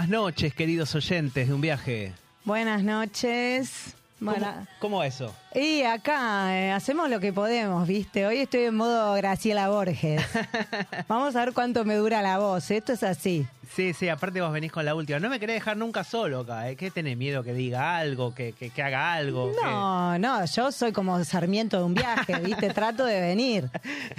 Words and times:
Buenas 0.00 0.18
noches, 0.18 0.54
queridos 0.54 0.94
oyentes 0.94 1.46
de 1.46 1.52
un 1.52 1.60
viaje. 1.60 2.14
Buenas 2.46 2.82
noches. 2.82 3.94
¿Cómo, 4.18 4.30
Bueno, 4.30 4.66
cómo 4.78 5.02
eso? 5.04 5.34
y 5.54 5.82
acá 5.82 6.56
eh, 6.58 6.72
hacemos 6.72 7.10
lo 7.10 7.20
que 7.20 7.34
podemos, 7.34 7.86
¿viste? 7.86 8.26
Hoy 8.26 8.38
estoy 8.38 8.62
en 8.64 8.76
modo 8.76 9.12
Graciela 9.14 9.68
Borges. 9.68 10.22
Vamos 11.08 11.36
a 11.36 11.44
ver 11.44 11.52
cuánto 11.52 11.84
me 11.84 11.96
dura 11.96 12.22
la 12.22 12.38
voz. 12.38 12.70
Esto 12.70 12.94
es 12.94 13.02
así. 13.02 13.46
Sí, 13.74 13.92
sí, 13.94 14.08
aparte 14.08 14.40
vos 14.40 14.52
venís 14.52 14.72
con 14.72 14.84
la 14.84 14.94
última. 14.94 15.20
No 15.20 15.28
me 15.30 15.38
querés 15.38 15.56
dejar 15.56 15.76
nunca 15.76 16.02
solo 16.04 16.40
acá, 16.40 16.68
¿eh? 16.68 16.76
¿Qué 16.76 16.90
tenés 16.90 17.16
miedo 17.16 17.42
que 17.44 17.52
diga 17.54 17.96
algo, 17.98 18.34
que, 18.34 18.52
que, 18.52 18.70
que 18.70 18.82
haga 18.82 19.12
algo? 19.14 19.52
No, 19.62 20.18
no, 20.18 20.44
yo 20.44 20.72
soy 20.72 20.92
como 20.92 21.22
Sarmiento 21.24 21.78
de 21.78 21.84
un 21.84 21.94
viaje, 21.94 22.38
¿viste? 22.40 22.70
Trato 22.74 23.04
de 23.04 23.20
venir. 23.20 23.70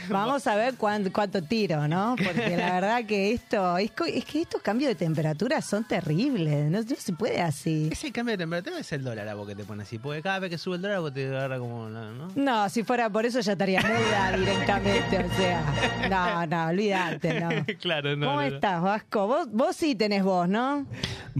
Vamos 0.09 0.47
a 0.47 0.55
ver 0.55 0.75
cuán- 0.75 1.09
cuánto 1.11 1.41
tiro, 1.43 1.87
¿no? 1.87 2.15
Porque 2.15 2.55
la 2.55 2.73
verdad 2.75 3.05
que 3.05 3.33
esto, 3.33 3.77
es, 3.77 3.91
que 3.91 4.41
estos 4.41 4.61
cambios 4.61 4.87
de 4.89 4.95
temperatura 4.95 5.61
son 5.61 5.83
terribles. 5.83 6.71
No, 6.71 6.81
no 6.81 6.95
se 6.97 7.13
puede 7.13 7.41
así. 7.41 7.89
¿Ese 7.91 8.11
cambio 8.11 8.33
de 8.33 8.37
temperatura 8.37 8.79
es 8.79 8.91
el 8.93 9.03
dólar 9.03 9.27
a 9.27 9.35
vos 9.35 9.47
que 9.47 9.55
te 9.55 9.63
pone 9.65 9.83
así? 9.83 9.97
Porque 9.99 10.21
cada 10.21 10.39
vez 10.39 10.49
que 10.49 10.57
sube 10.57 10.77
el 10.77 10.81
dólar 10.81 11.01
vos 11.01 11.13
te 11.13 11.27
agarra 11.27 11.59
como... 11.59 11.89
¿no? 11.89 12.29
No, 12.35 12.69
si 12.69 12.83
fuera 12.83 13.09
por 13.09 13.25
eso 13.25 13.39
ya 13.41 13.51
estaría 13.51 13.81
muda 13.81 14.37
directamente, 14.37 15.25
o 15.25 15.35
sea. 15.35 15.61
No, 16.09 16.45
no, 16.47 16.67
olvídate, 16.69 17.39
no. 17.41 17.49
claro, 17.81 18.15
no. 18.15 18.27
¿Cómo 18.27 18.41
no. 18.41 18.47
estás, 18.47 18.81
Vasco? 18.81 19.27
Vos, 19.27 19.40
vos 19.49 19.75
sí 19.75 19.95
tenés 19.95 20.23
voz, 20.23 20.47
¿no? 20.49 20.85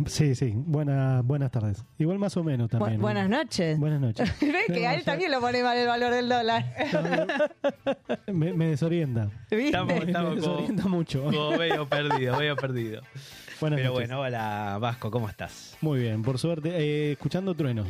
Sí, 0.08 0.36
sí, 0.36 0.54
buena, 0.56 1.22
buenas 1.24 1.52
tardes. 1.52 1.84
Igual 1.98 2.18
más 2.20 2.36
o 2.38 2.44
menos 2.44 2.70
también. 2.70 2.96
¿no? 2.98 3.02
buenas 3.02 3.30
noches. 3.30 3.78
Buenas 3.80 4.00
noches. 4.02 4.32
Ves 4.42 4.66
que 4.68 4.88
a 4.88 4.94
él 4.96 5.04
también 5.04 5.32
lo 5.32 5.40
pone 5.42 5.62
mal 5.64 5.78
el 5.78 5.88
valor 5.88 6.14
del 6.14 6.30
dólar. 6.30 6.66
Me, 8.28 8.54
me 8.54 8.68
desorienta. 8.68 9.30
¿Viste? 9.52 9.66
Estamos- 9.66 9.94
Me 9.94 10.00
estamos 10.06 10.30
como, 10.30 10.36
desorienta 10.36 10.88
mucho. 10.88 11.24
como 11.24 11.52
medio 11.58 11.88
perdido, 11.88 12.38
medio 12.38 12.56
perdido. 12.56 13.02
Buenas 13.62 13.78
Pero 13.78 13.92
noches. 13.94 14.08
bueno, 14.10 14.22
hola 14.22 14.78
Vasco, 14.82 15.12
¿cómo 15.12 15.30
estás? 15.30 15.78
Muy 15.82 16.00
bien, 16.00 16.24
por 16.24 16.38
suerte. 16.40 16.70
eh, 16.74 17.12
escuchando 17.14 17.54
truenos. 17.54 17.88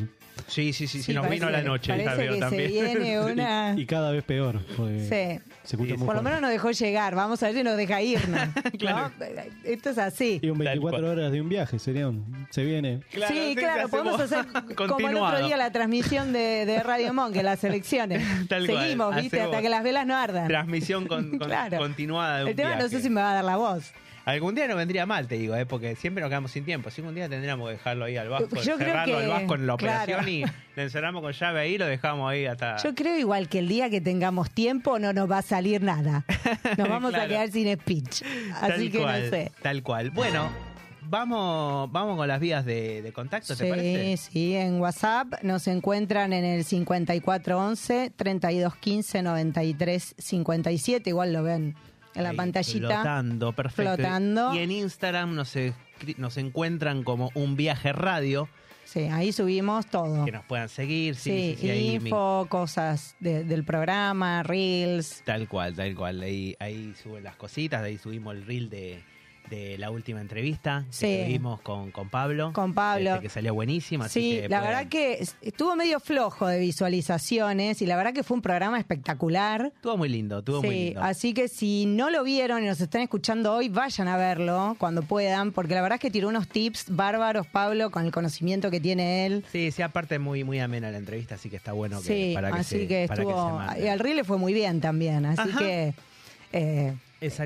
Sí, 0.47 0.73
sí, 0.73 0.87
sí, 0.87 0.97
sí, 0.99 1.03
Sí, 1.03 1.13
nos 1.13 1.23
parece 1.25 1.45
vino 1.45 1.49
la 1.51 1.61
noche, 1.63 1.93
parece 1.93 2.27
que 2.29 2.39
también. 2.39 2.69
se 2.69 2.95
viene 2.97 3.19
una... 3.31 3.73
Y 3.77 3.85
cada 3.85 4.11
vez 4.11 4.23
peor. 4.23 4.59
porque 4.75 4.99
Sí. 4.99 5.51
Se 5.63 5.75
escucha 5.75 5.91
Sí, 5.93 5.97
muy 5.97 6.05
Por 6.07 6.15
lo 6.15 6.21
menos 6.23 6.41
nos 6.41 6.49
dejó 6.49 6.71
llegar. 6.71 7.15
Vamos 7.15 7.41
a 7.41 7.45
ver 7.47 7.55
si 7.55 7.63
nos 7.63 7.77
deja 7.77 8.01
irnos. 8.01 8.41
Claro. 8.79 9.11
¿no? 9.19 9.25
Esto 9.63 9.91
es 9.91 9.97
así. 9.97 10.39
Y 10.41 10.49
un 10.49 10.57
Tal 10.57 10.65
24 10.79 10.99
cual. 11.07 11.17
horas 11.19 11.31
de 11.31 11.39
un 11.41 11.47
viaje 11.49 11.79
sería 11.79 12.07
un- 12.09 12.47
Se 12.49 12.63
viene. 12.65 13.01
Claro, 13.11 13.33
sí, 13.33 13.55
claro, 13.55 13.87
podemos 13.89 14.19
hacer 14.19 14.45
como 14.75 15.07
el 15.09 15.15
otro 15.17 15.45
día 15.45 15.55
la 15.57 15.71
transmisión 15.71 16.33
de, 16.33 16.65
de 16.65 16.83
Radio 16.83 17.13
Monk 17.13 17.35
en 17.35 17.45
las 17.45 17.63
elecciones. 17.63 18.23
Tal 18.49 18.65
cual, 18.67 18.81
Seguimos, 18.81 19.15
¿viste? 19.15 19.39
Hasta 19.41 19.61
que 19.61 19.69
las 19.69 19.83
velas 19.83 20.05
no 20.05 20.15
ardan. 20.17 20.47
Transmisión 20.47 21.07
con, 21.07 21.37
con- 21.37 21.47
Claro. 21.47 21.77
continuada 21.77 22.37
de 22.39 22.43
un 22.43 22.49
El 22.49 22.55
tema 22.55 22.75
no 22.75 22.89
sé 22.89 23.01
si 23.01 23.09
me 23.09 23.21
va 23.21 23.31
a 23.31 23.35
dar 23.35 23.45
la 23.45 23.55
voz. 23.57 23.91
Algún 24.23 24.53
día 24.53 24.67
no 24.67 24.75
vendría 24.75 25.05
mal, 25.07 25.27
te 25.27 25.35
digo, 25.37 25.55
¿eh? 25.55 25.65
porque 25.65 25.95
siempre 25.95 26.21
nos 26.21 26.29
quedamos 26.29 26.51
sin 26.51 26.63
tiempo. 26.63 26.89
Así 26.89 27.01
que 27.01 27.07
un 27.07 27.15
día 27.15 27.27
tendríamos 27.27 27.67
que 27.67 27.73
dejarlo 27.73 28.05
ahí 28.05 28.17
al 28.17 28.29
Vasco, 28.29 28.55
Yo 28.57 28.75
creo 28.75 28.77
cerrarlo 28.77 29.17
que- 29.17 29.23
al 29.23 29.29
Vasco 29.29 29.55
en 29.55 29.67
la 29.67 29.77
claro. 29.77 30.03
operación 30.03 30.29
y 30.29 30.43
le 30.75 30.83
encerramos 30.83 31.21
con 31.23 31.31
llave 31.33 31.59
ahí 31.59 31.73
y 31.73 31.77
lo 31.79 31.85
dejamos 31.87 32.31
ahí 32.31 32.45
hasta... 32.45 32.77
Yo 32.77 32.93
creo 32.93 33.17
igual 33.17 33.49
que 33.49 33.59
el 33.59 33.67
día 33.67 33.89
que 33.89 33.99
tengamos 33.99 34.51
tiempo 34.51 34.99
no 34.99 35.11
nos 35.11 35.29
va 35.29 35.39
a 35.39 35.41
salir 35.41 35.81
nada. 35.81 36.23
Nos 36.77 36.87
vamos 36.87 37.13
a 37.15 37.27
quedar 37.27 37.49
sin 37.51 37.73
speech. 37.73 38.21
tal 38.59 38.71
Así 38.73 38.89
que 38.91 38.99
cual, 38.99 39.23
no 39.23 39.29
sé. 39.31 39.51
Tal 39.61 39.81
cual. 39.83 40.11
Bueno, 40.11 40.49
vamos, 41.01 41.91
vamos 41.91 42.15
con 42.15 42.27
las 42.27 42.39
vías 42.39 42.63
de, 42.63 43.01
de 43.01 43.11
contacto, 43.11 43.55
¿te 43.55 43.63
Sí, 43.65 43.69
parece? 43.69 44.17
sí, 44.17 44.55
en 44.55 44.79
WhatsApp 44.79 45.41
nos 45.43 45.67
encuentran 45.67 46.31
en 46.31 46.45
el 46.45 46.63
5411 46.63 48.11
3215 48.15 49.23
9357, 49.23 51.09
igual 51.09 51.33
lo 51.33 51.43
ven 51.43 51.75
en 52.15 52.23
la 52.23 52.29
Ahí, 52.31 52.35
pantallita. 52.37 52.87
Flotando, 52.87 53.51
perfecto. 53.53 53.95
Flotando. 53.95 54.53
Y 54.55 54.59
en 54.59 54.71
Instagram 54.71 55.35
nos, 55.35 55.55
escri- 55.55 56.17
nos 56.17 56.37
encuentran 56.37 57.03
como 57.03 57.29
un 57.35 57.55
viaje 57.55 57.93
radio, 57.93 58.47
Sí, 58.83 59.01
ahí 59.03 59.31
subimos 59.31 59.85
todo. 59.85 60.25
que 60.25 60.33
nos 60.33 60.43
puedan 60.43 60.67
seguir. 60.67 61.15
Sí, 61.15 61.29
Sí, 61.29 61.55
sí, 61.55 61.61
sí, 61.61 61.69
ahí 61.69 61.89
info, 61.95 62.45
cosas 62.49 63.15
de- 63.21 63.45
del 63.45 63.63
programa, 63.63 64.43
reels. 64.43 65.21
Tal 65.25 65.47
cual, 65.47 65.73
tal 65.75 65.95
cual. 65.95 66.21
Ahí, 66.21 66.55
ahí 66.59 66.93
suben 67.01 67.23
las 67.23 67.37
cositas, 67.37 67.81
de 67.83 67.87
ahí 67.89 67.97
subimos 67.97 68.35
el 68.35 68.45
reel 68.45 68.69
de, 68.69 69.01
de 69.51 69.77
la 69.77 69.91
última 69.91 70.19
entrevista 70.21 70.85
Sí. 70.89 71.05
que 71.05 71.23
tuvimos 71.25 71.61
con, 71.61 71.91
con 71.91 72.09
Pablo. 72.09 72.51
Con 72.53 72.73
Pablo. 72.73 73.11
este, 73.11 73.21
que 73.21 73.29
salió 73.29 73.53
buenísima. 73.53 74.05
así 74.05 74.19
Sí, 74.21 74.41
que 74.41 74.49
la 74.49 74.59
pueden- 74.61 74.73
verdad 74.75 74.89
que 74.89 75.13
es- 75.19 75.35
estuvo 75.41 75.75
medio 75.75 75.99
flojo 75.99 76.47
de 76.47 76.57
visualizaciones 76.59 77.81
y 77.81 77.85
la 77.85 77.95
verdad 77.97 78.13
que 78.13 78.23
fue 78.23 78.35
un 78.35 78.41
programa 78.41 78.79
espectacular. 78.79 79.71
Estuvo 79.75 79.97
muy 79.97 80.09
lindo, 80.09 80.39
estuvo 80.39 80.63
muy 80.63 80.75
lindo. 80.85 81.01
así 81.03 81.33
que 81.33 81.47
si 81.47 81.85
no 81.85 82.09
lo 82.09 82.23
vieron 82.23 82.63
y 82.63 82.67
nos 82.67 82.79
están 82.81 83.01
escuchando 83.01 83.53
hoy, 83.53 83.69
vayan 83.69 84.07
a 84.07 84.17
verlo 84.17 84.75
cuando 84.79 85.01
puedan, 85.03 85.51
porque 85.51 85.75
la 85.75 85.81
verdad 85.81 85.97
es 85.97 86.01
que 86.01 86.11
tiró 86.11 86.29
unos 86.29 86.47
tips 86.47 86.85
bárbaros, 86.95 87.45
Pablo, 87.47 87.91
con 87.91 88.05
el 88.05 88.11
conocimiento 88.11 88.71
que 88.71 88.79
tiene 88.79 89.25
él. 89.25 89.45
Sí, 89.51 89.71
sí, 89.71 89.81
aparte 89.81 90.17
muy, 90.17 90.43
muy 90.43 90.59
amena 90.59 90.89
la 90.91 90.97
entrevista, 90.97 91.35
así 91.35 91.49
que 91.49 91.57
está 91.57 91.73
bueno 91.73 92.01
que, 92.01 92.07
Sí, 92.07 92.31
para 92.33 92.51
que 92.51 92.59
así 92.59 92.79
se, 92.79 92.87
que 92.87 93.05
para 93.07 93.21
que 93.23 93.27
se 93.29 93.37
estuvo. 93.37 93.85
y 93.85 93.87
al 93.89 93.99
Reel 93.99 94.15
le 94.15 94.23
fue 94.23 94.37
muy 94.37 94.53
bien 94.53 94.79
también, 94.81 95.25
así 95.25 95.41
Ajá. 95.49 95.59
que. 95.59 95.93
eh. 96.53 96.93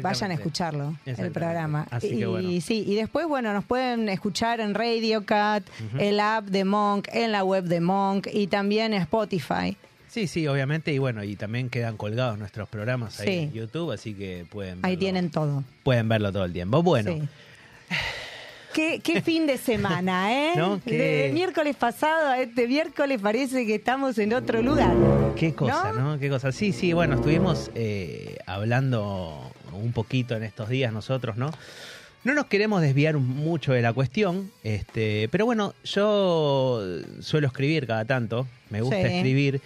Vayan 0.01 0.31
a 0.31 0.33
escucharlo, 0.35 0.95
el 1.05 1.31
programa. 1.31 1.85
Así 1.91 2.09
que 2.09 2.15
y, 2.15 2.23
bueno. 2.25 2.49
sí, 2.61 2.83
y 2.87 2.95
después, 2.95 3.27
bueno, 3.27 3.51
nos 3.53 3.65
pueden 3.65 4.07
escuchar 4.09 4.61
en 4.61 4.73
Radio 4.73 5.25
Cat, 5.25 5.63
el 5.99 6.19
app 6.21 6.45
de 6.45 6.63
Monk, 6.63 7.09
en 7.11 7.31
la 7.33 7.43
web 7.43 7.65
de 7.65 7.81
Monk 7.81 8.27
y 8.31 8.47
también 8.47 8.93
en 8.93 9.01
Spotify. 9.01 9.75
Sí, 10.07 10.27
sí, 10.27 10.47
obviamente, 10.47 10.93
y 10.93 10.97
bueno, 10.97 11.25
y 11.25 11.35
también 11.35 11.69
quedan 11.69 11.97
colgados 11.97 12.37
nuestros 12.39 12.69
programas 12.69 13.19
ahí 13.19 13.27
Sí. 13.27 13.33
en 13.33 13.51
YouTube, 13.51 13.91
así 13.91 14.13
que 14.13 14.45
pueden 14.49 14.79
Ahí 14.83 14.93
verlo- 14.95 14.99
tienen 14.99 15.29
todo. 15.29 15.63
pueden 15.83 16.07
verlo 16.07 16.31
todo 16.31 16.45
el 16.45 16.53
tiempo. 16.53 16.81
Bueno, 16.81 17.11
Sí. 17.11 17.21
¿Qué, 18.73 18.99
qué 19.01 19.21
fin 19.21 19.45
de 19.47 19.57
semana, 19.57 20.31
¿eh? 20.51 20.51
¿No? 20.57 20.77
De 20.85 21.31
miércoles 21.33 21.75
pasado 21.77 22.29
a 22.29 22.39
este 22.41 22.67
miércoles 22.67 23.19
parece 23.21 23.65
que 23.65 23.75
estamos 23.75 24.17
en 24.17 24.33
otro 24.33 24.61
lugar. 24.61 24.93
qué 25.37 25.53
cosa, 25.53 25.91
¿No? 25.93 26.13
¿no? 26.13 26.19
Qué 26.19 26.29
cosa. 26.29 26.51
Sí, 26.51 26.73
sí, 26.73 26.91
bueno, 26.93 27.15
estuvimos 27.15 27.71
eh, 27.75 28.37
hablando 28.45 29.51
un 29.75 29.91
poquito 29.93 30.35
en 30.35 30.43
estos 30.43 30.69
días 30.69 30.91
nosotros, 30.93 31.37
¿no? 31.37 31.51
No 32.23 32.33
nos 32.33 32.45
queremos 32.47 32.81
desviar 32.81 33.17
mucho 33.17 33.71
de 33.73 33.81
la 33.83 33.93
cuestión, 33.93 34.51
este, 34.63 35.29
pero 35.31 35.45
bueno, 35.45 35.75
yo 35.83 36.81
suelo 37.19 37.47
escribir 37.47 37.85
cada 37.85 38.05
tanto, 38.05 38.47
me 38.71 38.81
gusta 38.81 38.97
Sí. 39.01 39.13
escribir, 39.15 39.61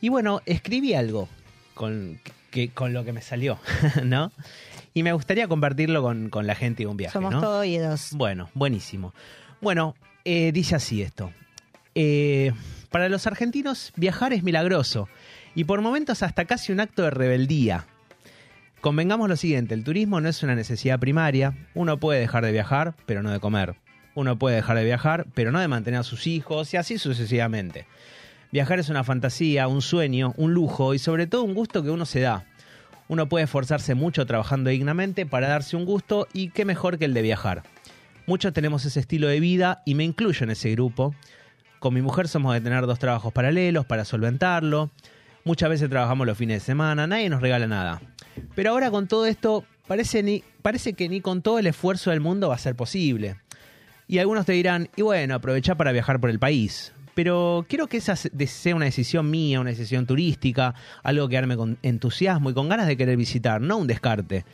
y 0.00 0.08
bueno, 0.08 0.40
escribí 0.46 0.94
algo 0.94 1.28
con, 1.74 2.18
que, 2.50 2.70
con 2.70 2.94
lo 2.94 3.04
que 3.04 3.12
me 3.12 3.20
salió, 3.20 3.58
¿no? 4.04 4.32
Y 4.94 5.02
me 5.02 5.12
gustaría 5.12 5.48
compartirlo 5.48 6.00
con, 6.02 6.30
con 6.30 6.46
la 6.46 6.54
gente 6.54 6.84
de 6.84 6.86
un 6.86 6.96
viaje, 6.96 7.12
Somos 7.12 7.32
¿no? 7.32 7.40
todo 7.42 7.58
oídos. 7.60 8.08
Bueno, 8.12 8.48
buenísimo. 8.54 9.12
Bueno, 9.60 9.94
eh, 10.24 10.50
dice 10.52 10.76
así 10.76 11.02
esto. 11.02 11.30
Eh, 11.94 12.52
para 12.90 13.08
los 13.10 13.26
argentinos, 13.26 13.92
viajar 13.96 14.32
es 14.32 14.42
milagroso 14.42 15.08
y 15.54 15.64
por 15.64 15.82
momentos 15.82 16.22
hasta 16.22 16.46
casi 16.46 16.72
un 16.72 16.80
acto 16.80 17.02
de 17.02 17.10
rebeldía. 17.10 17.84
Convengamos 18.80 19.28
lo 19.28 19.36
siguiente, 19.36 19.74
el 19.74 19.82
turismo 19.82 20.20
no 20.20 20.28
es 20.28 20.40
una 20.44 20.54
necesidad 20.54 21.00
primaria, 21.00 21.66
uno 21.74 21.98
puede 21.98 22.20
dejar 22.20 22.44
de 22.44 22.52
viajar, 22.52 22.94
pero 23.06 23.24
no 23.24 23.32
de 23.32 23.40
comer. 23.40 23.74
Uno 24.14 24.38
puede 24.38 24.56
dejar 24.56 24.76
de 24.76 24.84
viajar, 24.84 25.26
pero 25.34 25.50
no 25.50 25.58
de 25.58 25.66
mantener 25.66 25.98
a 25.98 26.04
sus 26.04 26.28
hijos 26.28 26.72
y 26.72 26.76
así 26.76 26.96
sucesivamente. 26.96 27.86
Viajar 28.52 28.78
es 28.78 28.88
una 28.88 29.02
fantasía, 29.02 29.66
un 29.66 29.82
sueño, 29.82 30.32
un 30.36 30.54
lujo 30.54 30.94
y 30.94 31.00
sobre 31.00 31.26
todo 31.26 31.42
un 31.42 31.54
gusto 31.54 31.82
que 31.82 31.90
uno 31.90 32.06
se 32.06 32.20
da. 32.20 32.46
Uno 33.08 33.28
puede 33.28 33.46
esforzarse 33.46 33.96
mucho 33.96 34.26
trabajando 34.26 34.70
dignamente 34.70 35.26
para 35.26 35.48
darse 35.48 35.76
un 35.76 35.84
gusto 35.84 36.28
y 36.32 36.50
qué 36.50 36.64
mejor 36.64 36.98
que 36.98 37.06
el 37.06 37.14
de 37.14 37.22
viajar. 37.22 37.64
Muchos 38.26 38.52
tenemos 38.52 38.84
ese 38.84 39.00
estilo 39.00 39.26
de 39.26 39.40
vida 39.40 39.82
y 39.86 39.96
me 39.96 40.04
incluyo 40.04 40.44
en 40.44 40.50
ese 40.50 40.70
grupo. 40.70 41.16
Con 41.80 41.94
mi 41.94 42.02
mujer 42.02 42.28
somos 42.28 42.54
de 42.54 42.60
tener 42.60 42.86
dos 42.86 43.00
trabajos 43.00 43.32
paralelos 43.32 43.86
para 43.86 44.04
solventarlo. 44.04 44.90
Muchas 45.44 45.68
veces 45.68 45.90
trabajamos 45.90 46.26
los 46.26 46.38
fines 46.38 46.62
de 46.62 46.66
semana, 46.66 47.06
nadie 47.06 47.28
nos 47.28 47.40
regala 47.40 47.66
nada. 47.66 48.00
Pero 48.54 48.70
ahora 48.70 48.90
con 48.90 49.08
todo 49.08 49.26
esto, 49.26 49.64
parece, 49.86 50.22
ni, 50.22 50.42
parece 50.62 50.92
que 50.94 51.08
ni 51.08 51.20
con 51.20 51.42
todo 51.42 51.58
el 51.58 51.66
esfuerzo 51.66 52.10
del 52.10 52.20
mundo 52.20 52.48
va 52.48 52.54
a 52.54 52.58
ser 52.58 52.74
posible. 52.76 53.36
Y 54.06 54.18
algunos 54.18 54.46
te 54.46 54.52
dirán, 54.52 54.88
y 54.96 55.02
bueno, 55.02 55.34
aprovecha 55.34 55.74
para 55.76 55.92
viajar 55.92 56.18
por 56.20 56.30
el 56.30 56.38
país. 56.38 56.92
Pero 57.14 57.66
quiero 57.68 57.88
que 57.88 57.96
esa 57.96 58.14
sea 58.16 58.76
una 58.76 58.84
decisión 58.84 59.28
mía, 59.30 59.60
una 59.60 59.70
decisión 59.70 60.06
turística, 60.06 60.74
algo 61.02 61.28
que 61.28 61.36
arme 61.36 61.56
con 61.56 61.76
entusiasmo 61.82 62.50
y 62.50 62.54
con 62.54 62.68
ganas 62.68 62.86
de 62.86 62.96
querer 62.96 63.16
visitar, 63.16 63.60
no 63.60 63.76
un 63.76 63.86
descarte. 63.88 64.44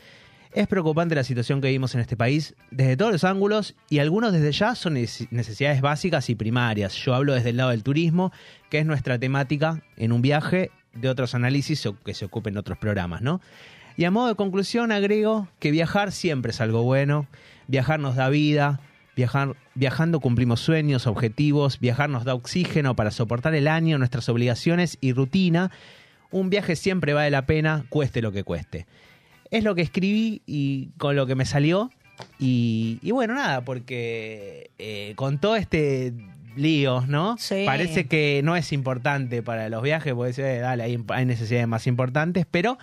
Es 0.51 0.67
preocupante 0.69 1.15
la 1.15 1.25
situación 1.25 1.61
que 1.61 1.67
vivimos 1.67 1.95
en 1.95 2.01
este 2.01 2.17
país 2.17 2.55
desde 2.71 2.97
todos 2.97 3.11
los 3.13 3.25
ángulos 3.25 3.75
y 3.91 3.99
algunos 3.99 4.33
desde 4.33 4.53
ya 4.53 4.75
son 4.77 4.95
nece- 4.95 5.27
necesidades 5.31 5.81
básicas 5.83 6.31
y 6.31 6.37
primarias. 6.37 6.95
Yo 6.95 7.15
hablo 7.15 7.35
desde 7.35 7.51
el 7.51 7.57
lado 7.57 7.71
del 7.71 7.83
turismo, 7.83 8.33
que 8.71 8.79
es 8.79 8.87
nuestra 8.87 9.19
temática 9.19 9.83
en 9.97 10.13
un 10.13 10.23
viaje, 10.23 10.71
de 10.95 11.09
otros 11.09 11.35
análisis 11.35 11.85
o 11.87 11.97
que 12.01 12.15
se 12.15 12.25
ocupen 12.25 12.57
otros 12.57 12.79
programas, 12.79 13.23
¿no? 13.23 13.41
Y 13.97 14.05
a 14.05 14.11
modo 14.11 14.29
de 14.29 14.35
conclusión 14.35 14.91
agrego 14.91 15.49
que 15.61 15.71
viajar 15.71 16.11
siempre 16.11 16.51
es 16.51 16.61
algo 16.61 16.83
bueno, 16.83 17.27
viajar 17.69 18.01
nos 18.01 18.17
da 18.17 18.29
vida, 18.29 18.81
viajar, 19.15 19.57
viajando 19.75 20.21
cumplimos 20.21 20.61
sueños, 20.61 21.07
objetivos, 21.07 21.79
viajar 21.79 22.11
nos 22.11 22.25
da 22.25 22.35
oxígeno 22.35 22.97
para 22.97 23.11
soportar 23.11 23.55
el 23.55 23.69
año, 23.69 23.99
nuestras 23.99 24.29
obligaciones 24.29 24.99
y 25.01 25.13
rutina. 25.13 25.71
Un 26.31 26.51
viaje 26.51 26.75
siempre 26.75 27.15
vale 27.15 27.31
la 27.31 27.47
pena, 27.47 27.87
cueste 27.89 28.21
lo 28.21 28.33
que 28.33 28.43
cueste. 28.43 28.87
Es 29.51 29.63
lo 29.63 29.77
que 29.77 29.83
escribí 29.83 30.43
y 30.47 30.89
con 30.99 31.15
lo 31.15 31.27
que 31.27 31.37
me 31.37 31.45
salió. 31.45 31.91
Y, 32.39 32.99
bueno, 33.11 33.35
nada, 33.35 33.65
porque 33.65 34.71
eh, 34.79 35.13
con 35.17 35.39
todo 35.39 35.57
este 35.57 36.13
lío, 36.57 37.03
¿no? 37.07 37.37
Sí. 37.39 37.65
Parece 37.67 38.07
que 38.07 38.41
no 38.45 38.57
es 38.57 38.73
importante 38.73 39.43
para 39.43 39.69
los 39.69 39.83
viajes, 39.83 40.15
porque 40.15 40.41
eh, 40.41 40.59
dale, 40.59 40.83
hay, 40.85 41.03
hay 41.09 41.25
necesidades 41.27 41.67
más 41.69 41.87
importantes, 41.87 42.47
pero 42.51 42.79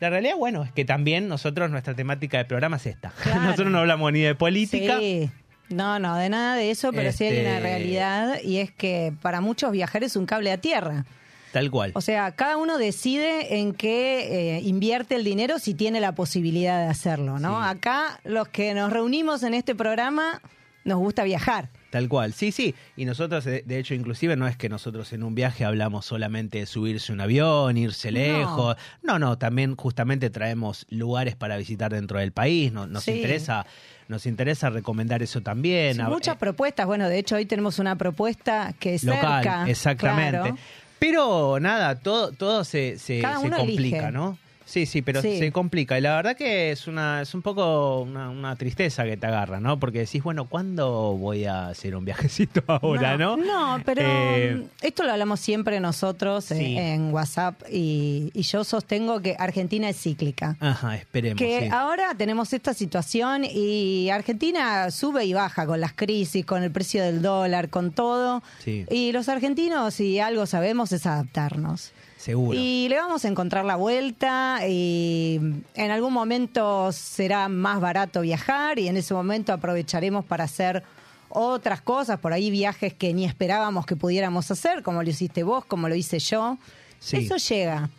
la 0.00 0.10
realidad, 0.10 0.36
bueno, 0.36 0.64
es 0.64 0.72
que 0.72 0.84
también 0.84 1.28
nosotros, 1.28 1.70
nuestra 1.70 1.94
temática 1.94 2.38
de 2.38 2.44
programa 2.44 2.76
es 2.76 2.86
esta. 2.86 3.12
Claro. 3.22 3.42
Nosotros 3.42 3.70
no 3.70 3.78
hablamos 3.78 4.12
ni 4.12 4.20
de 4.20 4.34
política. 4.34 4.98
Sí. 4.98 5.30
No, 5.68 5.98
no, 5.98 6.16
de 6.16 6.28
nada 6.28 6.56
de 6.56 6.70
eso, 6.70 6.92
pero 6.92 7.12
sí 7.12 7.24
hay 7.24 7.36
Este- 7.36 7.48
una 7.48 7.60
realidad 7.60 8.38
y 8.44 8.58
es 8.58 8.70
que 8.70 9.14
para 9.22 9.40
muchos 9.40 9.72
viajar 9.72 10.04
es 10.04 10.16
un 10.16 10.26
cable 10.26 10.52
a 10.52 10.58
tierra. 10.58 11.06
Tal 11.52 11.70
cual. 11.70 11.92
O 11.94 12.00
sea, 12.00 12.32
cada 12.32 12.56
uno 12.56 12.78
decide 12.78 13.58
en 13.58 13.74
qué 13.74 14.56
eh, 14.56 14.60
invierte 14.62 15.14
el 15.14 15.24
dinero 15.24 15.58
si 15.58 15.74
tiene 15.74 16.00
la 16.00 16.14
posibilidad 16.14 16.82
de 16.82 16.88
hacerlo, 16.88 17.38
¿no? 17.38 17.62
Sí. 17.62 17.68
Acá 17.68 18.20
los 18.24 18.48
que 18.48 18.72
nos 18.74 18.90
reunimos 18.92 19.42
en 19.42 19.52
este 19.54 19.74
programa 19.74 20.40
nos 20.84 20.98
gusta 20.98 21.24
viajar. 21.24 21.68
Tal 21.92 22.08
cual, 22.08 22.32
sí, 22.32 22.52
sí. 22.52 22.74
Y 22.96 23.04
nosotros, 23.04 23.44
de, 23.44 23.60
de 23.66 23.78
hecho, 23.78 23.92
inclusive 23.92 24.34
no 24.34 24.48
es 24.48 24.56
que 24.56 24.70
nosotros 24.70 25.12
en 25.12 25.22
un 25.22 25.34
viaje 25.34 25.66
hablamos 25.66 26.06
solamente 26.06 26.56
de 26.60 26.64
subirse 26.64 27.12
un 27.12 27.20
avión, 27.20 27.76
irse 27.76 28.10
lejos. 28.10 28.76
No, 29.02 29.18
no, 29.18 29.36
también 29.36 29.76
justamente 29.76 30.30
traemos 30.30 30.86
lugares 30.88 31.36
para 31.36 31.58
visitar 31.58 31.92
dentro 31.92 32.18
del 32.18 32.32
país. 32.32 32.72
No- 32.72 32.86
nos 32.86 33.02
Sí. 33.04 33.10
interesa, 33.10 33.66
nos 34.08 34.24
interesa 34.24 34.70
recomendar 34.70 35.22
eso 35.22 35.42
también. 35.42 35.96
Sí, 35.96 36.02
muchas 36.04 36.36
eh, 36.36 36.38
propuestas. 36.40 36.86
Bueno, 36.86 37.10
de 37.10 37.18
hecho 37.18 37.36
hoy 37.36 37.44
tenemos 37.44 37.78
una 37.78 37.94
propuesta 37.96 38.74
que 38.80 38.94
es 38.94 39.04
local, 39.04 39.42
cerca. 39.42 39.68
exactamente. 39.68 40.38
claro. 40.38 40.56
Pero 40.98 41.58
nada, 41.60 41.96
todo, 41.96 42.32
todo 42.32 42.64
se, 42.64 42.96
se, 42.98 43.20
complica, 43.20 43.60
elige. 43.62 44.12
¿no? 44.12 44.38
Sí, 44.72 44.86
sí, 44.86 45.02
pero 45.02 45.20
Sí. 45.20 45.38
se 45.38 45.52
complica. 45.52 45.98
Y 45.98 46.00
la 46.00 46.16
verdad 46.16 46.34
que 46.34 46.70
es 46.72 46.86
una, 46.86 47.20
es 47.20 47.34
un 47.34 47.42
poco 47.42 48.00
una, 48.00 48.30
una 48.30 48.56
tristeza 48.56 49.04
que 49.04 49.18
te 49.18 49.26
agarra, 49.26 49.60
¿no? 49.60 49.78
Porque 49.78 49.98
decís, 49.98 50.22
bueno, 50.22 50.46
¿cuándo 50.48 51.14
voy 51.18 51.44
a 51.44 51.68
hacer 51.68 51.94
un 51.94 52.06
viajecito 52.06 52.62
ahora, 52.66 53.18
no? 53.18 53.36
No, 53.36 53.82
pero 53.84 54.00
Eh, 54.02 54.56
mm, 54.56 54.86
esto 54.86 55.02
lo 55.04 55.12
hablamos 55.12 55.40
siempre 55.40 55.78
nosotros 55.78 56.50
eh, 56.52 56.56
Sí. 56.56 56.78
en 56.78 57.12
WhatsApp 57.12 57.60
y, 57.70 58.30
y 58.32 58.42
yo 58.44 58.64
sostengo 58.64 59.20
que 59.20 59.36
Argentina 59.38 59.90
es 59.90 60.00
cíclica. 60.00 60.56
Ajá, 60.58 60.96
esperemos. 60.96 61.38
Que 61.38 61.60
sí. 61.64 61.68
ahora 61.70 62.14
tenemos 62.16 62.54
esta 62.54 62.72
situación 62.72 63.44
y 63.44 64.08
Argentina 64.08 64.90
sube 64.90 65.26
y 65.26 65.34
baja 65.34 65.66
con 65.66 65.82
las 65.82 65.92
crisis, 65.92 66.46
con 66.46 66.62
el 66.62 66.70
precio 66.70 67.02
del 67.04 67.20
dólar, 67.20 67.68
con 67.68 67.92
todo. 67.92 68.42
Sí. 68.64 68.86
Y 68.90 69.12
los 69.12 69.28
argentinos, 69.28 69.92
si 69.92 70.18
algo 70.18 70.46
sabemos, 70.46 70.92
es 70.92 71.04
adaptarnos. 71.04 71.92
Seguro. 72.22 72.56
Y 72.56 72.86
le 72.88 72.98
vamos 72.98 73.24
a 73.24 73.28
encontrar 73.28 73.64
la 73.64 73.74
vuelta 73.74 74.60
y 74.68 75.40
en 75.74 75.90
algún 75.90 76.12
momento 76.12 76.92
será 76.92 77.48
más 77.48 77.80
barato 77.80 78.20
viajar 78.20 78.78
y 78.78 78.86
en 78.86 78.96
ese 78.96 79.12
momento 79.12 79.52
aprovecharemos 79.52 80.24
para 80.24 80.44
hacer 80.44 80.84
otras 81.30 81.80
cosas, 81.80 82.20
por 82.20 82.32
ahí 82.32 82.48
viajes 82.52 82.94
que 82.94 83.12
ni 83.12 83.24
esperábamos 83.24 83.86
que 83.86 83.96
pudiéramos 83.96 84.48
hacer, 84.52 84.84
como 84.84 85.02
lo 85.02 85.10
hiciste 85.10 85.42
vos, 85.42 85.64
como 85.64 85.88
lo 85.88 85.96
hice 85.96 86.20
yo. 86.20 86.58
Sí. 87.00 87.16
Eso 87.16 87.38
llega. 87.38 87.90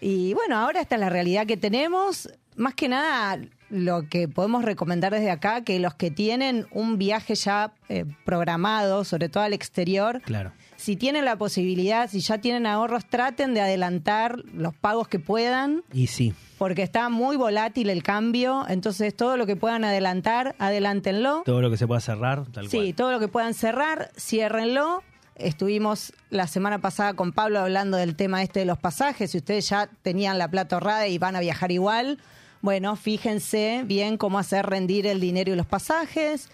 Y 0.00 0.32
bueno, 0.32 0.56
ahora 0.56 0.80
esta 0.80 0.94
es 0.94 1.00
la 1.02 1.10
realidad 1.10 1.46
que 1.46 1.58
tenemos. 1.58 2.30
Más 2.56 2.74
que 2.74 2.88
nada, 2.88 3.38
lo 3.68 4.08
que 4.08 4.26
podemos 4.26 4.64
recomendar 4.64 5.12
desde 5.12 5.30
acá, 5.30 5.64
que 5.64 5.78
los 5.80 5.92
que 5.92 6.10
tienen 6.10 6.66
un 6.70 6.96
viaje 6.96 7.34
ya 7.34 7.74
eh, 7.90 8.06
programado, 8.24 9.04
sobre 9.04 9.28
todo 9.28 9.42
al 9.42 9.52
exterior, 9.52 10.22
Claro. 10.22 10.52
Si 10.86 10.94
tienen 10.96 11.24
la 11.24 11.36
posibilidad, 11.36 12.08
si 12.08 12.20
ya 12.20 12.38
tienen 12.38 12.64
ahorros, 12.64 13.04
traten 13.06 13.54
de 13.54 13.60
adelantar 13.60 14.38
los 14.54 14.72
pagos 14.72 15.08
que 15.08 15.18
puedan, 15.18 15.82
Y 15.92 16.06
sí, 16.06 16.32
porque 16.58 16.82
está 16.84 17.08
muy 17.08 17.36
volátil 17.36 17.90
el 17.90 18.04
cambio. 18.04 18.64
Entonces, 18.68 19.14
todo 19.16 19.36
lo 19.36 19.46
que 19.46 19.56
puedan 19.56 19.84
adelantar, 19.84 20.54
adelántenlo. 20.60 21.42
todo 21.44 21.60
lo 21.60 21.70
que 21.70 21.76
se 21.76 21.88
pueda 21.88 22.00
cerrar, 22.00 22.46
tal 22.52 22.68
Sí, 22.70 22.76
cual. 22.78 22.94
todo 22.94 23.10
lo 23.12 23.18
que 23.18 23.26
puedan 23.26 23.52
cerrar, 23.54 24.10
ciérrenlo. 24.16 25.02
Estuvimos 25.34 26.12
la 26.30 26.46
semana 26.46 26.78
pasada 26.80 27.14
con 27.14 27.32
Pablo 27.32 27.58
hablando 27.58 27.96
del 27.96 28.14
tema 28.16 28.42
este 28.44 28.60
de 28.60 28.66
los 28.66 28.78
pasajes. 28.78 29.32
Si 29.32 29.38
ustedes 29.38 29.68
ya 29.68 29.90
tenían 30.02 30.38
la 30.38 30.48
plata 30.48 30.76
ahorrada 30.76 31.08
y 31.08 31.18
van 31.18 31.34
a 31.36 31.40
viajar 31.40 31.72
igual, 31.72 32.18
bueno, 32.62 32.94
fíjense 32.96 33.82
bien 33.84 34.16
cómo 34.16 34.38
hacer 34.38 34.64
rendir 34.66 35.06
el 35.06 35.20
dinero 35.20 35.52
y 35.52 35.56
los 35.56 35.66
pasajes. 35.66 36.48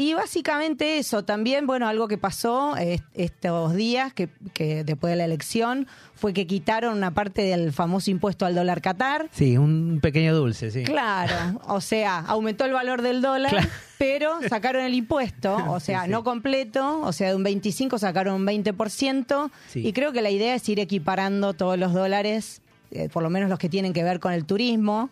Y 0.00 0.14
básicamente 0.14 0.98
eso, 0.98 1.24
también, 1.24 1.66
bueno, 1.66 1.88
algo 1.88 2.06
que 2.06 2.18
pasó 2.18 2.76
estos 3.14 3.74
días, 3.74 4.12
que, 4.12 4.28
que 4.54 4.84
después 4.84 5.10
de 5.10 5.16
la 5.16 5.24
elección, 5.24 5.88
fue 6.14 6.32
que 6.32 6.46
quitaron 6.46 6.96
una 6.96 7.12
parte 7.14 7.42
del 7.42 7.72
famoso 7.72 8.08
impuesto 8.10 8.46
al 8.46 8.54
dólar 8.54 8.80
Qatar. 8.80 9.28
Sí, 9.32 9.58
un 9.58 9.98
pequeño 10.00 10.36
dulce, 10.36 10.70
sí. 10.70 10.84
Claro, 10.84 11.60
o 11.66 11.80
sea, 11.80 12.18
aumentó 12.20 12.64
el 12.64 12.72
valor 12.74 13.02
del 13.02 13.20
dólar, 13.20 13.50
Claro. 13.50 13.68
pero 13.98 14.38
sacaron 14.48 14.84
el 14.84 14.94
impuesto, 14.94 15.56
o 15.68 15.80
sea, 15.80 16.00
Sí, 16.02 16.06
sí. 16.06 16.12
no 16.12 16.22
completo, 16.22 17.00
o 17.00 17.12
sea, 17.12 17.30
de 17.30 17.34
un 17.34 17.42
25 17.42 17.98
sacaron 17.98 18.34
un 18.36 18.46
20%, 18.46 19.50
Sí. 19.68 19.84
y 19.84 19.92
creo 19.92 20.12
que 20.12 20.22
la 20.22 20.30
idea 20.30 20.54
es 20.54 20.68
ir 20.68 20.78
equiparando 20.78 21.54
todos 21.54 21.76
los 21.76 21.92
dólares, 21.92 22.62
eh, 22.92 23.08
por 23.12 23.24
lo 23.24 23.30
menos 23.30 23.50
los 23.50 23.58
que 23.58 23.68
tienen 23.68 23.92
que 23.92 24.04
ver 24.04 24.20
con 24.20 24.32
el 24.32 24.44
turismo 24.44 25.10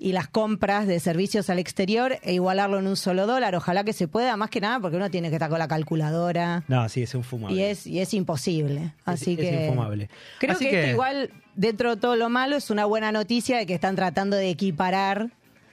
y 0.00 0.12
las 0.12 0.28
compras 0.28 0.86
de 0.86 1.00
servicios 1.00 1.50
al 1.50 1.58
exterior 1.58 2.18
e 2.22 2.34
igualarlo 2.34 2.78
en 2.78 2.86
un 2.86 2.96
solo 2.96 3.26
dólar. 3.26 3.54
Ojalá 3.56 3.82
que 3.82 3.92
se 3.92 4.06
pueda, 4.06 4.36
más 4.36 4.48
que 4.50 4.60
nada 4.60 4.78
porque 4.78 4.96
uno 4.96 5.10
tiene 5.10 5.28
que 5.28 5.34
estar 5.36 5.50
con 5.50 5.58
la 5.58 5.66
calculadora. 5.66 6.62
No, 6.68 6.88
sí, 6.88 7.02
es 7.02 7.14
un 7.14 7.24
fumable. 7.24 7.56
Y 7.56 7.62
es, 7.64 7.86
y 7.86 7.98
es 8.00 8.14
imposible. 8.14 8.94
Así 9.04 9.32
es 9.32 9.38
que. 9.38 9.64
infumable. 9.66 10.08
Creo 10.38 10.52
Así 10.52 10.64
que, 10.66 10.70
que- 10.70 10.80
esto 10.80 10.92
igual, 10.92 11.30
dentro 11.56 11.96
de 11.96 12.00
todo 12.00 12.14
lo 12.16 12.28
malo, 12.28 12.56
es 12.56 12.70
una 12.70 12.84
buena 12.84 13.10
noticia 13.10 13.58
de 13.58 13.66
que 13.66 13.74
están 13.74 13.96
tratando 13.96 14.36
de 14.36 14.50
equiparar 14.50 15.30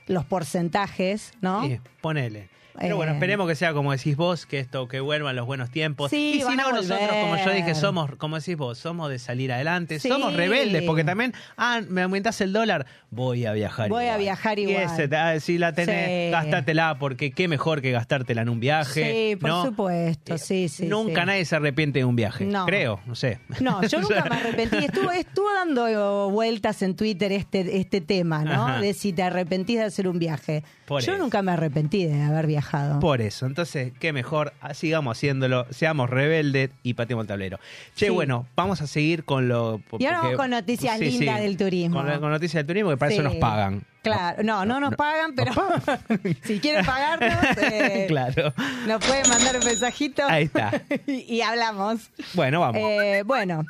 los 0.08 0.25
porcentajes, 0.25 1.32
¿no? 1.41 1.65
Sí, 1.67 1.79
ponele. 2.01 2.50
Pero 2.79 2.94
Eh. 2.94 2.98
bueno, 2.98 3.13
esperemos 3.13 3.48
que 3.48 3.55
sea 3.55 3.74
como 3.74 3.91
decís 3.91 4.15
vos, 4.17 4.46
que 4.46 4.60
esto, 4.60 4.88
que 4.88 5.00
vuelvan 5.00 5.36
los 5.36 5.46
buenos 5.46 5.70
tiempos. 5.72 6.12
Sí, 6.12 6.36
y 6.36 6.41
si 6.41 6.55
no, 6.55 6.72
nosotros, 6.72 7.10
como 7.22 7.38
yo 7.38 7.51
dije, 7.51 7.74
somos, 7.75 8.15
como 8.17 8.38
decís 8.38 8.58
vos, 8.58 8.77
somos 8.77 9.10
de 9.10 9.20
salir 9.20 9.51
adelante, 9.51 10.00
Sí. 10.00 10.10
somos 10.10 10.34
rebeldes, 10.34 10.84
porque 10.84 11.03
también, 11.03 11.34
ah, 11.58 11.82
me 11.88 12.01
aumentás 12.01 12.41
el 12.41 12.51
dólar, 12.53 12.86
voy 13.12 13.46
a 13.46 13.53
viajar 13.53 13.89
Voy 13.89 14.03
a 14.03 14.08
igual. 14.08 14.20
viajar 14.20 14.60
Y 14.60 14.63
igual. 14.70 14.84
ese, 14.84 15.15
ah, 15.15 15.39
si 15.39 15.58
la 15.58 15.74
tenés, 15.74 16.27
Sí. 16.27 16.32
gástatela, 16.32 16.98
porque 17.00 17.32
qué 17.32 17.48
mejor 17.48 17.82
que 17.82 17.91
gastártela 17.91 18.41
en 18.41 18.50
un 18.50 18.60
viaje. 18.60 19.29
Sí, 19.32 19.36
por 19.38 19.50
¿no? 19.50 19.65
supuesto, 19.65 20.36
Eh, 20.36 20.38
sí, 20.38 20.67
sí, 20.70 20.86
Nunca 20.88 21.25
nadie 21.25 21.46
se 21.46 21.55
arrepiente 21.55 22.00
de 22.00 22.05
un 22.05 22.15
viaje, 22.15 22.46
No. 22.46 22.65
creo, 22.65 23.00
no 23.05 23.15
sé. 23.15 23.39
No, 23.62 23.82
yo 23.84 24.00
nunca 24.01 24.25
me 24.29 24.36
arrepentí. 24.36 24.77
Estuvo, 24.86 25.12
estuvo 25.12 25.48
dando 25.53 26.29
vueltas 26.29 26.82
en 26.82 26.96
Twitter 26.96 27.32
este, 27.32 27.77
este 27.79 28.01
tema, 28.01 28.44
¿no? 28.44 28.65
Ajá. 28.67 28.82
De 28.82 28.94
si 28.94 29.13
te 29.13 29.24
arrepentís 29.24 29.77
de 29.77 29.84
hacer 29.86 30.08
un 30.08 30.20
viaje. 30.20 30.63
Por 30.86 31.01
yo 31.01 31.13
eso. 31.13 31.22
nunca 31.24 31.41
me 31.41 31.51
arrepentí 31.51 32.05
de 32.05 32.22
haber 32.22 32.48
viajado. 32.48 32.64
Por 33.00 33.22
eso, 33.22 33.45
entonces, 33.45 33.93
qué 34.00 34.13
mejor, 34.13 34.53
ah, 34.62 34.74
sigamos 34.74 35.17
haciéndolo, 35.17 35.65
seamos 35.72 36.10
rebeldes 36.10 36.69
y 36.84 36.93
pateemos 36.93 37.24
el 37.24 37.27
tablero. 37.27 37.57
Che, 37.95 38.07
Sí. 38.07 38.12
bueno, 38.12 38.48
vamos 38.55 38.81
a 38.81 38.88
seguir 38.88 39.24
con 39.25 39.48
lo... 39.48 39.81
Y 40.00 40.05
ahora 40.05 40.22
vamos 40.22 40.36
con 40.38 40.50
noticias 40.50 41.00
lindas 41.00 41.39
del 41.41 41.57
turismo. 41.57 42.01
Con, 42.03 42.19
con 42.19 42.29
noticias 42.31 42.60
del 42.62 42.67
turismo, 42.67 42.89
que 42.91 42.98
para 42.98 43.12
eso 43.13 43.22
nos 43.24 43.36
pagan. 43.36 43.84
Claro, 44.03 44.43
no, 44.43 44.65
no 44.65 44.79
nos 44.79 44.95
pagan, 44.95 45.34
pero 45.36 45.51
si 46.43 46.60
quieren 46.60 46.86
pagarnos, 46.86 47.57
eh, 47.62 48.05
claro. 48.07 48.53
nos 48.88 49.03
pueden 49.03 49.27
mandar 49.29 49.57
un 49.57 49.65
mensajito 49.65 50.22
Ahí 50.27 50.43
está. 50.43 50.72
y, 51.07 51.36
y 51.36 51.41
hablamos. 51.41 52.12
Bueno, 52.36 52.60
vamos. 52.60 52.81
Eh, 52.84 53.24
bueno, 53.25 53.63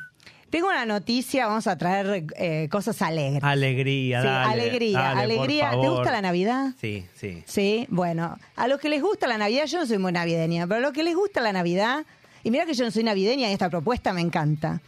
Tengo 0.56 0.68
una 0.68 0.86
noticia, 0.86 1.48
vamos 1.48 1.66
a 1.66 1.76
traer 1.76 2.24
eh, 2.34 2.68
cosas 2.70 3.02
alegres. 3.02 3.44
Alegría, 3.44 4.22
Sí, 4.22 4.26
dale, 4.26 4.62
alegría, 4.62 4.98
dale, 5.00 5.22
alegría. 5.34 5.70
¿Te 5.72 5.76
gusta 5.76 6.10
la 6.10 6.22
Navidad? 6.22 6.72
Sí, 6.80 7.04
sí. 7.14 7.42
Sí, 7.44 7.86
bueno, 7.90 8.38
a 8.56 8.66
los 8.66 8.80
que 8.80 8.88
les 8.88 9.02
gusta 9.02 9.26
la 9.26 9.36
Navidad, 9.36 9.66
yo 9.66 9.80
no 9.80 9.86
soy 9.86 9.98
muy 9.98 10.12
navideña, 10.12 10.66
pero 10.66 10.78
a 10.78 10.80
los 10.80 10.92
que 10.94 11.02
les 11.02 11.14
gusta 11.14 11.42
la 11.42 11.52
Navidad, 11.52 12.06
y 12.42 12.50
mira 12.50 12.64
que 12.64 12.72
yo 12.72 12.86
no 12.86 12.90
soy 12.90 13.04
navideña 13.04 13.50
y 13.50 13.52
esta 13.52 13.68
propuesta 13.68 14.14
me 14.14 14.22
encanta. 14.22 14.80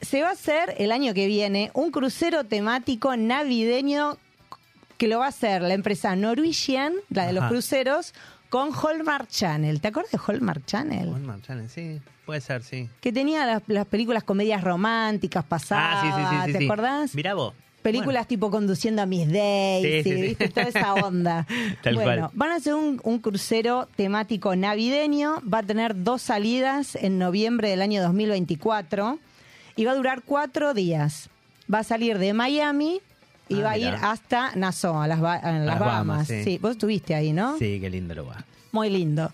Se 0.00 0.22
va 0.22 0.28
a 0.28 0.32
hacer 0.34 0.76
el 0.78 0.92
año 0.92 1.12
que 1.12 1.26
viene 1.26 1.72
un 1.74 1.90
crucero 1.90 2.44
temático 2.44 3.16
navideño 3.16 4.16
que 4.96 5.08
lo 5.08 5.18
va 5.18 5.26
a 5.26 5.30
hacer 5.30 5.62
la 5.62 5.74
empresa 5.74 6.14
Norwegian, 6.14 6.94
la 7.10 7.26
de 7.26 7.32
los 7.32 7.46
cruceros, 7.46 8.14
con 8.54 8.70
Hallmark 8.72 9.26
Channel. 9.26 9.80
¿Te 9.80 9.88
acuerdas 9.88 10.12
de 10.12 10.20
Hallmark 10.24 10.64
Channel? 10.64 11.12
Hallmark 11.12 11.42
Channel, 11.42 11.68
sí, 11.68 12.00
puede 12.24 12.40
ser, 12.40 12.62
sí. 12.62 12.88
Que 13.00 13.10
tenía 13.10 13.44
las, 13.46 13.62
las 13.66 13.84
películas 13.84 14.22
comedias 14.22 14.62
románticas 14.62 15.42
pasadas, 15.44 15.98
Ah, 16.04 16.04
sí, 16.04 16.36
sí, 16.36 16.46
sí. 16.46 16.52
¿te 16.52 16.58
sí. 16.60 16.64
acordás? 16.66 17.14
Mirá 17.16 17.34
vos. 17.34 17.52
Películas 17.82 18.28
tipo 18.28 18.52
conduciendo 18.52 19.02
a 19.02 19.06
Miss 19.06 19.28
Daisy, 19.28 20.02
Sí. 20.04 20.22
¿viste? 20.22 20.48
Toda 20.50 20.68
esa 20.68 20.94
onda. 20.94 21.48
Tal 21.82 21.96
bueno, 21.96 22.28
cual. 22.28 22.30
van 22.32 22.50
a 22.52 22.54
hacer 22.54 22.74
un, 22.74 23.00
un 23.02 23.18
crucero 23.18 23.88
temático 23.96 24.54
navideño. 24.54 25.42
Va 25.52 25.58
a 25.58 25.62
tener 25.64 26.04
dos 26.04 26.22
salidas 26.22 26.94
en 26.94 27.18
noviembre 27.18 27.70
del 27.70 27.82
año 27.82 28.02
2024 28.04 29.18
y 29.74 29.84
va 29.84 29.90
a 29.90 29.94
durar 29.96 30.22
cuatro 30.24 30.74
días. 30.74 31.28
Va 31.72 31.80
a 31.80 31.82
salir 31.84 32.18
de 32.18 32.32
Miami 32.34 33.00
y 33.48 33.60
Ah, 33.60 33.64
va 33.64 33.70
a 33.72 33.78
ir 33.78 33.94
hasta 34.02 34.52
Nassau, 34.56 35.00
a 35.00 35.06
las, 35.06 35.20
Ba- 35.20 35.38
en 35.42 35.66
las 35.66 35.66
Las 35.66 35.78
Bahamas. 35.80 36.06
Bahamas, 36.06 36.28
sí. 36.28 36.44
sí. 36.44 36.58
vos 36.58 36.72
estuviste 36.72 37.14
ahí, 37.14 37.32
¿no? 37.32 37.58
Sí, 37.58 37.78
qué 37.80 37.90
lindo 37.90 38.14
lugar. 38.14 38.44
Muy 38.72 38.90
lindo. 38.90 39.30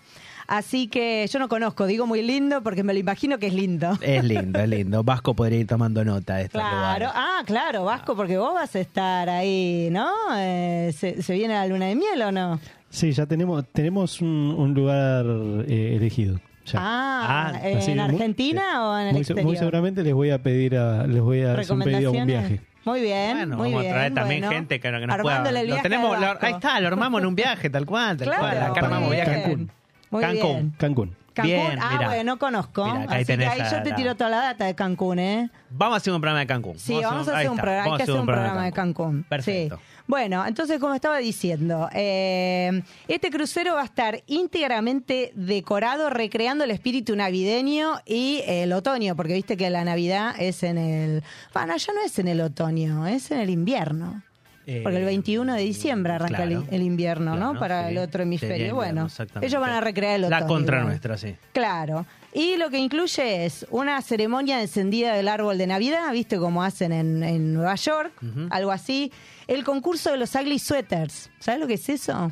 Así 0.47 0.87
que 0.87 1.25
yo 1.31 1.39
no 1.39 1.47
conozco, 1.47 1.85
digo 1.85 2.05
muy 2.05 2.21
lindo 2.21 2.61
porque 2.61 2.83
me 2.83 2.91
lo 2.93 2.99
imagino 2.99 3.39
que 3.39 3.47
es 3.47 3.53
lindo. 3.53 3.97
Es 4.01 4.21
lindo, 4.23 4.59
es 4.59 4.67
lindo. 4.67 5.01
Vasco 5.05 5.33
podría 5.33 5.59
ir 5.59 5.67
tomando 5.67 6.03
nota 6.03 6.35
de 6.35 6.43
estos 6.43 6.59
Claro, 6.59 6.75
lugares. 7.05 7.09
ah, 7.13 7.41
claro, 7.45 7.85
Vasco, 7.85 8.15
porque 8.17 8.37
vos 8.37 8.53
vas 8.53 8.75
a 8.75 8.79
estar 8.81 9.29
ahí, 9.29 9.87
¿no? 9.91 10.09
Eh, 10.35 10.93
¿se, 10.97 11.21
se 11.21 11.33
viene 11.35 11.53
la 11.53 11.65
luna 11.67 11.85
de 11.85 11.95
miel 11.95 12.21
o 12.23 12.31
no? 12.33 12.59
Sí, 12.89 13.13
ya 13.13 13.25
tenemos 13.25 13.63
tenemos 13.71 14.19
un, 14.19 14.27
un 14.57 14.73
lugar 14.73 15.25
eh, 15.69 15.95
elegido. 15.95 16.37
Ya. 16.71 16.79
Ah, 16.81 17.51
Ah, 17.53 17.59
¿en 17.63 17.77
muy- 17.79 17.99
Argentina 17.99 18.61
sí. 18.71 18.77
o 18.79 18.97
en 18.99 19.07
el 19.07 19.13
muy, 19.13 19.21
exterior? 19.21 19.45
muy 19.45 19.57
seguramente 19.57 20.03
les 20.03 20.13
voy 20.13 20.29
a 20.31 20.41
pedir 20.41 20.75
a, 20.77 21.05
les 21.07 21.21
voy 21.21 21.41
a 21.43 21.53
hacer 21.53 21.71
un 21.73 21.81
pedido 21.83 22.09
a 22.09 22.13
un 22.13 22.25
viaje. 22.27 22.61
Muy 22.83 22.99
bien, 23.01 23.37
Bueno, 23.37 23.57
muy 23.57 23.69
vamos 23.69 23.81
bien. 23.83 23.93
a 23.93 23.95
traer 23.95 24.13
también 24.15 24.41
bueno. 24.41 24.55
gente 24.55 24.79
que, 24.79 24.91
que 24.91 24.91
nos 24.91 25.17
pueda. 25.17 25.35
Armándole 25.35 25.59
el 25.61 25.67
Lo 25.67 25.73
viaje 25.75 25.83
tenemos, 25.89 26.15
al 26.15 26.21
lo- 26.21 26.37
ahí 26.41 26.53
está, 26.53 26.79
lo 26.79 26.87
armamos 26.87 27.21
en 27.21 27.27
un 27.27 27.35
viaje, 27.35 27.69
tal 27.69 27.85
cual, 27.85 28.17
tal 28.17 28.27
Claro, 28.27 28.41
cual. 28.41 28.57
Acá 28.57 28.69
muy 28.73 28.79
armamos 28.85 29.11
viaje. 29.11 29.41
Cancún. 29.43 29.71
Muy 30.09 30.21
Cancún. 30.21 30.51
bien. 30.53 30.73
Cancún. 30.77 31.15
Cancún, 31.33 31.51
Bien, 31.53 31.79
ah, 31.81 31.89
mirá. 31.93 32.07
bueno, 32.07 32.23
no 32.33 32.39
conozco. 32.39 32.83
Acá 32.83 32.99
ahí 33.01 33.05
Así 33.07 33.17
que 33.19 33.25
tenés 33.25 33.49
ahí 33.49 33.61
yo 33.71 33.83
te 33.83 33.89
la- 33.91 33.95
tiro 33.95 34.15
toda 34.15 34.29
la 34.29 34.37
data 34.37 34.65
de 34.65 34.75
Cancún, 34.75 35.19
¿eh? 35.19 35.49
Vamos 35.69 35.95
a 35.95 35.97
hacer 35.97 36.13
un 36.13 36.19
programa 36.21 36.39
de 36.39 36.47
Cancún. 36.47 36.77
Sí, 36.77 36.93
vamos 37.01 37.27
a 37.27 37.31
ahí 37.31 37.37
hacer 37.37 37.49
un 37.49 37.55
está, 37.57 37.61
programa, 37.61 37.83
hay 37.83 37.89
vamos 37.89 37.97
que 37.97 38.03
hacer 38.03 38.15
un 38.19 38.25
programa 38.25 38.65
de 38.65 38.71
Cancún. 38.71 39.23
Perfecto. 39.29 39.77
Sí. 39.77 39.83
Bueno, 40.07 40.45
entonces, 40.45 40.77
como 40.79 40.93
estaba 40.93 41.19
diciendo, 41.19 41.87
eh, 41.93 42.81
este 43.07 43.29
crucero 43.29 43.75
va 43.75 43.81
a 43.81 43.85
estar 43.85 44.21
íntegramente 44.27 45.31
decorado, 45.35 46.09
recreando 46.09 46.65
el 46.65 46.71
espíritu 46.71 47.15
navideño 47.15 47.93
y 48.05 48.41
el 48.45 48.73
otoño, 48.73 49.15
porque 49.15 49.33
viste 49.33 49.55
que 49.55 49.69
la 49.69 49.85
Navidad 49.85 50.35
es 50.37 50.63
en 50.63 50.77
el... 50.77 51.23
Bueno, 51.53 51.77
ya 51.77 51.93
no 51.93 52.01
es 52.01 52.19
en 52.19 52.27
el 52.27 52.41
otoño, 52.41 53.07
es 53.07 53.31
en 53.31 53.39
el 53.39 53.49
invierno. 53.49 54.21
Eh, 54.67 54.81
Porque 54.83 54.97
el 54.97 55.05
21 55.05 55.55
de 55.55 55.61
diciembre 55.61 56.13
arranca 56.13 56.43
el- 56.43 56.49
claro. 56.49 56.67
el, 56.69 56.81
invierno, 56.83 57.35
¿no? 57.35 57.57
Para 57.59 57.85
sí. 57.85 57.91
el 57.91 57.97
otro 57.97 58.23
hemisferio. 58.23 58.55
Invierno, 58.55 58.75
bueno, 58.75 59.07
ellos 59.41 59.61
van 59.61 59.71
a 59.71 59.81
recrear 59.81 60.15
el 60.15 60.25
otoño. 60.25 60.39
La 60.39 60.47
contra 60.47 60.83
nuestra, 60.83 61.17
sí. 61.17 61.35
Claro. 61.53 62.05
Y 62.33 62.57
lo 62.57 62.69
que 62.69 62.77
incluye 62.77 63.45
es 63.45 63.65
una 63.71 64.01
ceremonia 64.01 64.57
de 64.57 64.63
encendida 64.63 65.13
del 65.15 65.27
árbol 65.27 65.57
de 65.57 65.67
Navidad, 65.67 66.11
¿viste? 66.11 66.37
Como 66.37 66.63
hacen 66.63 66.91
en, 66.93 67.23
en 67.23 67.53
Nueva 67.53 67.75
York, 67.75 68.13
algo 68.49 68.71
así. 68.71 69.11
El 69.47 69.63
concurso 69.63 70.11
de 70.11 70.17
los 70.17 70.33
ugly 70.35 70.59
sweaters. 70.59 71.29
¿Sabes 71.39 71.59
lo 71.59 71.67
que 71.67 71.73
es 71.73 71.89
eso? 71.89 72.31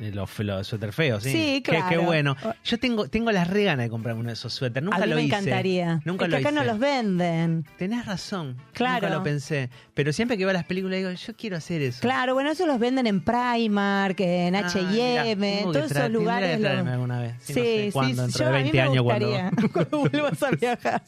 Los, 0.00 0.38
los 0.40 0.66
suéter 0.66 0.92
feos, 0.92 1.22
sí. 1.22 1.30
Sí, 1.30 1.62
Qué- 1.62 1.70
Qué, 1.72 1.78
claro. 1.78 2.02
bueno. 2.02 2.36
Yo 2.64 2.78
tengo, 2.78 3.08
tengo 3.08 3.30
las 3.30 3.46
re 3.48 3.64
ganas 3.64 3.86
de 3.86 3.90
comprarme 3.90 4.20
uno 4.20 4.28
de 4.30 4.34
esos 4.34 4.52
suéteres. 4.52 4.84
Nunca 4.84 4.96
a 4.96 5.00
mí 5.02 5.06
lo 5.08 5.16
me 5.16 5.22
hice. 5.22 5.36
encantaría. 5.36 6.00
Nunca 6.04 6.24
es 6.24 6.30
lo 6.32 6.36
que 6.36 6.42
acá 6.42 6.50
hice. 6.50 6.58
no 6.58 6.64
los 6.64 6.78
venden. 6.80 7.64
Tenés 7.78 8.04
razón. 8.04 8.56
Claro. 8.72 9.06
Nunca 9.06 9.18
lo 9.18 9.22
pensé. 9.22 9.70
Pero 9.94 10.12
siempre 10.12 10.36
que 10.36 10.44
veo 10.44 10.52
las 10.52 10.64
películas 10.64 10.98
digo, 10.98 11.10
yo 11.12 11.36
quiero 11.36 11.56
hacer 11.56 11.80
eso. 11.82 12.00
Claro, 12.00 12.34
bueno, 12.34 12.50
eso 12.50 12.66
los 12.66 12.78
venden 12.80 13.06
en 13.06 13.20
Primark, 13.20 14.18
en 14.20 14.56
Ah, 14.56 14.66
H&M, 14.66 15.36
tengo 15.56 15.68
en 15.70 15.72
todos 15.78 15.90
esos 15.92 16.10
lugares. 16.10 16.50
que 16.56 16.62
lo- 16.62 16.68
traerme 16.68 16.90
alguna 16.90 17.20
vez. 17.20 17.34
Sí, 17.40 17.52
Sí, 17.54 17.60
no 17.60 17.64
sé 17.64 17.84
sí, 17.86 17.90
cuándo, 17.92 18.14
sí, 18.14 18.20
dentro 18.22 18.38
yo 18.38 18.44
de 18.44 18.50
a 18.50 18.52
mí 18.58 18.62
20 18.70 18.76
me 18.76 18.82
años 18.82 19.04
cuando... 19.04 19.26
gustaría, 19.28 19.68
cuando 19.72 19.98
vuelvas 20.00 20.42
a 20.42 20.50
viajar. 20.50 21.02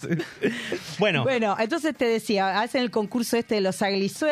Bueno, 0.99 1.23
Bueno, 1.25 1.57
entonces 1.59 1.97
te 1.97 2.05
decía, 2.07 2.61
hacen 2.61 2.83
el 2.83 2.91
concurso 2.91 3.37
este 3.37 3.57
de 3.57 3.61
los 3.61 3.81
ugly 3.83 4.09
Sí. 4.09 4.25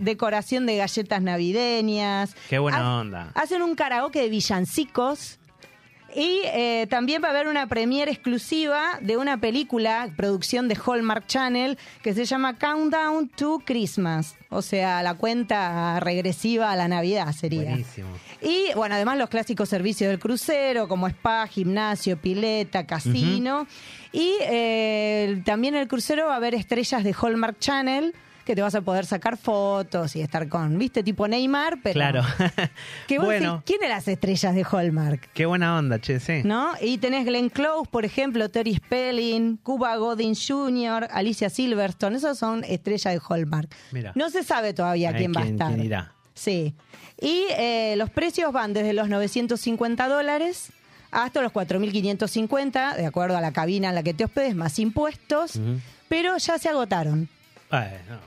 decoración 0.00 0.66
de 0.66 0.76
galletas 0.76 1.20
navideñas. 1.22 2.34
Qué 2.48 2.58
buena 2.58 2.78
Ha- 2.78 3.00
onda. 3.00 3.32
Hacen 3.34 3.62
un 3.62 3.74
karaoke 3.82 4.20
de 4.20 4.28
villancicos. 4.28 5.40
Y 6.14 6.42
eh, 6.44 6.86
también 6.88 7.20
va 7.20 7.28
a 7.28 7.30
haber 7.30 7.48
una 7.48 7.66
premiere 7.66 8.12
exclusiva 8.12 8.98
de 9.00 9.16
una 9.16 9.40
película, 9.40 10.12
producción 10.14 10.68
de 10.68 10.76
Hallmark 10.76 11.26
Channel, 11.26 11.76
que 12.02 12.14
se 12.14 12.24
llama 12.24 12.58
Countdown 12.58 13.28
to 13.30 13.60
Christmas. 13.64 14.36
O 14.50 14.62
sea, 14.62 15.02
la 15.02 15.14
cuenta 15.14 15.98
regresiva 15.98 16.70
a 16.70 16.76
la 16.76 16.86
Navidad 16.86 17.32
sería. 17.32 17.62
buenísimo. 17.62 18.08
Y 18.40 18.66
bueno, 18.76 18.94
además 18.94 19.18
los 19.18 19.30
clásicos 19.30 19.68
servicios 19.68 20.10
del 20.10 20.20
crucero, 20.20 20.86
como 20.86 21.08
spa, 21.08 21.46
gimnasio, 21.48 22.16
pileta, 22.18 22.86
casino. 22.86 23.66
Y 24.12 24.36
eh, 24.42 25.42
también 25.44 25.74
el 25.74 25.88
crucero 25.88 26.26
va 26.26 26.34
a 26.34 26.36
haber 26.36 26.54
estrellas 26.54 27.02
de 27.02 27.16
Hallmark 27.20 27.58
Channel, 27.58 28.14
que 28.44 28.54
te 28.54 28.62
vas 28.62 28.74
a 28.74 28.80
poder 28.80 29.06
sacar 29.06 29.36
fotos 29.36 30.16
y 30.16 30.20
estar 30.20 30.48
con, 30.48 30.78
viste, 30.78 31.02
tipo 31.02 31.26
Neymar, 31.28 31.78
pero... 31.82 31.94
Claro. 31.94 32.22
Que 33.06 33.18
vos 33.18 33.26
bueno, 33.26 33.52
decís, 33.52 33.64
¿quién 33.66 33.80
de 33.80 33.88
las 33.88 34.08
estrellas 34.08 34.54
de 34.54 34.64
Hallmark? 34.70 35.30
qué 35.32 35.46
buena 35.46 35.76
onda, 35.76 36.00
che, 36.00 36.20
sí. 36.20 36.42
¿No? 36.44 36.72
Y 36.80 36.98
tenés 36.98 37.24
Glenn 37.24 37.48
Close, 37.48 37.88
por 37.90 38.04
ejemplo, 38.04 38.48
Tori 38.48 38.74
Spelling, 38.74 39.56
Cuba 39.58 39.96
Godin 39.96 40.34
Jr., 40.34 41.08
Alicia 41.10 41.50
Silverstone, 41.50 42.16
esos 42.16 42.38
son 42.38 42.64
estrellas 42.64 43.14
de 43.14 43.20
Hallmark. 43.28 43.74
Mira. 43.92 44.12
No 44.14 44.30
se 44.30 44.42
sabe 44.42 44.72
todavía 44.74 45.10
Ay, 45.10 45.16
quién 45.16 45.32
va 45.36 45.42
a 45.42 45.46
estar. 45.46 45.68
quién 45.68 45.84
irá. 45.84 46.12
Sí. 46.34 46.74
Y 47.20 47.44
eh, 47.50 47.94
los 47.96 48.10
precios 48.10 48.52
van 48.52 48.72
desde 48.72 48.92
los 48.92 49.08
950 49.08 50.08
dólares 50.08 50.70
hasta 51.12 51.42
los 51.42 51.52
4.550, 51.52 52.96
de 52.96 53.06
acuerdo 53.06 53.36
a 53.36 53.40
la 53.40 53.52
cabina 53.52 53.90
en 53.90 53.94
la 53.94 54.02
que 54.02 54.14
te 54.14 54.24
hospedes, 54.24 54.56
más 54.56 54.78
impuestos, 54.78 55.60
pero 56.08 56.38
ya 56.38 56.58
se 56.58 56.68
agotaron. 56.68 57.28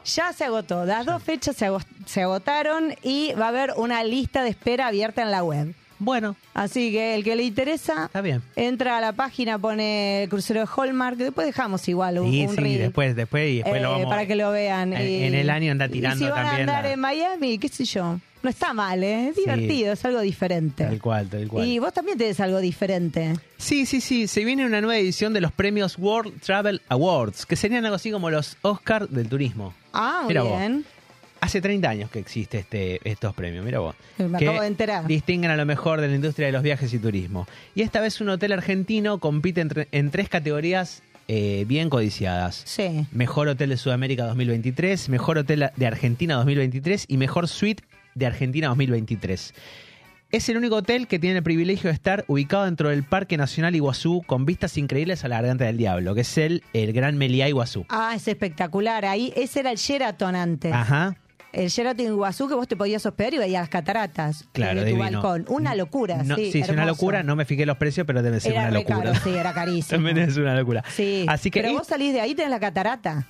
Ya 0.06 0.34
se 0.34 0.46
agotó. 0.46 0.86
Las 0.86 1.06
dos 1.06 1.22
fechas 1.22 1.56
se 1.56 2.22
agotaron 2.22 2.96
y 3.04 3.34
va 3.34 3.46
a 3.46 3.50
haber 3.50 3.74
una 3.78 4.04
lista 4.04 4.44
de 4.44 4.50
espera 4.50 4.88
abierta 4.88 5.22
en 5.22 5.32
la 5.32 5.44
web. 5.44 5.76
Bueno, 6.06 6.36
Así 6.54 6.92
que 6.92 7.16
el 7.16 7.24
que 7.24 7.36
le 7.36 7.44
interesa, 7.44 8.06
está 8.06 8.22
bien. 8.22 8.42
entra 8.56 8.98
a 9.00 9.02
la 9.02 9.12
página, 9.14 9.58
pone 9.58 10.24
el 10.24 10.30
crucero 10.30 10.62
de 10.62 10.68
Hallmark, 10.78 11.18
después 11.18 11.48
dejamos 11.48 11.88
igual 11.90 12.20
un, 12.20 12.32
Sí, 12.32 12.46
un 12.46 12.56
sí, 12.56 12.62
reel, 12.62 12.78
después, 12.80 13.16
después, 13.16 13.50
y 13.52 13.56
después 13.58 13.76
eh, 13.78 13.82
lo 13.84 13.92
vamos 13.92 14.08
para 14.08 14.26
que 14.28 14.36
lo 14.36 14.52
vean. 14.52 14.94
En, 14.94 15.02
Y- 15.10 15.24
en 15.24 15.34
el 15.34 15.50
año 15.50 15.72
anda 15.72 15.88
y 15.88 15.90
tirando 15.90 16.24
si 16.24 16.32
van 16.32 16.46
también. 16.46 16.70
a 16.70 16.74
andar 16.78 16.84
la- 16.86 16.92
en 16.94 17.00
Miami, 17.00 17.58
qué 17.58 17.68
sé 17.68 17.84
yo. 17.86 18.20
No 18.44 18.50
está 18.52 18.74
mal, 18.74 19.04
¿eh? 19.04 19.30
es 19.30 19.36
Sí. 19.36 19.42
divertido, 19.42 19.94
es 19.94 20.06
algo 20.06 20.22
diferente. 20.22 20.84
Tal 20.86 21.02
cual, 21.02 21.28
tal 21.28 21.48
cual. 21.48 21.66
Y 21.68 21.80
vos 21.80 21.92
también 21.92 22.16
tenés 22.20 22.40
algo 22.40 22.60
diferente. 22.60 23.34
Sí, 23.58 23.88
sí, 23.88 24.00
sí. 24.02 24.28
Se 24.28 24.46
viene 24.46 24.64
una 24.68 24.82
nueva 24.82 25.00
edición 25.00 25.34
de 25.34 25.42
los 25.42 25.52
premios 25.52 25.98
World 25.98 26.40
Travel 26.42 26.80
Awards, 26.90 27.48
que 27.48 27.56
serían 27.56 27.84
algo 27.86 27.96
así 27.96 28.12
como 28.12 28.30
los 28.30 28.56
Oscar 28.62 29.10
del 29.10 29.28
turismo. 29.28 29.74
Ah, 29.94 30.26
Mira 30.28 30.44
vos. 30.44 30.62
Hace 31.46 31.62
30 31.62 31.88
años 31.90 32.10
que 32.10 32.18
existe 32.20 32.58
este, 32.60 33.00
estos 33.10 33.34
premios, 33.36 33.64
mira 33.64 33.80
vos. 33.80 33.96
Me 34.18 34.38
que 34.40 34.46
acabo 34.46 34.62
de 34.62 34.68
enterar. 34.68 35.06
Distinguen 35.06 35.52
a 35.52 35.56
lo 35.56 35.66
mejor 35.66 36.02
de 36.02 36.08
la 36.08 36.16
industria 36.16 36.48
de 36.48 36.52
los 36.54 36.64
viajes 36.64 36.92
y 36.94 36.98
turismo. 37.00 37.48
Y 37.76 37.82
esta 37.84 38.02
vez 38.02 38.20
un 38.20 38.30
hotel 38.30 38.52
argentino 38.54 39.20
compite 39.20 39.62
entre- 39.62 39.88
en 39.92 40.10
tres 40.10 40.28
categorías 40.28 41.04
eh, 41.28 41.66
bien 41.68 41.90
codiciadas. 41.90 42.62
Sí. 42.66 43.06
Mejor 43.12 43.48
Hotel 43.48 43.70
de 43.70 43.78
Sudamérica 43.78 44.26
2023, 44.26 45.10
Mejor 45.10 45.38
Hotel 45.40 45.70
de 45.76 45.86
Argentina 45.88 46.36
2023 46.36 47.06
y 47.08 47.18
Mejor 47.18 47.48
Suite 47.48 47.84
de 48.16 48.26
Argentina 48.26 48.68
2023. 48.70 49.54
Es 50.32 50.50
el 50.50 50.58
único 50.58 50.76
hotel 50.78 51.08
que 51.08 51.18
tiene 51.20 51.38
el 51.38 51.44
privilegio 51.44 51.90
de 51.90 51.94
estar 51.94 52.26
ubicado 52.28 52.66
dentro 52.66 52.90
del 52.90 53.04
Parque 53.04 53.38
Nacional 53.38 53.76
Iguazú 53.76 54.22
con 54.26 54.46
vistas 54.46 54.78
increíbles 54.78 55.24
a 55.24 55.28
la 55.28 55.38
Garganta 55.38 55.66
del 55.66 55.78
Diablo, 55.78 56.14
que 56.16 56.22
es 56.22 56.38
el, 56.38 56.64
el 56.74 56.92
Gran 56.94 57.18
Meliá 57.18 57.48
Iguazú. 57.48 57.86
Ah, 57.90 58.14
es 58.16 58.28
espectacular. 58.28 59.06
Ahí, 59.06 59.32
ese 59.36 59.62
era 59.62 59.72
el 59.72 59.78
Sheraton 59.78 60.36
antes. 60.36 60.74
Ajá. 60.74 61.16
El 61.56 61.70
Sheraton 61.70 62.06
Iguazú 62.06 62.50
que 62.50 62.54
vos 62.54 62.68
te 62.68 62.76
podías 62.76 63.06
hospedar 63.06 63.34
y 63.34 63.38
veías 63.38 63.62
las 63.62 63.70
cataratas 63.70 64.44
Claro, 64.52 64.82
de 64.82 64.92
tu 64.92 64.98
divino. 64.98 65.22
balcón. 65.22 65.46
Una 65.48 65.74
locura, 65.74 66.22
No, 66.22 66.36
sí. 66.36 66.52
sí, 66.52 66.60
es 66.60 66.68
una 66.70 66.86
locura. 66.86 67.24
No 67.24 67.38
me 67.38 67.46
fijé 67.46 67.66
los 67.66 67.78
precios, 67.78 68.06
pero 68.06 68.22
debe 68.22 68.42
ser 68.42 68.52
Era 68.52 68.64
una 68.64 68.72
locura. 68.72 68.98
caro, 68.98 69.14
sí, 69.24 69.30
era 69.30 69.54
carísimo. 69.54 69.88
También 70.04 70.18
es 70.18 70.36
una 70.36 70.54
locura. 70.54 70.84
Sí, 70.94 71.26
Así 71.30 71.50
que 71.50 71.62
pero 71.62 71.74
vos 71.74 71.88
salís 71.88 72.12
de 72.14 72.20
ahí 72.20 72.36
tenés 72.36 72.52
la 72.52 72.60
catarata. 72.60 73.26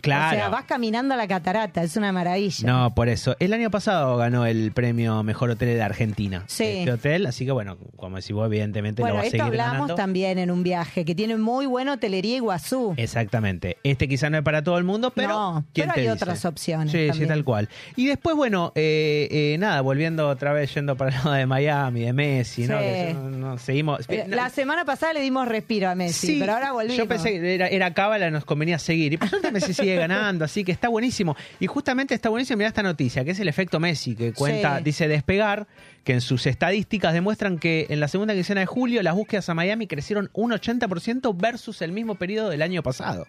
Claro. 0.00 0.36
O 0.36 0.40
sea, 0.40 0.48
vas 0.48 0.64
caminando 0.64 1.14
a 1.14 1.16
la 1.16 1.26
catarata, 1.28 1.82
es 1.82 1.96
una 1.96 2.12
maravilla. 2.12 2.66
No, 2.66 2.94
por 2.94 3.08
eso. 3.08 3.36
El 3.38 3.52
año 3.52 3.70
pasado 3.70 4.16
ganó 4.16 4.46
el 4.46 4.72
premio 4.72 5.22
Mejor 5.22 5.50
Hotel 5.50 5.68
de 5.76 5.82
Argentina. 5.82 6.44
Sí. 6.46 6.64
Este 6.64 6.92
hotel, 6.92 7.26
así 7.26 7.44
que 7.44 7.52
bueno, 7.52 7.76
como 7.96 8.16
decís 8.16 8.32
vos, 8.32 8.46
evidentemente 8.46 9.02
bueno, 9.02 9.16
lo 9.16 9.22
va 9.22 9.26
a 9.26 9.30
seguir 9.30 9.42
hablamos 9.42 9.72
ganando. 9.74 9.94
también 9.94 10.38
en 10.38 10.50
un 10.50 10.62
viaje, 10.62 11.04
que 11.04 11.14
tiene 11.14 11.36
muy 11.36 11.66
buena 11.66 11.94
hotelería 11.94 12.36
Iguazú. 12.36 12.94
Exactamente. 12.96 13.76
Este 13.84 14.08
quizá 14.08 14.30
no 14.30 14.38
es 14.38 14.42
para 14.44 14.62
todo 14.62 14.78
el 14.78 14.84
mundo, 14.84 15.10
pero. 15.14 15.28
No, 15.30 15.64
¿quién 15.72 15.86
pero 15.88 15.94
te 15.94 16.00
hay 16.00 16.06
dice? 16.06 16.14
otras 16.24 16.44
opciones 16.44 16.92
Sí, 16.92 17.08
sí, 17.12 17.26
tal 17.26 17.44
cual. 17.44 17.68
Y 17.96 18.06
después, 18.06 18.34
bueno, 18.36 18.72
eh, 18.74 19.28
eh, 19.30 19.56
nada, 19.58 19.80
volviendo 19.80 20.28
otra 20.28 20.52
vez, 20.52 20.72
yendo 20.74 20.96
para 20.96 21.10
el 21.10 21.16
lado 21.16 21.32
de 21.32 21.46
Miami, 21.46 22.00
de 22.00 22.12
Messi, 22.12 22.66
¿no? 22.66 22.78
Que 22.78 23.10
yo- 23.14 23.20
no, 23.30 23.58
seguimos. 23.58 24.00
Eh, 24.08 24.24
no, 24.28 24.36
La 24.36 24.48
semana 24.50 24.84
pasada 24.84 25.12
le 25.14 25.20
dimos 25.20 25.46
respiro 25.48 25.88
a 25.88 25.94
Messi, 25.94 26.26
Sí, 26.28 26.36
pero 26.40 26.52
ahora 26.54 26.72
volvimos. 26.72 26.96
Yo 26.96 27.06
pensé 27.08 27.32
que 27.32 27.54
era, 27.54 27.68
era 27.68 27.92
cábala, 27.94 28.30
nos 28.30 28.44
convenía 28.44 28.78
seguir. 28.78 29.12
Y 29.12 29.16
por 29.16 29.28
suerte 29.28 29.50
Messi 29.52 29.74
sigue 29.74 29.89
ganando, 29.96 30.44
así 30.44 30.64
que 30.64 30.72
está 30.72 30.88
buenísimo. 30.88 31.36
Y 31.58 31.66
justamente 31.66 32.14
está 32.14 32.28
buenísimo, 32.28 32.58
mira 32.58 32.68
esta 32.68 32.82
noticia, 32.82 33.24
que 33.24 33.30
es 33.32 33.40
el 33.40 33.48
efecto 33.48 33.80
Messi, 33.80 34.14
que 34.14 34.32
cuenta, 34.32 34.78
Sí. 34.78 34.84
dice 34.84 35.08
despegar, 35.08 35.66
que 36.04 36.12
en 36.14 36.20
sus 36.20 36.46
estadísticas 36.46 37.12
demuestran 37.12 37.58
que 37.58 37.86
en 37.90 38.00
la 38.00 38.08
segunda 38.08 38.34
quincena 38.34 38.60
de 38.60 38.66
julio 38.66 39.02
las 39.02 39.14
búsquedas 39.14 39.48
a 39.48 39.54
Miami 39.54 39.86
crecieron 39.86 40.30
un 40.32 40.52
80% 40.52 41.34
versus 41.36 41.82
el 41.82 41.92
mismo 41.92 42.14
periodo 42.14 42.48
del 42.50 42.62
año 42.62 42.82
pasado. 42.82 43.26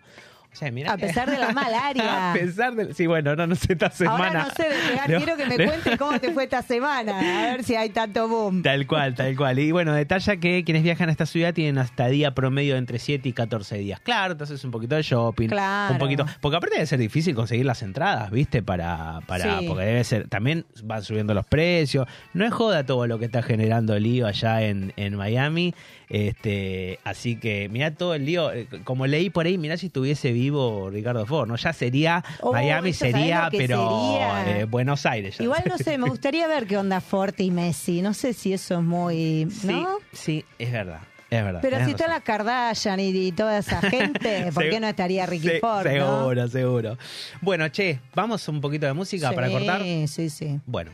O 0.54 0.56
sea, 0.56 0.70
mirá 0.70 0.94
A 0.94 0.98
pesar 0.98 1.30
de 1.30 1.38
la 1.40 1.52
malaria. 1.54 2.32
a 2.32 2.34
pesar 2.34 2.76
de... 2.76 2.94
Sí, 2.94 3.08
bueno, 3.08 3.36
no, 3.36 3.48
no 3.48 3.56
sé, 3.56 3.74
esta 3.74 3.90
semana... 3.90 4.26
Ahora 4.26 4.44
no 4.44 4.50
sé, 4.52 4.70
despegar, 4.70 5.10
No, 5.10 5.18
quiero 5.18 5.38
que 5.38 5.46
me 5.46 5.66
cuentes 5.66 5.98
cómo 6.00 6.20
te 6.20 6.32
fue 6.34 6.44
esta 6.44 6.62
semana, 6.62 7.18
a 7.20 7.52
ver 7.54 7.64
si 7.64 7.76
hay 7.76 7.90
tanto 7.90 8.28
boom. 8.28 8.62
Tal 8.62 8.86
cual, 8.86 9.16
tal 9.16 9.36
cual. 9.38 9.60
Y 9.60 9.72
bueno, 9.72 9.94
detalla 9.94 10.36
que 10.38 10.64
quienes 10.66 10.84
viajan 10.84 11.08
a 11.08 11.12
esta 11.14 11.26
ciudad 11.26 11.54
tienen 11.54 11.76
una 11.76 11.86
estadía 11.86 12.34
promedio 12.36 12.74
de 12.74 12.80
entre 12.80 13.00
7 13.00 13.30
y 13.30 13.34
14 13.34 13.78
días. 13.78 14.02
Claro, 14.02 14.34
entonces 14.34 14.64
un 14.66 14.72
poquito 14.72 14.96
de 14.96 15.04
shopping. 15.04 15.48
Claro. 15.48 15.94
Un 15.94 16.00
poquito. 16.00 16.26
Porque 16.42 16.58
aparte 16.58 16.76
debe 16.76 16.86
ser 16.86 17.00
difícil 17.00 17.34
conseguir 17.34 17.66
las 17.66 17.82
entradas, 17.82 18.30
¿viste? 18.32 18.62
Para. 18.62 19.22
para 19.28 19.60
Sí. 19.60 19.68
Porque 19.68 19.86
debe 19.86 20.04
ser. 20.04 20.28
También 20.28 20.66
van 20.84 21.04
subiendo 21.04 21.34
los 21.34 21.46
precios. 21.46 22.08
No 22.34 22.46
es 22.46 22.54
joda 22.54 22.86
todo 22.86 23.08
lo 23.08 23.20
que 23.20 23.26
está 23.26 23.42
generando 23.42 23.96
el 23.96 24.04
lío 24.04 24.28
allá 24.28 24.62
en, 24.64 24.94
en 24.98 25.16
Miami. 25.16 25.74
Este, 26.14 27.00
así 27.06 27.38
que 27.38 27.70
mirá 27.70 27.92
todo 27.96 28.16
el 28.16 28.26
lío. 28.26 28.52
Eh, 28.52 28.68
Como 28.84 29.08
leí 29.08 29.30
por 29.30 29.46
ahí, 29.46 29.58
mirá 29.58 29.78
si 29.78 29.88
estuviese 29.88 30.34
vivo 30.34 30.90
Ricardo 30.90 31.26
Ford, 31.26 31.48
¿no? 31.48 31.56
Ya 31.56 31.72
sería. 31.72 32.24
Oh, 32.42 32.52
Miami 32.52 32.90
eso, 32.90 33.00
¿sabés 33.00 33.16
sería, 33.16 33.50
pero. 33.50 34.12
sería? 34.12 34.60
eh, 34.60 34.66
Buenos 34.66 35.06
Aires. 35.06 35.38
ya. 35.38 35.44
Igual 35.46 35.64
no 35.70 35.78
sé, 35.78 35.98
me 35.98 36.10
gustaría 36.10 36.48
ver 36.48 36.68
qué 36.68 36.78
onda 36.78 37.00
Forte 37.00 37.44
y 37.44 37.52
Messi. 37.52 38.02
No 38.02 38.14
sé 38.14 38.34
si 38.34 38.52
eso 38.52 38.76
es 38.76 38.82
muy. 38.84 39.48
Sí, 39.52 39.68
¿No? 39.68 39.88
sí, 40.12 40.44
es 40.60 40.72
verdad. 40.72 41.00
Es 41.30 41.42
verdad. 41.46 41.60
Pero 41.62 41.86
si 41.86 41.92
está 41.92 42.10
la 42.10 42.20
Kardashian 42.20 43.00
y, 43.00 43.28
y 43.28 43.32
toda 43.32 43.58
esa 43.60 43.80
gente, 43.82 44.50
¿por 44.54 44.70
qué 44.70 44.82
no 44.82 44.88
estaría 44.90 45.26
Ricky 45.26 45.48
se- 45.48 45.60
Ford? 45.62 45.88
no? 45.88 45.92
Seguro, 46.20 46.48
seguro. 46.50 46.98
Bueno, 47.40 47.70
che, 47.70 48.02
vamos 48.14 48.46
un 48.50 48.60
poquito 48.60 48.86
de 48.86 48.92
música 48.92 49.32
para 49.32 49.48
Sí, 49.48 49.54
cortar. 49.54 49.82
Sí, 50.08 50.30
sí. 50.30 50.60
Bueno. 50.66 50.92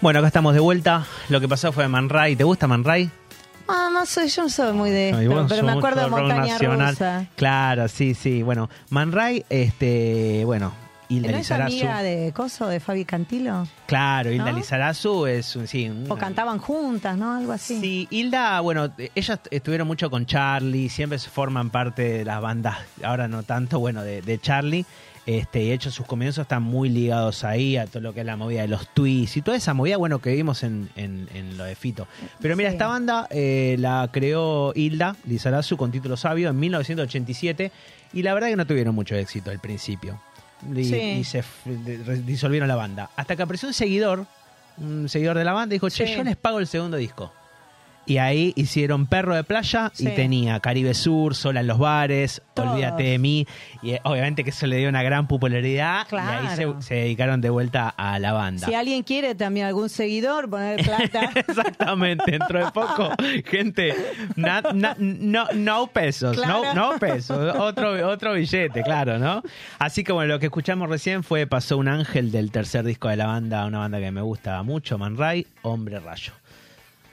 Bueno, 0.00 0.20
acá 0.20 0.28
estamos 0.28 0.54
de 0.54 0.60
vuelta. 0.60 1.04
Lo 1.28 1.40
que 1.40 1.48
pasó 1.48 1.72
fue 1.72 1.86
Man 1.86 2.08
Ray. 2.08 2.34
¿Te 2.34 2.44
gusta 2.44 2.66
Man 2.66 2.84
Ray? 2.84 3.10
Ah, 3.68 3.90
no 3.92 4.06
sé, 4.06 4.28
yo 4.28 4.42
no 4.44 4.48
soy 4.48 4.72
muy 4.72 4.90
de 4.90 5.12
Ay, 5.14 5.26
esto, 5.26 5.46
pero 5.46 5.62
me 5.62 5.72
acuerdo 5.72 6.00
de 6.00 6.08
Montaña 6.08 6.52
nacional. 6.54 6.90
Rusa. 6.92 7.26
Claro, 7.36 7.86
sí, 7.86 8.14
sí. 8.14 8.42
Bueno, 8.42 8.70
Man 8.88 9.12
Ray, 9.12 9.44
este, 9.50 10.42
bueno, 10.46 10.72
Hilda 11.10 11.32
¿No 11.32 11.38
es 11.38 11.50
amiga 11.50 12.02
de 12.02 12.32
Coso, 12.34 12.66
de 12.66 12.80
Fabi 12.80 13.04
Cantilo? 13.04 13.68
Claro, 13.86 14.32
Hilda 14.32 14.52
¿No? 14.52 14.58
Lizarazu 14.58 15.26
es 15.26 15.54
un, 15.54 15.66
sí, 15.66 15.92
O 16.08 16.16
cantaban 16.16 16.58
juntas, 16.58 17.16
¿no? 17.18 17.34
Algo 17.36 17.52
así. 17.52 17.78
Sí, 17.78 18.08
Hilda, 18.10 18.60
bueno, 18.60 18.90
ellas 19.14 19.38
estuvieron 19.50 19.86
mucho 19.86 20.10
con 20.10 20.24
Charlie, 20.24 20.88
siempre 20.88 21.18
se 21.18 21.28
forman 21.28 21.68
parte 21.68 22.02
de 22.02 22.24
las 22.24 22.40
bandas, 22.40 22.78
ahora 23.04 23.28
no 23.28 23.42
tanto, 23.42 23.78
bueno, 23.78 24.02
de, 24.02 24.22
de 24.22 24.40
Charlie. 24.40 24.86
Este, 25.26 25.62
y 25.62 25.68
de 25.68 25.74
hecho 25.74 25.90
sus 25.90 26.06
comienzos 26.06 26.42
están 26.42 26.62
muy 26.62 26.88
ligados 26.88 27.44
ahí 27.44 27.76
a 27.76 27.86
todo 27.86 28.00
lo 28.00 28.14
que 28.14 28.20
es 28.20 28.26
la 28.26 28.36
movida 28.36 28.62
de 28.62 28.68
los 28.68 28.88
twists 28.94 29.36
y 29.36 29.42
toda 29.42 29.56
esa 29.56 29.74
movida, 29.74 29.96
bueno, 29.98 30.18
que 30.20 30.32
vimos 30.34 30.62
en, 30.62 30.88
en- 30.96 31.28
en 31.34 31.56
lo 31.58 31.64
de 31.64 31.74
Fito. 31.76 32.08
Pero 32.40 32.56
mira, 32.56 32.70
Sí. 32.70 32.74
esta 32.76 32.86
banda 32.88 33.28
eh, 33.30 33.76
la 33.78 34.08
creó 34.12 34.72
Hilda 34.74 35.16
Lizarazu 35.26 35.76
con 35.76 35.92
título 35.92 36.16
sabio 36.16 36.48
en 36.48 36.58
1987 36.58 37.70
y 38.12 38.22
la 38.22 38.34
verdad 38.34 38.48
que 38.48 38.56
no 38.56 38.66
tuvieron 38.66 38.94
mucho 38.94 39.14
éxito 39.14 39.50
al 39.50 39.58
principio. 39.60 40.20
Y, 40.74 40.84
Sí. 40.84 40.96
y 40.96 41.24
se 41.24 41.42
disolvieron 42.24 42.68
la 42.68 42.76
banda. 42.76 43.10
Hasta 43.16 43.36
que 43.36 43.42
apareció 43.42 43.68
un 43.68 43.74
seguidor, 43.74 44.26
un 44.78 45.08
seguidor 45.08 45.36
de 45.38 45.44
la 45.44 45.52
banda, 45.52 45.74
y 45.74 45.76
dijo, 45.76 45.88
che, 45.90 46.06
Sí. 46.06 46.14
yo 46.16 46.24
les 46.24 46.36
pago 46.36 46.58
el 46.58 46.66
segundo 46.66 46.96
disco. 46.96 47.32
Y 48.10 48.18
ahí 48.18 48.52
hicieron 48.56 49.06
Perro 49.06 49.36
de 49.36 49.44
Playa 49.44 49.92
y 49.96 50.06
tenía 50.08 50.58
Caribe 50.58 50.94
Sur, 50.94 51.36
Sola 51.36 51.60
en 51.60 51.68
los 51.68 51.78
bares, 51.78 52.42
Todos. 52.54 52.70
Olvídate 52.72 53.04
de 53.04 53.18
mí. 53.20 53.46
Y 53.82 53.92
eh, 53.92 54.00
obviamente 54.02 54.42
que 54.42 54.50
eso 54.50 54.66
le 54.66 54.78
dio 54.78 54.88
una 54.88 55.04
gran 55.04 55.28
popularidad. 55.28 56.08
Y 56.10 56.16
ahí 56.16 56.56
se, 56.56 56.66
se 56.80 56.94
dedicaron 56.96 57.40
de 57.40 57.50
vuelta 57.50 57.88
a 57.88 58.18
la 58.18 58.32
banda. 58.32 58.66
Si 58.66 58.74
alguien 58.74 59.04
quiere 59.04 59.36
también 59.36 59.66
algún 59.66 59.88
seguidor, 59.88 60.50
poner 60.50 60.82
plata. 60.84 61.30
Exactamente, 61.36 62.32
dentro 62.32 62.64
de 62.64 62.72
poco, 62.72 63.10
gente, 63.46 63.94
na- 64.34 64.62
na- 64.74 64.96
no, 64.98 65.46
no 65.54 65.86
pesos, 65.86 66.36
Claro. 66.36 66.74
no, 66.74 66.92
no 66.92 66.98
pesos, 66.98 67.54
otro, 67.58 68.08
otro 68.08 68.32
billete, 68.34 68.82
claro, 68.82 69.20
¿no? 69.20 69.40
Así 69.78 70.02
que 70.02 70.10
bueno, 70.12 70.34
lo 70.34 70.40
que 70.40 70.46
escuchamos 70.46 70.88
recién 70.88 71.22
fue 71.22 71.46
Pasó 71.46 71.78
un 71.78 71.86
ángel 71.86 72.32
del 72.32 72.50
tercer 72.50 72.84
disco 72.84 73.06
de 73.08 73.16
la 73.16 73.26
banda, 73.26 73.64
una 73.66 73.78
banda 73.78 74.00
que 74.00 74.10
me 74.10 74.20
gusta 74.20 74.60
mucho, 74.64 74.98
Man 74.98 75.16
Ray, 75.16 75.46
Hombre 75.62 76.00
Rayo. 76.00 76.32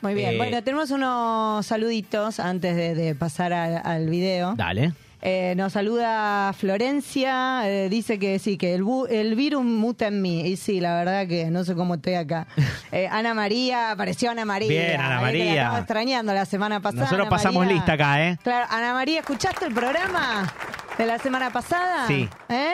Muy 0.02 0.14
bien. 0.14 0.34
Eh, 0.34 0.38
bueno, 0.38 0.64
tenemos 0.64 0.92
unos 0.92 1.66
saluditos 1.66 2.40
antes 2.40 2.76
de, 2.76 2.94
de 2.96 3.16
pasar 3.16 3.54
al, 3.54 3.82
al 3.84 4.10
video. 4.10 4.54
Dale. 4.56 4.94
Eh, 5.24 5.56
nos 5.58 5.74
saluda 5.74 6.54
Florencia, 6.54 7.68
eh, 7.68 7.90
dice 7.90 8.20
que 8.20 8.38
sí, 8.38 8.56
que 8.56 8.76
el, 8.76 8.84
bu- 8.84 9.08
el 9.10 9.34
virus 9.36 9.64
muta 9.66 10.08
en 10.08 10.22
mí. 10.22 10.42
Y 10.42 10.58
sí, 10.58 10.80
la 10.80 10.96
verdad 10.96 11.28
que 11.28 11.50
no 11.50 11.64
sé 11.64 11.74
cómo 11.74 11.96
estoy 11.96 12.14
acá. 12.14 12.46
Eh, 12.94 13.06
Ana 13.12 13.34
María, 13.34 13.92
apareció 13.92 14.32
Ana 14.32 14.46
María. 14.46 14.70
Bien, 14.70 15.02
Ana 15.02 15.08
que 15.10 15.14
la 15.16 15.22
María. 15.22 15.78
extrañando 15.80 16.34
la 16.34 16.46
semana 16.46 16.80
pasada. 16.80 17.02
Nosotros 17.04 17.26
Ana 17.28 17.30
pasamos 17.30 17.60
María. 17.66 17.74
lista 17.74 17.94
acá, 17.94 18.24
¿eh? 18.26 18.38
Claro, 18.44 18.66
Ana 18.70 18.94
María, 18.94 19.20
¿escuchaste 19.20 19.66
el 19.66 19.74
programa 19.74 20.54
de 20.98 21.06
la 21.06 21.20
semana 21.20 21.50
pasada? 21.52 22.08
Sí. 22.08 22.30
¿Eh? 22.48 22.74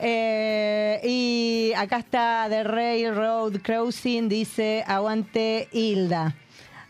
Eh, 0.00 1.00
y 1.04 1.72
acá 1.76 1.98
está 1.98 2.46
The 2.48 2.64
Railroad 2.64 3.58
Crossing, 3.62 4.28
dice, 4.28 4.82
aguante 4.88 5.68
Hilda. 5.72 6.34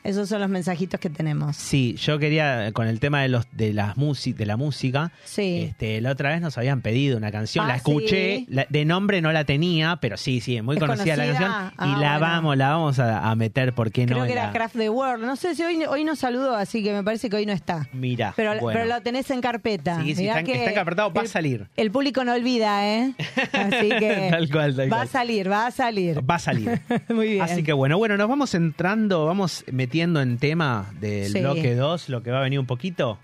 Esos 0.05 0.29
son 0.29 0.40
los 0.40 0.51
mensajitos 0.51 1.01
que 1.01 1.09
tenemos. 1.11 1.57
Sí, 1.57 1.97
yo 1.97 2.19
quería, 2.19 2.71
con 2.73 2.87
el 2.87 3.01
tema 3.01 3.23
de 3.23 3.29
los 3.29 3.47
de 3.53 3.73
las 3.73 3.95
de 3.97 4.47
la 4.47 4.57
música, 4.59 5.11
Sí. 5.25 5.62
este, 5.71 6.01
la 6.03 6.11
otra 6.12 6.31
vez 6.31 6.43
nos 6.43 6.59
habían 6.59 6.83
pedido 6.83 7.17
una 7.17 7.33
canción, 7.33 7.64
Ah, 7.64 7.69
la 7.69 7.77
escuché, 7.77 8.37
sí. 8.40 8.47
la- 8.51 8.67
de 8.69 8.85
nombre 8.85 9.23
no 9.23 9.33
la 9.33 9.45
tenía, 9.45 9.97
pero 10.03 10.19
sí, 10.19 10.40
sí, 10.43 10.61
muy 10.61 10.77
¿Es 10.77 10.81
conocida, 10.81 11.17
la 11.17 11.25
canción, 11.27 11.51
Ah, 11.51 11.73
y 11.79 11.90
la 12.01 12.19
bueno. 12.19 12.21
vamos, 12.21 12.57
la 12.59 12.69
vamos 12.71 12.99
a, 12.99 13.31
a 13.31 13.35
meter, 13.35 13.73
¿por 13.73 13.90
qué 13.90 14.05
Creo 14.05 14.19
no? 14.19 14.27
que 14.27 14.33
era 14.33 14.47
la- 14.49 14.53
Craft 14.53 14.77
the 14.77 14.90
World. 14.90 15.25
No 15.25 15.37
sé 15.37 15.55
si 15.55 15.62
hoy, 15.62 15.83
hoy 15.87 16.05
nos 16.05 16.19
saludó, 16.19 16.55
así 16.55 16.83
que 16.85 16.93
me 16.93 17.03
parece 17.03 17.31
que 17.31 17.37
hoy 17.37 17.47
no 17.47 17.53
está. 17.55 17.88
Mira, 17.95 18.35
Pero, 18.37 18.61
bueno. 18.61 18.79
pero 18.79 18.95
lo 18.95 19.01
tenés 19.01 19.31
en 19.31 19.40
carpeta. 19.40 20.03
Sí, 20.03 20.14
sí, 20.14 20.29
está 20.29 20.43
que 20.43 20.53
está 20.55 20.71
encarpetado, 20.71 21.12
va 21.14 21.23
a 21.23 21.25
el- 21.25 21.31
salir. 21.31 21.67
El 21.79 21.90
público 21.90 22.23
no 22.25 22.35
olvida, 22.35 22.87
¿eh? 22.87 23.14
Así 23.53 23.88
que 23.88 24.29
Tal 24.31 24.51
cual, 24.51 24.77
tal 24.77 24.93
va 24.93 25.01
a 25.03 25.07
salir, 25.07 25.51
va 25.51 25.67
a 25.67 25.71
salir. 25.71 26.21
Va 26.31 26.35
a 26.35 26.38
salir. 26.38 26.79
Muy 27.09 27.29
bien. 27.29 27.40
Así 27.43 27.62
que 27.62 27.73
bueno, 27.73 27.97
bueno, 27.97 28.19
nos 28.19 28.29
vamos 28.29 28.55
entrando, 28.55 29.25
vamos 29.25 29.64
metiendo 29.73 29.93
en 30.02 30.38
tema 30.38 30.92
del 31.00 31.30
Sí. 31.30 31.40
bloque 31.40 31.74
2, 31.74 32.09
lo 32.09 32.22
que 32.22 32.30
va 32.30 32.38
a 32.40 32.42
venir 32.42 32.59
un 32.59 32.66
poquito. 32.66 33.18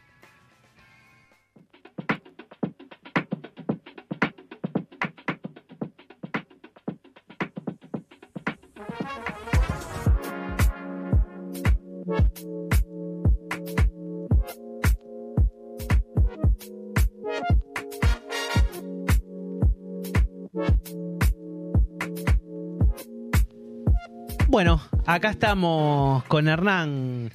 Acá 25.15 25.31
estamos 25.31 26.23
con 26.25 26.47
Hernán. 26.47 27.31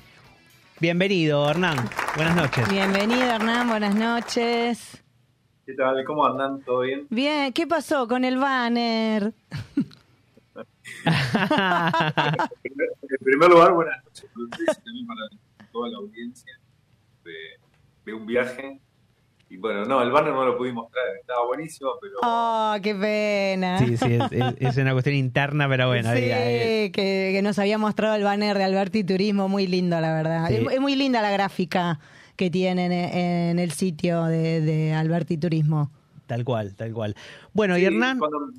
Bienvenido, 0.79 1.49
Hernán. 1.49 1.77
Buenas 2.15 2.35
noches. 2.35 2.69
Bienvenido, 2.69 3.23
Hernán, 3.23 3.67
buenas 3.67 3.93
noches. 3.93 5.03
¿Qué 5.65 5.73
tal? 5.73 6.03
¿Cómo 6.05 6.25
andan? 6.25 6.61
¿Todo 6.61 6.81
bien? 6.81 7.05
Bien, 7.09 7.51
¿qué 7.51 7.67
pasó 7.67 8.07
con 8.07 8.23
el 8.23 8.37
banner? 8.37 9.33
En 13.07 13.17
primer 13.23 13.49
lugar, 13.49 13.73
buenas 13.73 14.03
noches 14.05 14.29
para 14.33 14.75
también 14.83 15.07
para 15.07 15.67
toda 15.71 15.89
la 15.89 15.97
audiencia 15.97 16.59
de, 17.23 17.33
de 18.05 18.13
un 18.13 18.25
viaje. 18.25 18.79
Y 19.55 19.57
bueno, 19.57 19.85
no, 19.85 20.01
el 20.01 20.11
banner 20.11 20.33
no 20.33 20.43
lo 20.45 20.57
pudimos 20.57 20.91
traer, 20.91 21.15
estaba 21.21 21.45
buenísimo, 21.45 21.91
pero 22.01 22.15
Oh, 22.23 22.75
qué 22.83 22.93
pena. 22.93 23.79
Sí, 23.79 23.95
sí, 23.95 24.13
es, 24.15 24.31
es- 24.31 24.55
es 24.59 24.77
una 24.77 24.91
cuestión 24.91 25.15
interna, 25.15 25.69
pero 25.69 25.87
bueno, 25.87 26.11
Sí, 26.13 26.19
diga, 26.21 26.37
eh, 26.45 26.91
que, 26.91 27.31
que 27.33 27.41
nos 27.41 27.57
había 27.57 27.77
mostrado 27.77 28.15
el 28.15 28.23
banner 28.23 28.57
de 28.57 28.65
Alberti 28.65 29.05
Turismo, 29.05 29.47
muy 29.47 29.65
lindo, 29.65 30.01
la 30.01 30.11
verdad. 30.13 30.47
Sí. 30.49 30.55
Es, 30.55 30.73
es 30.73 30.81
muy 30.81 30.95
linda 30.97 31.21
la 31.21 31.31
gráfica 31.31 32.01
que 32.35 32.49
tienen 32.49 32.91
en, 32.91 33.17
en 33.17 33.59
el 33.59 33.71
sitio 33.71 34.25
de, 34.25 34.59
de 34.59 34.93
Alberti 34.93 35.37
Turismo. 35.37 35.89
tal 36.27 36.43
cual, 36.43 36.75
tal 36.75 36.91
cual. 36.91 37.15
Bueno, 37.53 37.77
y 37.77 37.81
sí, 37.81 37.85
Hernán. 37.85 38.19
cuando- 38.19 38.49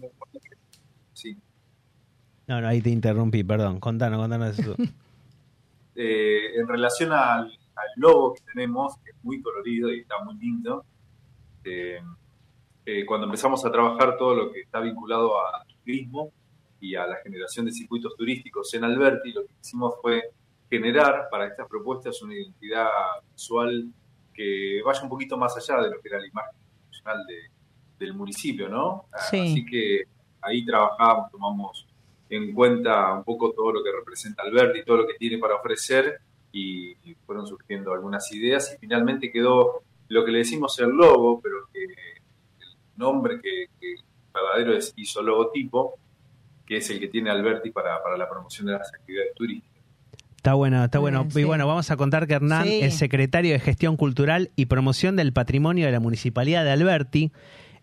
sí. 1.13 1.37
No, 2.47 2.63
no, 2.63 2.69
ahí 2.69 2.81
te 2.81 2.89
interrumpí, 2.89 3.45
perdón. 3.45 3.81
Contanos, 3.81 4.19
contanos 4.19 4.59
eso. 4.59 4.75
Eh, 5.99 6.59
en 6.61 6.69
relación 6.69 7.11
al, 7.13 7.56
al 7.77 7.87
logo 7.97 8.35
que 8.35 8.41
tenemos, 8.53 8.97
que 9.05 9.11
es 9.11 9.17
muy 9.23 9.41
colorido 9.43 9.93
y 9.93 10.01
está 10.01 10.23
muy 10.25 10.35
lindo, 10.37 10.85
eh, 11.65 12.01
eh, 12.85 13.05
cuando 13.05 13.27
empezamos 13.27 13.65
a 13.65 13.71
trabajar 13.73 14.17
todo 14.17 14.35
lo 14.35 14.53
que 14.53 14.61
está 14.61 14.81
vinculado 14.81 15.33
al 15.45 15.67
turismo 15.85 16.33
y 16.81 16.95
a 16.95 17.07
la 17.07 17.17
generación 17.17 17.67
de 17.67 17.73
circuitos 17.73 18.15
turísticos 18.17 18.73
en 18.75 18.85
Alberti, 18.85 19.33
lo 19.33 19.43
que 19.45 19.53
hicimos 19.61 19.95
fue 20.01 20.23
generar 20.71 21.29
para 21.31 21.47
estas 21.47 21.69
propuestas 21.69 22.21
una 22.23 22.35
identidad 22.35 22.89
visual 23.33 23.89
que 24.35 24.81
vaya 24.85 25.03
un 25.03 25.09
poquito 25.09 25.37
más 25.37 25.57
allá 25.57 25.83
de 25.83 25.91
lo 25.91 26.01
que 26.01 26.09
era 26.09 26.21
la 26.21 26.27
imagen 26.27 26.55
institucional 26.59 27.27
de- 27.27 27.51
del 27.99 28.15
municipio, 28.15 28.69
¿no? 28.69 29.07
Sí. 29.31 29.39
Así 29.41 29.65
que 29.65 30.05
ahí 30.43 30.65
trabajamos, 30.67 31.31
tomamos 31.31 31.87
en 32.29 32.53
cuenta 32.53 33.15
un 33.15 33.25
poco 33.25 33.53
todo 33.53 33.73
lo 33.73 33.83
que 33.83 33.91
representa 33.91 34.43
Alberti, 34.43 34.85
todo 34.85 34.99
lo 34.99 35.07
que 35.07 35.15
tiene 35.15 35.39
para 35.39 35.55
ofrecer 35.57 36.21
y, 36.57 37.15
fueron 37.27 37.47
surgiendo 37.47 37.93
algunas 37.93 38.33
ideas 38.33 38.73
y 38.75 38.79
finalmente 38.79 39.33
quedó 39.33 39.83
lo 40.09 40.25
que 40.25 40.31
le 40.31 40.39
decimos 40.39 40.79
el 40.79 40.91
logo, 40.91 41.41
pero 41.41 41.57
que 41.73 41.83
el 41.83 42.77
nombre 42.97 43.41
que, 43.41 43.67
que 43.81 43.97
verdadero 44.33 44.77
es 44.77 44.93
isologotipo, 44.97 45.99
que 46.65 46.77
es 46.79 46.91
el 46.91 47.01
que 47.01 47.09
tiene 47.09 47.31
Alberti 47.31 47.71
para, 47.71 48.03
para 48.03 48.17
la 48.17 48.29
promoción 48.29 48.67
de 48.67 48.75
las 48.75 48.93
actividades 48.95 49.35
turísticas. 49.35 49.83
Está 50.37 50.55
bueno, 50.55 50.85
está 50.85 51.01
bueno. 51.01 51.27
Y 51.35 51.43
bueno, 51.43 51.67
vamos 51.67 51.91
a 51.91 51.97
contar 51.97 52.29
que 52.29 52.35
Hernán 52.35 52.69
Sí. 52.69 52.81
es 52.81 52.97
secretario 52.97 53.53
de 53.53 53.59
Gestión 53.59 53.97
Cultural 53.97 54.53
y 54.55 54.67
Promoción 54.67 55.17
del 55.17 55.33
Patrimonio 55.33 55.87
de 55.87 55.93
la 55.93 55.99
Municipalidad 55.99 56.65
de 56.65 56.71
Alberti. 56.71 57.33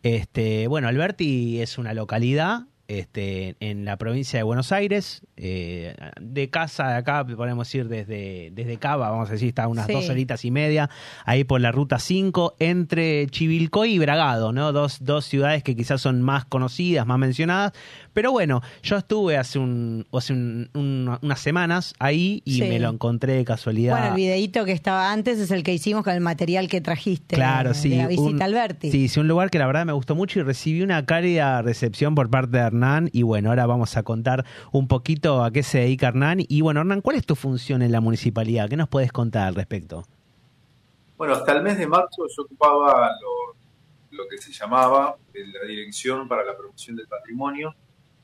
Este, 0.02 0.68
bueno, 0.68 0.88
Alberti 0.88 1.62
es 1.62 1.78
una 1.78 1.94
localidad 1.94 2.68
este, 2.88 3.56
en 3.60 3.86
la 3.86 3.98
provincia 3.98 4.38
de 4.40 4.44
Buenos 4.44 4.72
Aires, 4.72 5.22
eh, 5.38 5.96
de 6.20 6.50
casa 6.50 6.90
de 6.90 6.96
acá, 6.96 7.26
podemos 7.26 7.68
decir 7.68 7.88
desde, 7.88 8.52
desde 8.54 8.78
Cava, 8.78 9.10
vamos 9.10 9.30
a 9.30 9.34
decir, 9.34 9.48
está 9.50 9.64
a 9.64 9.68
unas 9.68 9.88
Sí. 9.88 9.94
dos 9.94 10.10
horitas 10.10 10.44
y 10.46 10.52
media, 10.52 10.90
ahí 11.26 11.44
por 11.44 11.62
la 11.62 11.72
ruta 11.72 11.98
5, 12.00 12.56
entre 12.60 13.28
Chivilcoy 13.28 13.94
y 13.94 14.00
Bragado, 14.00 14.52
¿no? 14.52 14.72
Dos, 14.74 15.04
dos 15.04 15.26
ciudades 15.26 15.64
que 15.64 15.76
quizás 15.76 16.02
son 16.02 16.22
más 16.22 16.46
conocidas, 16.46 17.06
más 17.08 17.18
mencionadas. 17.20 17.72
Pero 18.14 18.32
bueno, 18.32 18.62
yo 18.84 18.98
estuve 18.98 19.38
hace, 19.38 19.60
un, 19.60 20.06
hace 20.14 20.34
un- 20.34 20.70
un- 20.74 21.18
unas 21.22 21.40
semanas 21.40 21.94
ahí 22.00 22.42
y 22.46 22.56
Sí. 22.56 22.62
me 22.64 22.80
lo 22.80 22.90
encontré 22.90 23.34
de 23.34 23.46
casualidad. 23.46 23.94
Bueno, 23.94 24.08
el 24.10 24.16
videíto 24.16 24.66
que 24.66 24.72
estaba 24.74 25.12
antes 25.12 25.40
es 25.40 25.50
el 25.52 25.64
que 25.64 25.74
hicimos 25.74 26.04
con 26.04 26.14
el 26.14 26.22
material 26.22 26.68
que 26.68 26.82
trajiste 26.82 27.36
Claro, 27.36 27.70
de, 27.70 27.76
sí. 27.76 27.90
de 27.90 27.98
la 27.98 28.08
visita 28.08 28.30
un- 28.30 28.42
a 28.42 28.46
Alberti. 28.46 28.92
Sí, 28.92 29.08
sí, 29.08 29.20
un 29.20 29.28
lugar 29.28 29.50
que 29.50 29.58
la 29.58 29.66
verdad 29.68 29.86
me 29.86 29.94
gustó 29.94 30.16
mucho 30.16 30.40
y 30.40 30.44
recibí 30.44 30.82
una 30.84 31.06
cálida 31.06 31.62
recepción 31.62 32.14
por 32.14 32.30
parte 32.30 32.58
de 32.58 32.64
Hernán. 32.74 33.10
Y 33.14 33.24
bueno, 33.24 33.50
ahora 33.50 33.66
vamos 33.66 33.96
a 33.96 34.04
contar 34.04 34.46
un 34.72 34.88
poquito 34.88 35.44
a 35.44 35.52
qué 35.52 35.64
se 35.64 35.80
dedica 35.80 36.10
Hernán. 36.10 36.40
Y 36.48 36.62
bueno, 36.62 36.82
Hernán, 36.82 37.02
¿cuál 37.02 37.16
es 37.16 37.26
tu 37.26 37.36
función 37.36 37.82
en 37.82 37.92
la 37.92 38.02
municipalidad? 38.02 38.70
¿Qué 38.70 38.76
nos 38.76 38.90
puedes 38.90 39.12
contar 39.12 39.48
al 39.48 39.56
respecto? 39.56 40.06
Bueno, 41.18 41.36
hasta 41.36 41.54
el 41.54 41.64
mes 41.64 41.78
de 41.78 41.88
marzo 41.88 42.28
yo 42.36 42.44
ocupaba 42.44 43.12
lo 44.12 44.28
que 44.28 44.38
se 44.38 44.52
llamaba 44.52 45.16
la 45.34 45.68
Dirección 45.68 46.28
para 46.28 46.44
la 46.44 46.56
Promoción 46.58 46.96
del 46.96 47.08
Patrimonio, 47.08 47.74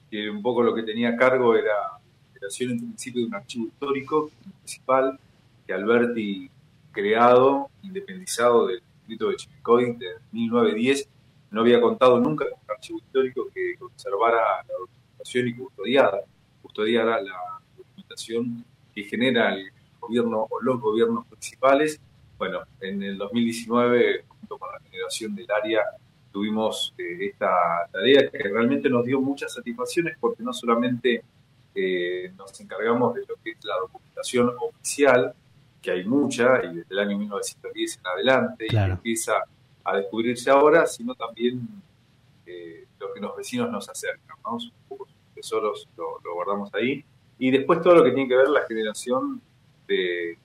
que 0.10 0.30
un 0.30 0.42
poco 0.42 0.64
lo 0.64 0.74
que 0.74 0.84
tenía 0.84 1.10
a 1.10 1.16
cargo 1.16 1.56
era 1.56 1.74
la 1.74 2.40
creación 2.40 2.72
en 2.72 2.80
principio 2.80 3.22
de 3.22 3.28
un 3.28 3.36
archivo 3.36 3.68
histórico 3.68 4.32
municipal 4.46 5.20
que 5.66 5.74
Alberti, 5.74 6.50
creado, 6.92 7.70
independizado 7.84 8.68
del 8.68 8.82
distrito 8.82 9.30
de 9.30 9.36
Chivicoy 9.36 9.96
de 9.98 10.08
1910, 10.32 11.08
no 11.52 11.62
había 11.62 11.82
contado 11.82 12.20
nunca 12.20 12.46
con 12.50 12.60
un 12.64 12.72
archivo 12.72 13.00
histórico 13.00 13.48
que 13.54 13.76
conservara 13.78 14.38
la 14.68 14.74
documentación 14.80 15.48
y 15.48 15.54
custodiara, 15.56 16.20
custodiara 16.62 17.22
la 17.22 17.60
documentación 17.78 18.66
que 18.94 19.04
genera 19.04 19.54
el 19.54 19.72
gobierno 20.00 20.48
o 20.50 20.62
los 20.62 20.80
gobiernos 20.80 21.26
principales. 21.28 22.00
Bueno, 22.38 22.62
en 22.80 23.04
el 23.04 23.18
2019, 23.18 24.26
junto 24.28 24.58
con 24.58 24.70
la 24.72 24.80
generación 24.80 25.36
del 25.36 25.48
área, 25.52 25.82
tuvimos 26.32 26.94
eh, 26.98 27.18
esta 27.26 27.50
tarea 27.92 28.30
que 28.30 28.38
realmente 28.38 28.90
nos 28.90 29.04
dio 29.06 29.20
muchas 29.20 29.54
satisfacciones 29.54 30.16
porque 30.20 30.44
no 30.44 30.54
solamente 30.54 31.24
eh, 31.76 32.32
nos 32.38 32.60
encargamos 32.62 33.16
de 33.16 33.22
lo 33.28 33.36
que 33.44 33.52
es 33.52 33.66
la 33.66 33.76
documentación 33.76 34.52
oficial, 34.60 35.34
que 35.82 35.92
hay 35.92 36.04
mucha, 36.06 36.64
y 36.66 36.76
desde 36.76 36.88
el 36.94 37.00
año 37.00 37.18
1910 37.18 37.98
en 38.00 38.08
adelante, 38.08 38.66
y 38.66 38.70
Claro. 38.70 38.94
empieza 38.94 39.34
a 39.92 39.98
descubrirse 39.98 40.50
ahora, 40.50 40.86
sino 40.86 41.16
también 41.16 41.68
eh, 42.46 42.86
lo 43.00 43.14
que 43.14 43.20
los 43.20 43.36
vecinos 43.36 43.70
nos 43.72 43.88
acercan, 43.90 44.38
¿no? 44.44 44.54
Un 44.56 44.72
poco 44.88 45.06
sus 45.06 45.34
tesoros 45.36 45.88
lo, 45.98 46.20
lo 46.24 46.34
guardamos 46.36 46.74
ahí. 46.74 47.04
Y 47.38 47.52
después 47.52 47.82
todo 47.82 47.96
lo 47.96 48.04
que 48.04 48.12
tiene 48.12 48.28
que 48.28 48.36
ver 48.36 48.50
la 48.50 48.66
generación 48.68 49.42
de, 49.88 50.38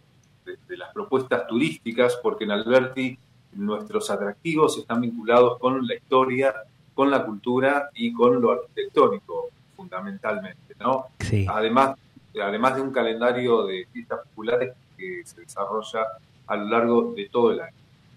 de- 0.45 0.59
de 0.69 0.77
las 0.77 0.93
propuestas 0.93 1.47
turísticas, 1.47 2.17
porque 2.23 2.45
en 2.45 2.53
Alberti 2.53 3.19
nuestros 3.53 4.11
atractivos 4.11 4.77
están 4.79 5.01
vinculados 5.01 5.59
con 5.59 5.87
la 5.87 5.95
historia, 5.95 6.55
con 6.95 7.11
la 7.11 7.25
cultura 7.25 7.91
y 7.95 8.13
con 8.13 8.41
lo 8.41 8.53
arquitectónico, 8.53 9.49
fundamentalmente, 9.77 10.75
¿no? 10.79 11.07
Sí. 11.21 11.47
Además, 11.49 11.97
además 12.41 12.77
de 12.77 12.83
un 12.83 12.91
calendario 12.93 13.65
de 13.65 13.87
fiestas 13.93 14.21
populares 14.29 14.75
que 14.97 15.23
se 15.25 15.41
desarrolla 15.41 16.05
a 16.47 16.57
lo 16.57 16.65
largo 16.69 17.13
de 17.17 17.29
todo 17.29 17.51
el 17.53 17.61
año. 17.61 17.75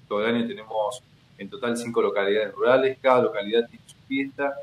Todo 0.08 0.26
el 0.26 0.36
año 0.36 0.48
tenemos 0.48 1.02
en 1.38 1.50
total 1.50 1.78
cinco 1.78 2.02
localidades 2.02 2.54
rurales, 2.54 2.97
cada 3.02 3.21
localidad 3.21 3.67
tiene 3.67 3.84
su 3.86 3.97
fiesta 4.08 4.54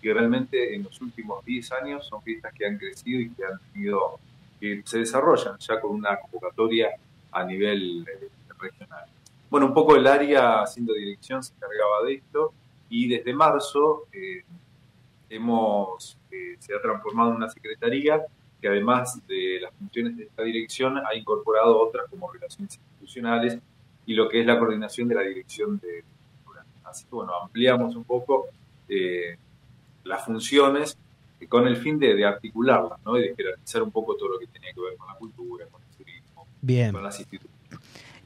y 0.00 0.12
realmente 0.12 0.74
en 0.74 0.82
los 0.82 1.00
últimos 1.00 1.44
10 1.44 1.72
años 1.72 2.06
son 2.06 2.22
fiestas 2.22 2.52
que 2.54 2.66
han 2.66 2.76
crecido 2.76 3.20
y 3.20 3.30
que 3.30 3.44
han 3.44 3.58
tenido, 3.72 4.18
que 4.60 4.82
se 4.84 4.98
desarrollan 4.98 5.56
ya 5.58 5.80
con 5.80 5.92
una 5.92 6.18
convocatoria 6.18 6.90
a 7.30 7.44
nivel 7.44 8.04
eh, 8.08 8.28
regional. 8.58 9.04
Bueno, 9.48 9.66
un 9.66 9.74
poco 9.74 9.94
el 9.94 10.06
área 10.06 10.62
haciendo 10.62 10.92
dirección 10.94 11.42
se 11.42 11.54
encargaba 11.54 12.04
de 12.06 12.14
esto 12.14 12.52
y 12.88 13.08
desde 13.08 13.32
marzo 13.32 14.06
eh, 14.12 14.42
hemos, 15.30 16.18
eh, 16.30 16.56
se 16.58 16.74
ha 16.74 16.80
transformado 16.80 17.30
en 17.30 17.36
una 17.36 17.48
secretaría 17.48 18.22
que 18.60 18.68
además 18.68 19.20
de 19.26 19.60
las 19.60 19.74
funciones 19.74 20.16
de 20.16 20.24
esta 20.24 20.42
dirección 20.42 20.98
ha 20.98 21.14
incorporado 21.14 21.80
otras 21.80 22.08
como 22.08 22.30
relaciones 22.30 22.76
institucionales 22.76 23.58
y 24.06 24.14
lo 24.14 24.28
que 24.28 24.40
es 24.40 24.46
la 24.46 24.58
coordinación 24.58 25.08
de 25.08 25.14
la 25.14 25.22
dirección 25.22 25.78
de. 25.78 26.04
Así 26.92 27.04
que 27.04 27.14
bueno, 27.16 27.32
ampliamos 27.42 27.96
un 27.96 28.04
poco 28.04 28.46
eh, 28.88 29.36
las 30.04 30.24
funciones 30.24 30.96
eh, 31.40 31.46
con 31.48 31.66
el 31.66 31.76
fin 31.76 31.98
de, 31.98 32.14
de 32.14 32.24
articularlas 32.24 32.98
¿no? 33.04 33.18
y 33.18 33.22
de 33.22 33.34
jerarquizar 33.34 33.82
un 33.82 33.90
poco 33.90 34.14
todo 34.14 34.28
lo 34.28 34.38
que 34.38 34.46
tenía 34.46 34.72
que 34.72 34.80
ver 34.80 34.96
con 34.96 35.08
la 35.08 35.14
cultura, 35.14 35.66
con 35.70 35.80
el 35.82 35.96
turismo, 35.96 36.46
Bien. 36.60 36.92
con 36.92 37.02
las 37.02 37.18
instituciones. 37.18 37.50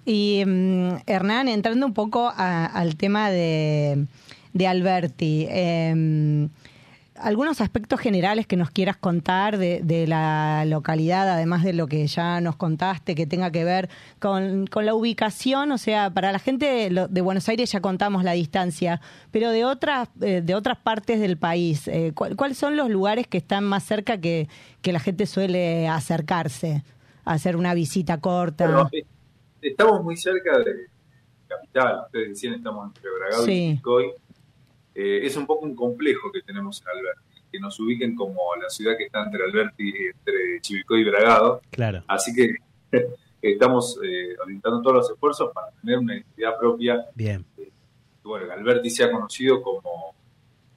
Y 0.04 0.44
mm, 0.46 0.98
Hernán, 1.06 1.48
entrando 1.48 1.86
un 1.86 1.94
poco 1.94 2.28
a- 2.34 2.66
al 2.66 2.96
tema 2.96 3.30
de, 3.30 4.06
de 4.52 4.66
Alberti, 4.66 5.46
eh, 5.48 6.48
algunos 7.18 7.60
aspectos 7.60 8.00
generales 8.00 8.46
que 8.46 8.56
nos 8.56 8.70
quieras 8.70 8.96
contar 8.96 9.58
de, 9.58 9.80
de 9.82 10.06
la 10.06 10.64
localidad, 10.66 11.28
además 11.28 11.62
de 11.64 11.72
lo 11.72 11.86
que 11.86 12.06
ya 12.06 12.40
nos 12.40 12.56
contaste, 12.56 13.14
que 13.14 13.26
tenga 13.26 13.50
que 13.50 13.64
ver 13.64 13.88
con, 14.20 14.66
con 14.66 14.86
la 14.86 14.94
ubicación, 14.94 15.72
o 15.72 15.78
sea, 15.78 16.10
para 16.10 16.32
la 16.32 16.38
gente 16.38 16.66
de, 16.90 17.06
de 17.08 17.20
Buenos 17.20 17.48
Aires 17.48 17.70
ya 17.72 17.80
contamos 17.80 18.24
la 18.24 18.32
distancia, 18.32 19.00
pero 19.30 19.50
de 19.50 19.64
otras, 19.64 20.08
eh, 20.20 20.40
de 20.44 20.54
otras 20.54 20.78
partes 20.78 21.20
del 21.20 21.36
país, 21.36 21.88
eh, 21.88 22.12
¿cuál- 22.14 22.36
¿cuáles 22.36 22.58
son 22.58 22.76
los 22.76 22.90
lugares 22.90 23.26
que 23.26 23.38
están 23.38 23.64
más 23.64 23.84
cerca 23.84 24.18
que, 24.18 24.48
que 24.82 24.92
la 24.92 25.00
gente 25.00 25.26
suele 25.26 25.88
acercarse 25.88 26.82
a 27.24 27.32
hacer 27.32 27.56
una 27.56 27.74
visita 27.74 28.18
corta? 28.20 28.64
Bueno, 28.66 28.88
eh, 28.92 29.04
estamos 29.62 30.02
muy 30.04 30.16
cerca 30.16 30.58
de 30.58 30.86
capital, 31.48 32.00
ustedes 32.06 32.28
decían 32.30 32.54
estamos 32.54 32.86
entre 32.88 33.02
Bragado 33.18 33.44
Sí. 33.44 33.52
y 33.52 33.76
Chicoy. 33.76 34.06
Eh, 34.98 35.26
es 35.26 35.36
un 35.36 35.46
poco 35.46 35.66
un 35.66 35.76
complejo 35.76 36.32
que 36.32 36.40
tenemos 36.40 36.80
en 36.80 36.88
Alberti, 36.88 37.42
que 37.52 37.60
nos 37.60 37.78
ubiquen 37.78 38.16
como 38.16 38.40
la 38.56 38.70
ciudad 38.70 38.96
que 38.96 39.04
está 39.04 39.24
entre 39.24 39.44
Alberti, 39.44 39.92
entre 40.06 40.60
Chivilcoy 40.62 41.02
y 41.02 41.04
Bragado. 41.04 41.60
Claro. 41.70 42.02
Así 42.08 42.32
que 42.34 42.56
estamos 43.42 44.00
eh, 44.02 44.34
orientando 44.42 44.80
todos 44.80 44.96
los 44.96 45.10
esfuerzos 45.10 45.52
para 45.52 45.70
tener 45.72 45.98
una 45.98 46.14
identidad 46.14 46.58
propia. 46.58 47.04
Bien. 47.14 47.44
Y 47.58 47.70
bueno, 48.22 48.50
Alberti 48.50 48.88
se 48.88 49.04
ha 49.04 49.12
conocido 49.12 49.60
como, 49.60 50.14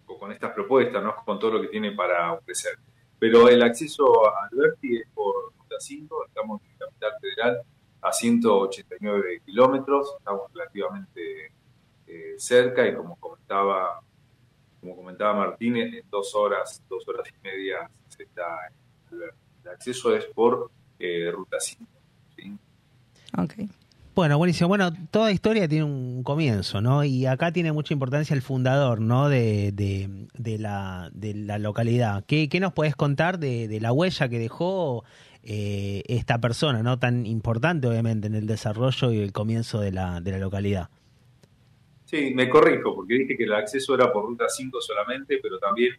como 0.05 0.19
con 0.19 0.33
estas 0.33 0.51
propuestas, 0.51 1.01
¿no? 1.01 1.15
con 1.23 1.39
todo 1.39 1.51
lo 1.51 1.61
que 1.61 1.69
tiene 1.69 1.93
para 1.93 2.33
ofrecer. 2.33 2.77
Pero 3.17 3.47
el 3.47 3.63
acceso 3.63 4.27
a 4.27 4.47
Alberti 4.51 4.97
es 4.97 5.07
por 5.13 5.53
Ruta 5.57 5.75
5, 5.79 6.25
estamos 6.27 6.61
en 6.61 6.77
Capital 6.77 7.11
Federal 7.21 7.61
a 8.01 8.11
189 8.11 9.41
kilómetros, 9.45 10.15
estamos 10.17 10.51
relativamente 10.53 11.53
eh, 12.07 12.35
cerca 12.37 12.87
y 12.87 12.95
como 12.95 13.15
comentaba, 13.17 14.01
como 14.79 14.95
comentaba 14.95 15.33
Martínez, 15.33 15.93
en 15.93 16.09
dos 16.09 16.33
horas, 16.35 16.81
dos 16.89 17.07
horas 17.07 17.27
y 17.27 17.47
media 17.47 17.89
se 18.07 18.23
está 18.23 18.43
en. 18.67 19.19
El 19.63 19.69
acceso 19.71 20.15
es 20.15 20.25
por 20.25 20.71
eh, 20.99 21.31
Ruta 21.31 21.57
5. 21.59 21.85
¿sí? 22.35 22.57
Ok. 23.37 23.69
Bueno, 24.15 24.37
buenísimo. 24.37 24.67
Bueno, 24.67 24.91
toda 25.11 25.31
historia 25.31 25.67
tiene 25.67 25.85
un 25.85 26.23
comienzo, 26.23 26.81
¿no? 26.81 27.03
Y 27.03 27.25
acá 27.25 27.51
tiene 27.51 27.71
mucha 27.71 27.93
importancia 27.93 28.33
el 28.33 28.41
fundador, 28.41 28.99
¿no? 28.99 29.29
De, 29.29 29.71
de, 29.71 30.27
de 30.33 30.57
la, 30.57 31.09
de 31.13 31.33
la 31.33 31.57
localidad. 31.57 32.23
¿Qué, 32.25 32.49
qué 32.49 32.59
nos 32.59 32.73
podés 32.73 32.95
contar 32.95 33.39
de, 33.39 33.67
de 33.67 33.79
la 33.79 33.93
huella 33.93 34.27
que 34.27 34.39
dejó 34.39 35.03
eh, 35.43 36.03
esta 36.07 36.39
persona, 36.39 36.83
¿no? 36.83 36.99
Tan 36.99 37.25
importante, 37.25 37.87
obviamente, 37.87 38.27
en 38.27 38.35
el 38.35 38.45
desarrollo 38.45 39.11
y 39.11 39.19
el 39.19 39.31
comienzo 39.31 39.79
de 39.79 39.91
la, 39.93 40.19
de 40.19 40.31
la 40.31 40.37
localidad. 40.37 40.89
Sí, 42.09 42.33
me 42.33 42.49
corrijo, 42.49 42.95
porque 42.95 43.13
dije 43.13 43.37
que 43.37 43.43
el 43.43 43.53
acceso 43.53 43.93
era 43.93 44.11
por 44.11 44.25
ruta 44.25 44.49
5 44.49 44.81
solamente, 44.81 45.39
pero 45.43 45.59
también 45.59 45.95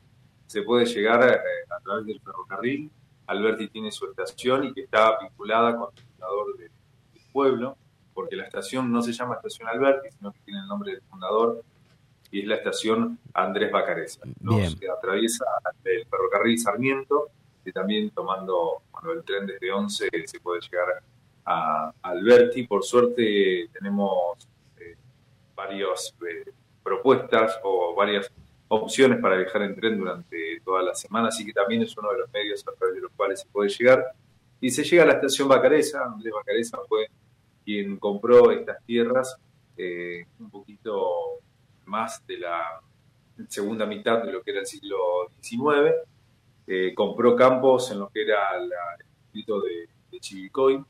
se 0.47 0.63
puede 0.63 0.85
llegar 0.87 1.23
eh, 1.23 1.39
a 1.71 1.79
través 1.81 2.07
del 2.07 2.21
ferrocarril. 2.21 2.91
Alberti 3.29 3.69
tiene 3.69 3.93
su 3.93 4.07
estación 4.07 4.65
y 4.65 4.73
que 4.73 4.81
está 4.83 5.19
vinculada 5.21 5.77
con 5.77 5.91
el 5.97 6.03
fundador 6.03 6.57
de- 6.57 6.65
del 6.65 7.23
pueblo, 7.33 7.77
porque 8.13 8.35
la 8.35 8.43
estación 8.45 8.91
no 8.91 9.03
se 9.03 9.13
llama 9.13 9.37
Estación 9.37 9.69
Alberti, 9.69 10.09
sino 10.19 10.33
que 10.33 10.41
tiene 10.45 10.61
el 10.61 10.67
nombre 10.67 10.93
del 10.95 11.03
fundador, 11.03 11.63
y 12.33 12.41
es 12.41 12.47
la 12.49 12.57
estación 12.57 13.19
Andrés 13.33 13.71
Bacareza. 13.71 14.23
¿no? 14.41 14.57
Bien. 14.57 14.77
Que 14.79 14.91
atraviesa 14.91 15.45
el 15.85 16.07
ferrocarril 16.07 16.59
Sarmiento, 16.59 17.29
y 17.65 17.71
también 17.71 18.11
tomando 18.11 18.83
bueno, 18.91 19.13
el 19.13 19.23
tren 19.23 19.47
desde 19.47 19.71
11 19.71 20.09
se 20.27 20.41
puede 20.41 20.61
llegar 20.61 21.03
a 21.45 21.93
Alberti. 22.03 22.67
Por 22.67 22.83
suerte 22.83 23.69
tenemos 23.73 24.49
varias 25.61 26.15
eh, 26.29 26.51
propuestas 26.83 27.59
o 27.63 27.95
varias 27.95 28.31
opciones 28.69 29.19
para 29.21 29.37
viajar 29.37 29.63
en 29.63 29.75
tren 29.75 29.99
durante 29.99 30.61
toda 30.65 30.83
la 30.83 30.95
semana, 30.95 31.29
así 31.29 31.45
que 31.45 31.53
también 31.53 31.83
es 31.83 31.97
uno 31.97 32.11
de 32.13 32.19
los 32.19 32.33
medios 32.33 32.67
a 32.67 32.73
través 32.73 32.95
de 32.97 33.01
los 33.03 33.13
cuales 33.13 33.41
se 33.41 33.47
puede 33.49 33.69
llegar. 33.69 34.13
Y 34.61 34.71
se 34.71 34.85
llega 34.85 35.03
a 35.03 35.07
la 35.07 35.15
estación 35.15 35.49
Bacareza, 35.49 36.05
Andrés 36.05 36.33
Bacareza 36.33 36.79
fue 36.89 37.09
quien 37.65 37.97
compró 37.99 38.51
estas 38.51 38.79
tierras 38.85 39.37
eh, 39.77 40.27
un 40.39 40.51
poquito 40.51 41.41
más 41.87 42.25
de 42.27 42.39
la 42.39 42.81
segunda 43.49 43.87
mitad 43.87 44.23
de 44.23 44.33
lo 44.33 44.43
que 44.43 44.51
era 44.53 44.61
el 44.61 44.67
siglo 44.67 44.97
XIX, 45.41 45.95
eh, 46.67 46.93
compró 46.95 47.35
campos 47.35 47.91
en 47.91 47.99
lo 48.01 48.09
que 48.09 48.23
era 48.23 48.59
la- 48.59 48.97
el 48.99 49.07
distrito 49.33 49.61
de, 49.63 49.89
de 50.13 50.85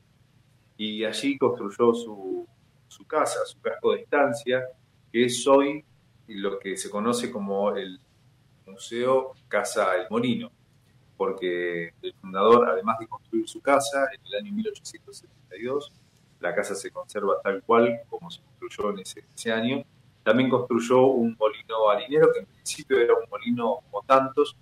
y 0.76 1.04
allí 1.04 1.36
construyó 1.38 1.92
su, 1.94 2.46
su 3.00 3.06
casa, 3.06 3.46
su 3.46 3.58
casco 3.60 3.92
de 3.92 4.00
estancia, 4.00 4.68
que 5.10 5.24
es 5.24 5.46
hoy 5.46 5.82
lo 6.28 6.58
que 6.58 6.76
se 6.76 6.90
conoce 6.90 7.30
como 7.30 7.74
el 7.74 7.98
Museo 8.66 9.32
Casa 9.48 9.96
El 9.96 10.06
Molino, 10.10 10.50
porque 11.16 11.94
el 12.02 12.14
fundador, 12.20 12.68
además 12.68 12.98
de 12.98 13.06
construir 13.06 13.48
su 13.48 13.60
casa 13.62 14.08
en 14.12 14.20
el 14.26 14.34
año 14.34 14.52
1872, 14.52 15.92
la 16.40 16.54
casa 16.54 16.74
se 16.74 16.90
conserva 16.90 17.40
tal 17.42 17.62
cual 17.62 18.00
como 18.10 18.30
se 18.30 18.42
construyó 18.42 18.90
en 18.90 18.98
ese, 19.00 19.52
año, 19.52 19.82
también 20.22 20.50
construyó 20.50 21.06
un 21.06 21.34
molino 21.38 21.88
harinero, 21.88 22.30
que 22.32 22.40
en 22.40 22.46
principio 22.46 22.98
era 22.98 23.14
un 23.14 23.28
molino 23.30 23.78
como 23.90 24.02
tantos, 24.02 24.56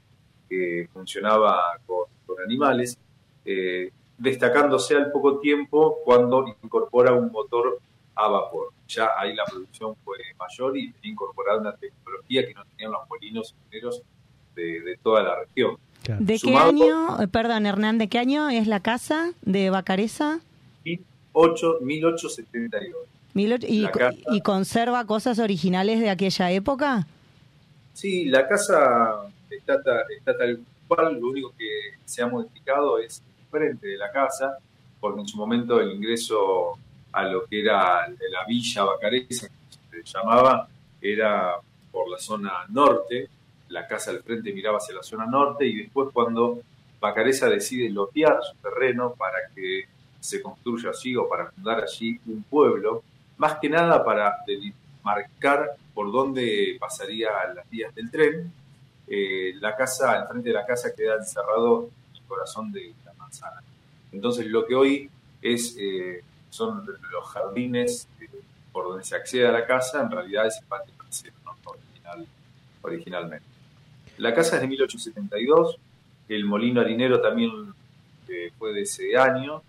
que 0.48 0.88
funcionaba 0.92 1.79
con, 1.87 2.05
con 2.24 2.40
animales, 2.40 2.96
eh, 3.44 3.90
destacándose 4.16 4.96
al 4.96 5.11
poco 5.11 5.40
tiempo 5.40 5.98
cuando 6.05 6.44
incorpora 6.62 7.12
un 7.12 7.31
motor 7.31 7.81
a 8.18 8.28
vapor. 8.28 8.72
Ya 8.88 9.11
ahí 9.16 9.35
la 9.35 9.44
producción 9.44 9.94
fue 10.04 10.18
mayor. 10.38 10.76
y 10.76 10.90
tenía 10.92 11.12
incorporada 11.12 11.61
una 11.61 11.76
tecnología 11.76 12.46
que 12.46 12.54
no 12.54 12.64
tenían 12.64 12.92
los 12.92 13.09
molinos 13.09 13.54
mineros 13.70 14.02
de, 14.57 14.81
de 14.81 14.96
toda 15.02 15.22
la 15.22 15.38
región. 15.40 15.76
Claro. 16.02 16.20
¿De 16.24 16.33
qué 16.35 16.38
Sumado- 16.38 16.68
año, 16.70 17.22
eh, 17.22 17.28
perdón 17.28 17.66
Hernán, 17.66 17.98
de 17.98 18.09
qué 18.09 18.18
año 18.18 18.48
es 18.50 18.66
la 18.66 18.81
casa 18.81 19.33
de 19.42 19.70
Bacareza? 19.70 20.40
18, 20.85 21.78
1872. 21.81 22.96
Mil 23.35 23.52
och- 23.52 23.64
¿Y, 23.68 23.83
La 23.83 23.90
casa- 23.92 24.18
¿Y 24.33 24.40
conserva 24.40 25.04
cosas 25.07 25.38
originales 25.38 26.00
de 26.00 26.11
aquella 26.11 26.50
época? 26.50 27.07
Sí, 27.92 28.24
la 28.26 28.48
casa 28.48 29.22
está, 29.50 29.74
está 30.16 30.37
tal 30.37 30.61
cual, 30.88 31.20
lo 31.20 31.28
único 31.28 31.52
que 31.57 31.68
se 32.04 32.22
ha 32.22 32.26
modificado 32.26 32.98
es 32.98 33.22
el 33.38 33.46
frente 33.50 33.87
de 33.88 33.96
la 33.98 34.11
casa, 34.11 34.59
porque 35.00 35.20
en 35.20 35.28
su 35.28 35.37
momento 35.37 35.81
el 35.81 35.92
ingreso 35.92 36.78
a 37.18 37.24
lo 37.24 37.44
que 37.46 37.61
era 37.61 38.07
la 38.09 38.44
villa 38.46 38.85
Bacareza, 38.85 39.48
que 39.90 40.02
se 40.02 40.18
llamaba, 40.18 40.68
era 41.00 41.57
por 41.90 42.09
la 42.09 42.18
zona 42.18 42.64
norte, 42.68 43.28
la 43.68 43.87
casa 43.87 44.11
al 44.11 44.22
frente 44.22 44.52
miraba 44.52 44.78
hacia 44.78 44.94
la 44.94 45.02
zona 45.02 45.26
norte 45.26 45.66
y 45.66 45.76
después 45.83 46.11
cuando 46.12 46.61
Bacareza 47.00 47.48
decide 47.48 47.90
lotear 47.90 48.38
su 48.42 48.57
terreno 48.57 49.14
para 49.16 49.38
que 49.54 49.85
se 50.20 50.42
construya 50.42 50.90
allí 50.90 51.16
o 51.16 51.28
para 51.28 51.50
fundar 51.50 51.83
allí 51.83 52.18
un 52.26 52.42
pueblo, 52.44 53.02
más 53.37 53.59
que 53.61 53.68
nada 53.68 54.04
para 54.04 54.37
marcar 55.02 55.76
por 55.94 56.11
dónde 56.12 56.76
pasaría 56.78 57.31
las 57.54 57.68
vías 57.70 57.94
del 57.94 58.11
tren. 58.11 58.52
Eh, 59.07 59.54
la 59.61 59.74
casa, 59.74 60.12
al 60.12 60.28
frente 60.28 60.50
de 60.50 60.54
la 60.54 60.66
casa 60.66 60.94
queda 60.94 61.16
encerrado 61.16 61.88
en 62.11 62.16
el 62.16 62.22
corazón 62.26 62.70
de 62.72 62.92
la 63.04 63.12
manzana. 63.14 63.62
Entonces 64.12 64.46
lo 64.46 64.66
que 64.66 64.74
hoy 64.74 65.11
es 65.40 65.76
eh, 65.78 66.22
son 66.50 66.84
los 66.87 67.24
jardines 67.28 68.08
eh, 68.20 68.28
por 68.72 68.88
donde 68.88 69.04
se 69.04 69.16
accede 69.16 69.46
a 69.46 69.52
la 69.52 69.66
casa, 69.66 70.02
en 70.02 70.11
realidad 70.11 70.46
es 70.46 70.58
el 70.61 70.66
patio 70.66 70.92
trasero, 70.96 71.34
¿no? 71.44 71.56
Original- 71.64 72.26
originalmente. 72.82 73.46
La 74.18 74.34
casa 74.34 74.56
es 74.56 74.62
de 74.62 74.68
1872, 74.68 75.78
el 76.28 76.44
molino 76.44 76.80
harinero 76.80 77.20
también 77.20 77.50
eh, 78.28 78.52
fue 78.58 78.72
de 78.72 78.82
ese 78.82 79.16
año, 79.16 79.62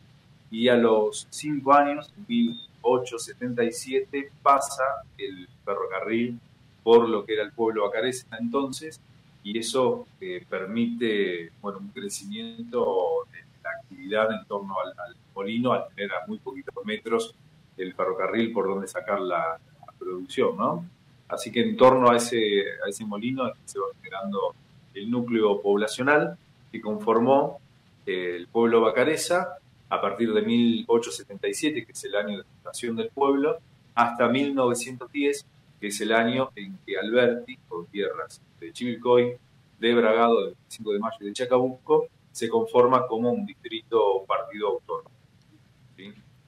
y 0.52 0.68
a 0.68 0.76
los 0.76 1.28
cinco 1.30 1.74
años, 1.74 2.12
en 2.18 2.26
1877, 2.28 4.32
pasa 4.42 4.84
el 5.18 5.48
ferrocarril 5.64 6.40
por 6.84 7.08
lo 7.08 7.24
que 7.26 7.34
era 7.34 7.44
el 7.44 7.52
pueblo 7.52 7.84
Bacareza 7.86 8.26
entonces, 8.40 9.00
y 9.44 9.58
eso 9.60 10.08
eh, 10.20 10.44
permite 10.50 11.52
bueno, 11.62 11.78
un 11.80 11.90
crecimiento 11.90 13.26
de 13.32 13.39
actividad 13.78 14.32
en 14.32 14.46
torno 14.46 14.76
al, 14.80 15.16
molino, 15.36 15.72
al 15.74 15.88
tener 15.96 16.12
a 16.12 16.28
muy 16.28 16.38
poquitos 16.40 16.74
metros 16.86 17.36
el 17.78 17.94
ferrocarril 17.94 18.52
por 18.52 18.68
donde 18.68 18.88
sacar 18.88 19.22
la, 19.22 19.58
la 19.86 19.94
producción, 19.98 20.58
¿no? 20.58 20.86
Así 21.30 21.52
que 21.52 21.62
en 21.62 21.78
torno 21.78 22.10
a 22.10 22.18
ese, 22.18 22.64
a 22.86 22.90
ese 22.90 23.06
molino 23.06 23.52
se 23.64 23.80
va 23.80 23.86
generando 23.96 24.56
el 24.96 25.10
núcleo 25.10 25.62
poblacional 25.62 26.38
que 26.72 26.82
conformó 26.82 27.60
eh, 28.06 28.36
el 28.36 28.48
pueblo 28.48 28.82
Bacareza 28.82 29.58
a 29.90 30.02
partir 30.02 30.34
de 30.34 30.42
1877, 30.42 31.86
que 31.86 31.92
es 31.92 32.04
el 32.04 32.16
año 32.16 32.38
de 32.38 32.44
fundación 32.44 32.96
del 32.96 33.10
pueblo, 33.10 33.58
hasta 33.96 34.28
1910, 34.28 35.46
que 35.80 35.88
es 35.88 36.02
el 36.02 36.14
año 36.14 36.50
en 36.56 36.78
que 36.86 36.98
Alberti, 36.98 37.58
con 37.68 37.86
tierras 37.88 38.42
de 38.60 38.72
Chivilcoy, 38.72 39.36
de 39.80 39.96
Bragado, 39.96 40.46
del 40.46 40.56
25 40.56 40.94
de 40.94 41.00
mayo 41.00 41.18
de 41.20 41.34
Chacabuco, 41.34 42.08
se 42.32 42.50
conforma 42.50 43.08
como 43.08 43.32
un 43.32 43.46
distrito 43.46 44.24
partido 44.26 44.70
autónomo. 44.70 45.10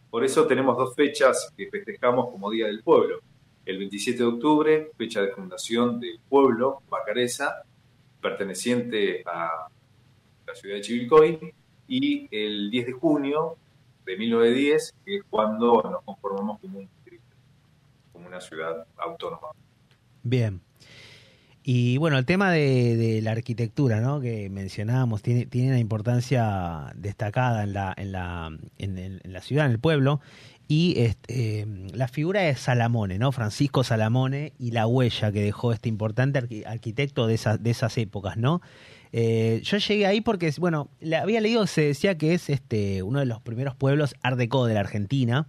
Por 0.09 0.25
eso 0.25 0.45
tenemos 0.45 0.77
dos 0.77 0.93
fechas 0.93 1.53
que 1.55 1.69
festejamos 1.69 2.29
como 2.29 2.51
Día 2.51 2.67
del 2.67 2.83
Pueblo. 2.83 3.21
El 3.65 3.77
27 3.77 4.17
de 4.17 4.25
octubre, 4.25 4.91
fecha 4.97 5.21
de 5.21 5.31
fundación 5.31 5.99
del 5.99 6.19
pueblo 6.27 6.81
Bacareza, 6.89 7.63
perteneciente 8.21 9.23
a 9.25 9.67
la 10.45 10.55
ciudad 10.55 10.75
de 10.75 10.81
Chivilcoy, 10.81 11.53
y 11.87 12.27
el 12.31 12.69
10 12.69 12.85
de 12.87 12.91
junio 12.91 13.57
de 14.05 14.17
1910, 14.17 14.95
que 15.05 15.15
es 15.17 15.23
cuando 15.29 15.81
nos 15.83 16.03
conformamos 16.03 16.59
como 16.59 16.79
un 16.79 16.87
distrito, 16.87 17.23
como 18.11 18.27
una 18.27 18.41
ciudad 18.41 18.85
autónoma. 18.97 19.49
Bien. 20.23 20.61
Y 21.63 21.97
bueno, 21.97 22.17
el 22.17 22.25
tema 22.25 22.51
de, 22.51 23.19
la 23.21 23.31
arquitectura, 23.31 24.01
¿no? 24.01 24.19
Que 24.19 24.49
mencionábamos, 24.49 25.21
tiene, 25.21 25.45
tiene 25.45 25.69
una 25.69 25.79
importancia 25.79 26.91
destacada 26.95 27.63
en 27.63 27.73
la, 27.73 27.93
en 27.95 28.11
la, 28.11 28.57
en, 28.79 29.21
la 29.23 29.41
ciudad, 29.41 29.67
en 29.67 29.73
el 29.73 29.79
pueblo. 29.79 30.21
Y 30.67 30.95
este, 30.97 31.59
eh, 31.59 31.67
la 31.93 32.07
figura 32.07 32.41
de 32.41 32.55
Salamone, 32.55 33.19
¿no? 33.19 33.31
Francisco 33.31 33.83
Salamone 33.83 34.53
y 34.57 34.71
la 34.71 34.87
huella 34.87 35.31
que 35.31 35.41
dejó 35.41 35.73
este 35.73 35.89
importante 35.89 36.41
arqui- 36.41 36.65
arquitecto 36.65 37.27
de 37.27 37.35
esas, 37.35 37.61
de 37.61 37.69
esas 37.69 37.97
épocas, 37.97 38.37
¿no? 38.37 38.61
Eh, 39.11 39.59
yo 39.63 39.77
llegué 39.77 40.05
ahí 40.07 40.21
porque, 40.21 40.51
bueno, 40.57 40.89
había 41.21 41.41
leído 41.41 41.67
se 41.67 41.81
decía 41.81 42.17
que 42.17 42.33
es 42.33 42.49
este 42.49 43.03
uno 43.03 43.19
de 43.19 43.25
los 43.25 43.41
primeros 43.41 43.75
pueblos 43.75 44.15
art 44.23 44.37
de 44.37 44.47
la 44.73 44.79
Argentina. 44.79 45.47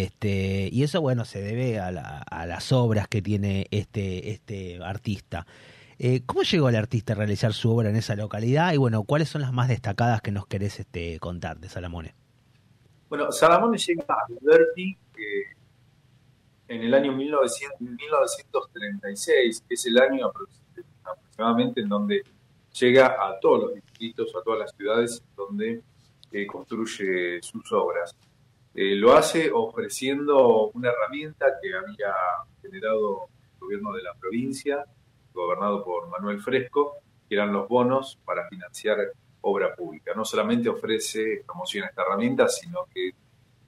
Este, 0.00 0.70
y 0.72 0.84
eso, 0.84 1.00
bueno, 1.02 1.24
se 1.26 1.42
debe 1.42 1.78
a, 1.78 1.90
la- 1.90 2.18
a 2.30 2.46
las 2.46 2.72
obras 2.72 3.08
que 3.08 3.20
tiene 3.20 3.66
este, 3.70 4.30
este 4.30 4.82
artista. 4.82 5.46
Eh, 5.98 6.22
¿Cómo 6.24 6.42
llegó 6.42 6.68
el 6.70 6.76
artista 6.76 7.12
a 7.12 7.16
realizar 7.16 7.52
su 7.52 7.70
obra 7.70 7.90
en 7.90 7.96
esa 7.96 8.16
localidad? 8.16 8.72
Y 8.72 8.78
bueno, 8.78 9.02
¿cuáles 9.04 9.28
son 9.28 9.42
las 9.42 9.52
más 9.52 9.68
destacadas 9.68 10.22
que 10.22 10.32
nos 10.32 10.46
querés 10.46 10.80
este, 10.80 11.18
contar 11.20 11.58
de 11.60 11.68
Salamone? 11.68 12.14
Bueno, 13.10 13.30
Salamone 13.30 13.76
llega 13.76 14.04
a 14.08 14.24
Alberti 14.28 14.96
en 16.68 16.80
el 16.82 16.94
año 16.94 17.12
1900 17.12 17.78
1936, 17.80 19.64
que 19.68 19.74
es 19.74 19.86
el 19.86 19.98
año 19.98 20.30
aprox- 20.32 20.84
aproximadamente 21.04 21.80
en 21.82 21.88
donde 21.90 22.22
llega 22.80 23.08
a 23.08 23.38
todos 23.40 23.64
los 23.64 23.74
distritos, 23.74 24.34
a 24.34 24.42
todas 24.42 24.60
las 24.60 24.74
ciudades 24.74 25.22
donde 25.36 25.82
eh, 26.32 26.46
construye 26.46 27.42
sus 27.42 27.70
obras. 27.72 28.16
Eh, 28.74 28.94
lo 28.94 29.12
hace 29.12 29.50
ofreciendo 29.52 30.70
una 30.70 30.90
herramienta 30.90 31.46
que 31.60 31.74
había 31.74 32.14
generado 32.62 33.28
el 33.52 33.58
gobierno 33.58 33.92
de 33.92 34.02
la 34.02 34.14
provincia, 34.14 34.84
gobernado 35.32 35.84
por 35.84 36.08
Manuel 36.08 36.40
Fresco, 36.40 36.96
que 37.28 37.34
eran 37.34 37.52
los 37.52 37.68
bonos 37.68 38.18
para 38.24 38.48
financiar 38.48 38.98
obra 39.42 39.74
pública. 39.74 40.12
No 40.14 40.24
solamente 40.24 40.68
ofrece, 40.68 41.42
promociona 41.46 41.88
esta 41.88 42.02
herramienta, 42.02 42.48
sino 42.48 42.86
que 42.92 43.10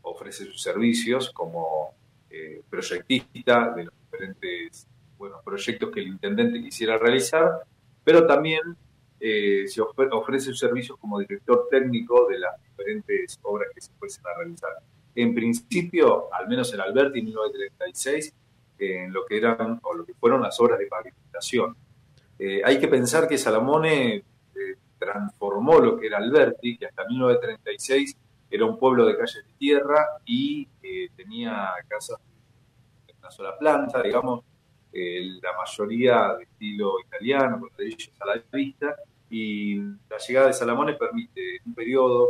ofrece 0.02 0.46
sus 0.46 0.62
servicios 0.62 1.30
como 1.30 1.94
eh, 2.30 2.62
proyectista 2.68 3.70
de 3.70 3.84
los 3.84 3.94
diferentes 4.04 4.86
bueno, 5.18 5.36
proyectos 5.44 5.90
que 5.90 6.00
el 6.00 6.08
intendente 6.08 6.60
quisiera 6.62 6.98
realizar, 6.98 7.62
pero 8.02 8.26
también 8.26 8.60
eh, 9.20 9.64
se 9.68 9.80
ofre- 9.80 10.08
ofrece 10.12 10.46
sus 10.46 10.58
servicios 10.58 10.98
como 10.98 11.18
director 11.18 11.68
técnico 11.70 12.26
de 12.28 12.38
las 12.38 12.60
diferentes 12.62 13.38
obras 13.42 13.68
que 13.74 13.80
se 13.80 13.90
fuesen 13.98 14.24
a 14.26 14.36
realizar. 14.38 14.70
En 15.14 15.34
principio, 15.34 16.32
al 16.34 16.48
menos 16.48 16.72
en 16.74 16.80
Alberti 16.80 17.20
en 17.20 17.26
1936, 17.26 18.34
en 18.78 19.12
lo 19.12 19.24
que 19.24 19.36
eran 19.38 19.78
o 19.82 19.94
lo 19.94 20.04
que 20.04 20.14
fueron 20.14 20.42
las 20.42 20.58
obras 20.60 20.78
de 20.78 20.86
pavimentación. 20.86 21.76
Eh, 22.38 22.60
hay 22.64 22.78
que 22.80 22.88
pensar 22.88 23.28
que 23.28 23.38
Salamone 23.38 24.16
eh, 24.16 24.22
transformó 24.98 25.78
lo 25.78 25.96
que 25.96 26.08
era 26.08 26.18
Alberti, 26.18 26.76
que 26.76 26.86
hasta 26.86 27.04
1936 27.06 28.16
era 28.50 28.64
un 28.66 28.78
pueblo 28.78 29.06
de 29.06 29.16
calles 29.16 29.44
de 29.46 29.52
tierra 29.58 30.04
y 30.26 30.68
eh, 30.82 31.08
tenía 31.16 31.70
casas 31.88 32.18
de 33.06 33.14
una 33.18 33.30
sola 33.30 33.56
planta, 33.56 34.02
digamos, 34.02 34.44
eh, 34.94 35.38
la 35.42 35.50
mayoría 35.58 36.34
de 36.38 36.44
estilo 36.44 36.94
italiano, 37.00 37.58
con 37.60 37.68
ladrillos 37.70 38.10
a 38.20 38.26
la 38.26 38.42
vista, 38.52 38.96
y 39.30 39.76
la 39.78 40.18
llegada 40.26 40.46
de 40.48 40.52
Salamone 40.52 40.94
permite 40.94 41.58
un 41.66 41.74
periodo 41.74 42.28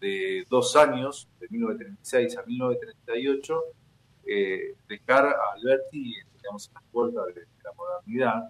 de 0.00 0.44
dos 0.50 0.74
años, 0.76 1.28
de 1.38 1.46
1936 1.50 2.36
a 2.38 2.42
1938, 2.44 3.62
eh, 4.26 4.74
dejar 4.88 5.26
a 5.26 5.52
Alberti 5.54 6.14
digamos, 6.36 6.68
en 6.68 6.74
las 6.74 6.82
puertas 6.90 7.26
de, 7.26 7.40
de 7.42 7.46
la 7.64 7.72
modernidad, 7.76 8.48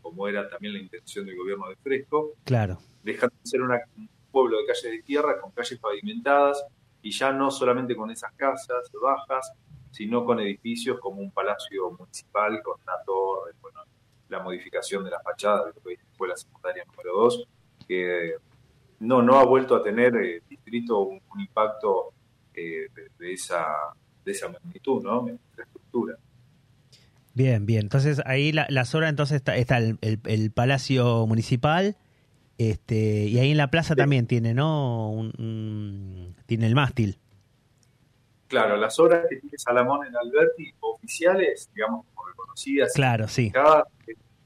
como 0.00 0.28
era 0.28 0.48
también 0.48 0.74
la 0.74 0.78
intención 0.80 1.26
del 1.26 1.36
gobierno 1.36 1.68
de 1.68 1.76
Fresco, 1.76 2.34
Claro. 2.44 2.78
dejando 3.02 3.34
de 3.42 3.46
ser 3.50 3.60
una- 3.62 3.80
un 3.96 4.08
pueblo 4.30 4.58
de 4.60 4.66
calles 4.66 4.82
de 4.84 5.02
tierra 5.02 5.40
con 5.40 5.50
calles 5.50 5.78
pavimentadas 5.78 6.64
y 7.02 7.10
ya 7.10 7.32
no 7.32 7.50
solamente 7.50 7.94
con 7.96 8.10
esas 8.10 8.32
casas 8.34 8.90
bajas, 9.02 9.52
sino 9.94 10.24
con 10.24 10.40
edificios 10.40 10.98
como 10.98 11.20
un 11.20 11.30
palacio 11.30 11.92
municipal 11.96 12.60
con 12.64 12.80
una 12.82 12.94
torre, 13.06 13.52
bueno, 13.62 13.80
la 14.28 14.40
modificación 14.40 15.04
de 15.04 15.10
la 15.10 15.20
fachada 15.20 15.66
de 15.66 15.72
lo 15.74 15.80
que 15.82 15.92
es 15.92 15.98
la 16.00 16.10
escuela 16.10 16.36
secundaria 16.36 16.84
número 16.84 17.12
2, 17.22 17.44
que 17.86 18.34
no, 18.98 19.22
no 19.22 19.38
ha 19.38 19.44
vuelto 19.44 19.76
a 19.76 19.82
tener 19.84 20.16
eh, 20.16 20.36
el 20.38 20.42
distrito 20.48 20.98
un, 21.00 21.20
un 21.32 21.40
impacto 21.40 22.12
eh, 22.54 22.88
de, 22.94 23.10
de 23.18 23.32
esa, 23.32 23.64
de 24.24 24.32
esa 24.32 24.48
magnitud, 24.48 25.00
¿no? 25.04 25.28
En 25.28 25.38
la 25.56 25.62
estructura. 25.64 26.16
Bien, 27.34 27.64
bien. 27.66 27.82
Entonces 27.82 28.20
ahí 28.26 28.50
la, 28.50 28.66
las 28.70 28.94
obras, 28.96 29.10
entonces 29.10 29.36
está, 29.36 29.56
está 29.56 29.78
el, 29.78 29.98
el- 30.00 30.20
el 30.24 30.50
Palacio 30.50 31.26
Municipal, 31.28 31.96
este, 32.58 33.26
y 33.26 33.38
ahí 33.38 33.50
en 33.52 33.56
la 33.56 33.70
plaza 33.70 33.94
también 33.96 34.26
tiene, 34.26 34.54
¿no? 34.54 35.10
Un- 35.10 35.32
un- 35.38 36.36
tiene 36.46 36.66
el 36.66 36.74
mástil. 36.74 37.18
Claro, 38.60 38.76
las 38.76 38.98
obras 38.98 39.26
que 39.28 39.36
tiene 39.36 39.58
Salamón 39.58 40.06
en 40.06 40.16
Alberti, 40.16 40.72
oficiales, 40.80 41.70
digamos, 41.74 42.06
como 42.14 42.28
reconocidas, 42.28 42.92
Claro, 42.94 43.28
sí. 43.28 43.50
Cada- 43.50 43.86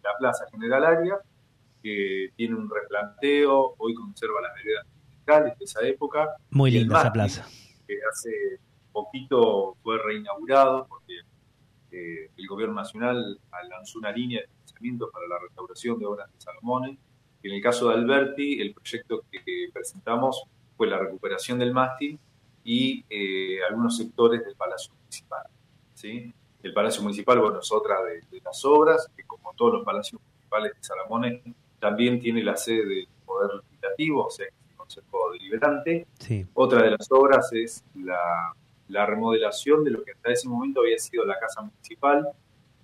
la 0.02 0.10
Plaza 0.18 0.44
General 0.50 0.84
Aria, 0.84 1.18
que 1.82 2.30
tiene 2.36 2.54
un 2.54 2.68
replanteo, 2.70 3.74
hoy 3.78 3.94
conserva 3.94 4.40
las 4.40 4.54
veredas 4.54 4.86
musicales 5.04 5.58
de 5.58 5.64
esa 5.64 5.86
época, 5.86 6.34
Muy 6.50 6.70
linda 6.70 6.98
esa 7.00 7.12
plaza. 7.12 7.46
que 7.86 7.98
hace 8.10 8.30
poquito 8.92 9.76
fue 9.82 9.98
reinaugurado 9.98 10.86
porque 10.88 11.14
eh, 11.90 12.30
el 12.36 12.46
gobierno 12.46 12.74
nacional 12.74 13.38
lanzó 13.70 13.98
una 13.98 14.10
línea 14.12 14.40
de 14.42 14.46
financiamiento 14.48 15.10
para 15.10 15.26
la 15.28 15.38
restauración 15.38 15.98
de 15.98 16.06
obras 16.06 16.30
de 16.32 16.40
Salomón. 16.40 16.98
En 17.42 17.52
el 17.52 17.62
caso 17.62 17.88
de 17.88 17.94
Alberti, 17.94 18.60
el 18.60 18.74
proyecto 18.74 19.24
que, 19.30 19.42
que 19.44 19.68
presentamos 19.72 20.42
fue 20.76 20.86
la 20.86 20.98
recuperación 20.98 21.58
del 21.58 21.72
mástil 21.72 22.18
y 22.70 23.02
eh, 23.08 23.60
algunos 23.66 23.96
sectores 23.96 24.44
del 24.44 24.54
Palacio 24.54 24.92
Municipal. 25.00 25.42
¿sí? 25.94 26.34
El 26.62 26.74
Palacio 26.74 27.02
Municipal, 27.02 27.38
bueno, 27.40 27.60
es 27.60 27.72
otra 27.72 28.02
de, 28.04 28.20
de 28.30 28.42
las 28.44 28.62
obras, 28.66 29.08
que 29.16 29.22
como 29.24 29.54
todos 29.54 29.72
los 29.72 29.84
palacios 29.86 30.20
municipales 30.20 30.74
de 30.74 30.82
Salamones, 30.84 31.42
también 31.80 32.20
tiene 32.20 32.42
la 32.42 32.56
sede 32.56 32.84
del 32.84 33.08
Poder 33.24 33.52
Legislativo, 33.64 34.26
o 34.26 34.30
sea, 34.30 34.46
el 34.46 34.76
Consejo 34.76 35.30
Deliberante, 35.32 36.06
Sí. 36.18 36.46
otra 36.52 36.82
de 36.82 36.90
las 36.90 37.10
obras 37.10 37.50
es 37.54 37.82
la, 37.94 38.52
la 38.88 39.06
remodelación 39.06 39.82
de 39.82 39.90
lo 39.92 40.02
que 40.04 40.12
hasta 40.12 40.30
ese 40.32 40.46
momento 40.46 40.80
había 40.80 40.98
sido 40.98 41.24
la 41.24 41.38
Casa 41.38 41.62
Municipal, 41.62 42.28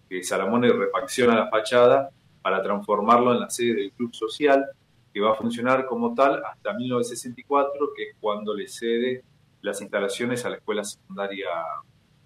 que 0.09 0.23
Salamone 0.23 0.73
refacciona 0.73 1.35
la 1.35 1.49
fachada 1.51 2.09
para 2.41 2.63
transformarlo 2.63 3.33
en 3.35 3.41
la 3.41 3.51
sede 3.51 3.75
del 3.75 3.93
Club 3.93 4.15
Social, 4.15 4.65
que 5.13 5.21
va 5.21 5.33
a 5.33 5.35
funcionar 5.35 5.85
como 5.85 6.15
tal 6.15 6.43
hasta 6.43 6.73
1964, 6.73 7.93
que 7.95 8.03
es 8.11 8.17
cuando 8.19 8.55
le 8.55 8.67
cede 8.67 9.23
las 9.65 9.81
instalaciones 9.81 10.45
a 10.45 10.51
la 10.51 10.57
Escuela 10.57 10.85
Secundaria 10.85 11.49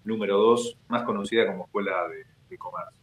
número 0.03 0.37
2, 0.37 0.77
más 0.89 1.03
conocida 1.03 1.47
como 1.47 1.65
Escuela 1.65 2.07
de, 2.07 2.25
de 2.49 2.57
Comercio. 2.57 2.99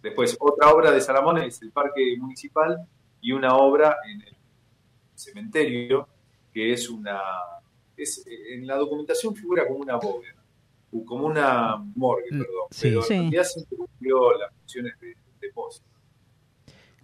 Después, 0.00 0.36
otra 0.38 0.70
obra 0.72 0.92
de 0.92 1.00
Salamone 1.00 1.46
es 1.46 1.60
el 1.62 1.72
Parque 1.72 2.16
Municipal 2.18 2.86
y 3.20 3.32
una 3.32 3.56
obra 3.56 3.96
en 4.08 4.22
el 4.22 4.36
cementerio, 5.14 6.08
que 6.52 6.72
es 6.72 6.88
una... 6.88 7.20
Es, 7.96 8.24
en 8.26 8.66
la 8.66 8.76
documentación 8.76 9.34
figura 9.34 9.66
como 9.66 9.80
una 9.80 9.96
bóveda, 9.96 10.34
o 10.92 11.04
como 11.04 11.26
una 11.26 11.76
morgue, 11.96 12.28
Mm, 12.30 12.38
perdón, 12.38 12.66
sí. 12.70 12.88
pero 12.88 13.02
Sí. 13.02 13.14
en 13.14 13.20
realidad 13.22 13.44
siempre 13.44 13.76
cumplió 13.78 14.38
las 14.38 14.52
funciones 14.54 15.00
de 15.00 15.16
depósito. 15.40 15.86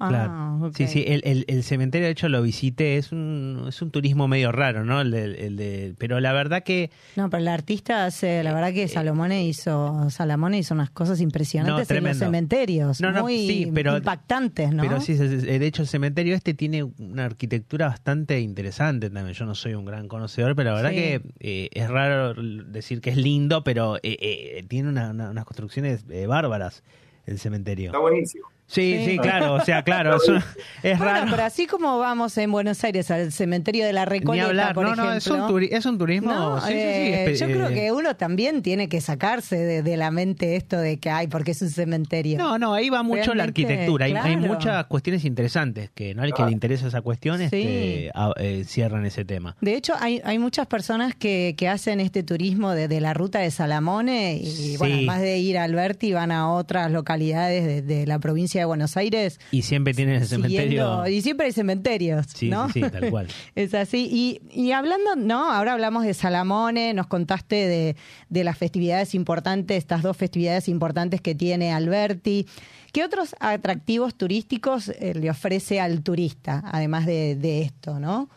Claro. 0.08 0.30
Ah. 0.32 0.70
Sí, 0.74 0.86
sí, 0.86 1.04
el, 1.06 1.22
el- 1.24 1.44
el 1.48 1.62
cementerio 1.64 2.06
de 2.06 2.12
hecho 2.12 2.28
lo 2.28 2.40
visité, 2.42 2.96
es 2.96 3.10
un, 3.12 3.64
es 3.68 3.82
un 3.82 3.90
turismo 3.90 4.28
medio 4.28 4.52
raro, 4.52 4.84
¿no? 4.84 5.00
El 5.00 5.10
de, 5.10 5.24
el 5.46 5.56
de- 5.56 5.94
pero 5.98 6.20
la 6.20 6.32
verdad 6.32 6.62
que 6.62 6.90
No, 7.16 7.28
pero 7.30 7.40
el 7.42 7.48
artista 7.48 8.06
hace, 8.06 8.42
la 8.44 8.54
verdad 8.54 8.72
que 8.72 8.86
Salomone 8.88 9.44
hizo, 9.44 10.08
Salamone 10.10 10.58
hizo 10.58 10.74
unas 10.74 10.90
cosas 10.90 11.20
impresionantes 11.20 11.88
No, 11.90 11.96
en 11.96 12.04
los 12.04 12.16
cementerios, 12.18 13.00
No, 13.00 13.10
no, 13.12 13.22
muy 13.22 13.46
sí, 13.46 13.70
pero- 13.74 13.96
impactantes, 13.96 14.72
¿no? 14.72 14.82
Pero 14.82 15.00
sí, 15.00 15.14
de 15.14 15.66
hecho 15.66 15.82
el 15.82 15.88
cementerio 15.88 16.34
este 16.34 16.54
tiene 16.54 16.84
una 16.84 17.24
arquitectura 17.24 17.88
bastante 17.88 18.40
interesante 18.40 19.10
también. 19.10 19.34
Yo 19.34 19.44
no 19.46 19.54
soy 19.54 19.74
un 19.74 19.84
gran 19.84 20.08
conocedor, 20.08 20.54
pero 20.54 20.70
la 20.70 20.76
verdad 20.76 20.90
Sí. 20.90 20.96
que 20.96 21.22
eh, 21.40 21.68
es 21.72 21.88
raro 21.90 22.34
decir 22.34 23.00
que 23.00 23.10
es 23.10 23.16
lindo, 23.16 23.64
pero 23.64 23.96
eh, 23.96 24.16
eh, 24.20 24.64
tiene 24.68 24.88
una- 24.88 25.10
una- 25.10 25.30
unas 25.30 25.44
construcciones 25.44 26.04
eh, 26.10 26.26
bárbaras 26.26 26.82
el 27.26 27.38
cementerio. 27.38 27.86
Está 27.86 27.98
buenísimo. 27.98 28.46
Sí, 28.72 28.96
Sí. 28.98 29.04
sí, 29.12 29.18
claro, 29.18 29.54
o 29.54 29.60
sea, 29.60 29.82
claro, 29.82 30.16
es, 30.16 30.28
un- 30.28 30.36
es 30.82 30.98
Bueno, 30.98 31.12
raro. 31.12 31.26
pero 31.30 31.42
así 31.44 31.66
como 31.66 31.98
vamos 31.98 32.36
en 32.38 32.50
Buenos 32.50 32.82
Aires 32.84 33.10
al 33.10 33.30
cementerio 33.30 33.84
de 33.84 33.92
la 33.92 34.04
Ni 34.06 34.10
Recoleta, 34.18 34.46
hablar, 34.46 34.74
por 34.74 34.84
no, 34.84 34.92
ejemplo. 34.92 35.10
no, 35.10 35.16
es 35.18 35.26
un, 35.26 35.40
turi- 35.42 35.68
es 35.70 35.86
un 35.86 35.98
turismo. 35.98 36.32
No, 36.32 36.60
sí, 36.60 36.68
sí, 36.68 36.72
sí, 36.72 36.78
eh, 36.78 37.36
yo 37.38 37.46
creo 37.46 37.68
eh, 37.68 37.74
que 37.74 37.92
uno 37.92 38.16
también 38.16 38.62
tiene 38.62 38.88
que 38.88 39.00
sacarse 39.02 39.56
de, 39.56 39.82
de 39.82 39.96
la 39.96 40.10
mente 40.10 40.56
esto 40.56 40.78
de 40.78 40.98
que, 40.98 41.10
ay, 41.10 41.26
porque 41.28 41.50
es 41.50 41.60
un 41.62 41.68
cementerio. 41.70 42.38
No, 42.38 42.58
no, 42.58 42.72
ahí 42.74 42.88
va 42.88 43.02
mucho 43.02 43.34
la 43.34 43.44
arquitectura. 43.44 44.06
Hay, 44.06 44.14
hay 44.14 44.36
muchas 44.36 44.86
cuestiones 44.86 45.24
interesantes 45.24 45.90
que 45.94 46.14
no 46.14 46.22
al 46.22 46.32
que 46.32 46.42
le 46.44 46.52
interesa 46.52 46.86
esa 46.88 47.02
cuestión 47.02 47.42
este, 47.42 48.10
a- 48.14 48.32
eh, 48.38 48.64
cierran 48.66 49.04
ese 49.04 49.24
tema. 49.24 49.54
De 49.60 49.74
hecho, 49.74 49.92
hay, 50.00 50.20
hay 50.24 50.38
muchas 50.38 50.66
personas 50.66 51.14
que, 51.14 51.54
que 51.58 51.68
hacen 51.68 52.00
este 52.00 52.22
turismo 52.22 52.70
de, 52.72 52.88
de 52.88 53.00
la 53.02 53.12
ruta 53.12 53.40
de 53.40 53.50
Salamone 53.50 54.36
y, 54.42 54.76
bueno, 54.78 54.94
además 54.94 55.20
de 55.20 55.38
ir 55.38 55.58
a 55.58 55.64
Alberti, 55.64 56.12
van 56.14 56.32
a 56.32 56.50
otras 56.52 56.90
localidades 56.90 57.64
de, 57.66 57.82
de 57.82 58.06
la 58.06 58.18
provincia 58.18 58.61
de 58.62 58.66
Buenos 58.66 58.96
Aires. 58.96 59.38
Y 59.50 59.62
siempre 59.62 59.92
tienen 59.94 60.16
el 60.22 60.26
cementerio. 60.26 60.62
siguiendo- 60.64 61.08
y 61.08 61.20
siempre 61.22 61.46
hay 61.46 61.52
cementerios, 61.52 62.26
Sí, 62.34 62.48
¿no? 62.48 62.68
sí, 62.70 62.82
sí, 62.82 62.90
tal 62.90 63.10
cual. 63.10 63.26
Es 63.54 63.74
así. 63.74 64.08
Y, 64.10 64.40
y 64.50 64.72
hablando, 64.72 65.16
¿no? 65.16 65.50
Ahora 65.52 65.72
hablamos 65.74 66.04
de 66.04 66.14
Salamone, 66.14 66.94
nos 66.94 67.06
contaste 67.06 67.56
de, 67.56 67.96
de 68.28 68.44
las 68.44 68.56
festividades 68.58 69.14
importantes, 69.14 69.76
estas 69.76 70.02
dos 70.02 70.16
festividades 70.16 70.68
importantes 70.68 71.20
que 71.20 71.34
tiene 71.34 71.72
Alberti. 71.72 72.46
¿Qué 72.92 73.04
otros 73.04 73.34
atractivos 73.40 74.14
turísticos 74.14 74.88
eh, 74.88 75.14
le 75.14 75.30
ofrece 75.30 75.80
al 75.80 76.02
turista, 76.02 76.62
además 76.72 77.06
de, 77.06 77.36
de 77.36 77.62
esto, 77.62 77.98
no? 77.98 78.28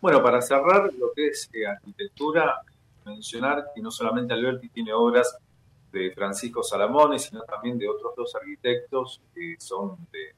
Bueno, 0.00 0.22
para 0.22 0.40
cerrar 0.40 0.92
lo 0.96 1.12
que 1.14 1.26
es 1.26 1.50
eh, 1.52 1.66
arquitectura, 1.66 2.54
mencionar 3.04 3.64
que 3.74 3.82
no 3.82 3.90
solamente 3.90 4.32
Alberti 4.32 4.68
tiene 4.68 4.92
obras 4.92 5.36
de 5.92 6.12
Francisco 6.12 6.62
Salamone, 6.62 7.18
sino 7.18 7.42
también 7.42 7.78
de 7.78 7.88
otros 7.88 8.12
dos 8.16 8.34
arquitectos 8.34 9.20
que 9.34 9.56
son 9.58 9.96
de, 10.12 10.34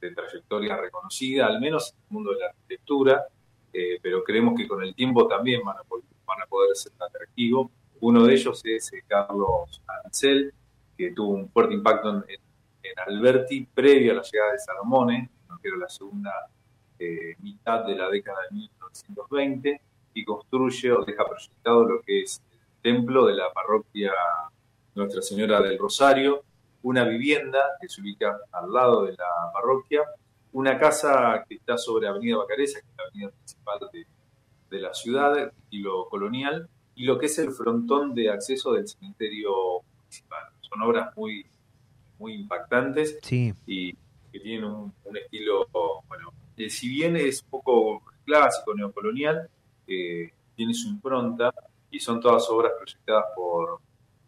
de 0.00 0.14
trayectoria 0.14 0.76
reconocida, 0.76 1.46
al 1.46 1.60
menos 1.60 1.92
en 1.92 1.98
el 2.04 2.10
mundo 2.10 2.32
de 2.32 2.40
la 2.40 2.46
arquitectura, 2.46 3.26
eh, 3.72 3.98
pero 4.02 4.22
creemos 4.24 4.54
que 4.56 4.66
con 4.68 4.82
el 4.82 4.94
tiempo 4.94 5.26
también 5.26 5.62
van 5.64 5.76
a, 5.76 5.82
van 6.26 6.42
a 6.42 6.46
poder 6.46 6.74
ser 6.76 6.92
atractivos. 6.98 7.70
Uno 8.00 8.24
de 8.24 8.34
ellos 8.34 8.60
es 8.64 8.92
eh, 8.92 9.02
Carlos 9.06 9.82
Ansel, 10.04 10.52
que 10.96 11.10
tuvo 11.12 11.34
un 11.34 11.48
fuerte 11.50 11.74
impacto 11.74 12.10
en, 12.10 12.16
en- 12.28 12.40
en 12.86 12.98
Alberti 12.98 13.64
previo 13.64 14.12
a 14.12 14.16
la 14.16 14.22
llegada 14.22 14.52
de 14.52 14.58
Salomone, 14.58 15.30
que 15.62 15.68
era 15.68 15.78
la 15.78 15.88
segunda 15.88 16.30
eh, 16.98 17.34
mitad 17.40 17.84
de 17.86 17.96
la 17.96 18.10
década 18.10 18.38
de 18.50 18.56
1920 18.56 19.80
y 20.12 20.24
construye 20.24 20.92
o 20.92 21.02
deja 21.04 21.24
proyectado 21.24 21.84
lo 21.84 22.02
que 22.02 22.20
es 22.22 22.42
el 22.52 22.58
templo 22.82 23.24
de 23.26 23.34
la 23.34 23.50
parroquia 23.52 24.12
Nuestra 24.94 25.22
Señora 25.22 25.60
del 25.60 25.78
Rosario, 25.78 26.44
una 26.82 27.04
vivienda 27.04 27.60
que 27.80 27.88
se 27.88 28.00
ubica 28.00 28.38
al 28.52 28.72
lado 28.72 29.04
de 29.04 29.12
la 29.12 29.52
parroquia, 29.52 30.02
una 30.52 30.78
casa 30.78 31.44
que 31.48 31.56
está 31.56 31.76
sobre 31.76 32.06
Avenida 32.06 32.36
Bacareza, 32.36 32.80
que 32.80 32.86
es 32.86 32.96
la 32.96 33.04
avenida 33.04 33.30
principal 33.30 33.78
de, 33.92 34.06
de 34.70 34.80
la 34.80 34.94
ciudad, 34.94 35.38
estilo 35.38 36.08
colonial, 36.08 36.68
y 36.94 37.04
lo 37.04 37.18
que 37.18 37.26
es 37.26 37.38
el 37.38 37.50
frontón 37.50 38.14
de 38.14 38.30
acceso 38.30 38.72
del 38.72 38.86
cementerio 38.86 39.82
municipal. 40.00 40.44
Son 40.60 40.82
obras 40.82 41.16
muy, 41.16 41.44
muy 42.18 42.34
impactantes 42.34 43.18
Sí, 43.22 43.52
y 43.66 43.94
que 44.32 44.40
tienen 44.40 44.64
un, 44.64 44.92
un 45.04 45.16
estilo, 45.16 45.68
bueno, 46.08 46.32
eh, 46.56 46.70
si 46.70 46.88
bien 46.88 47.16
es 47.16 47.42
un 47.42 47.50
poco 47.50 48.02
clásico, 48.24 48.74
neocolonial, 48.74 49.48
eh, 49.86 50.32
tiene 50.54 50.74
su 50.74 50.88
impronta 50.88 51.52
y 51.90 51.98
son 51.98 52.20
todas 52.20 52.48
obras 52.50 52.72
proyectadas 52.78 53.24
por 53.34 53.80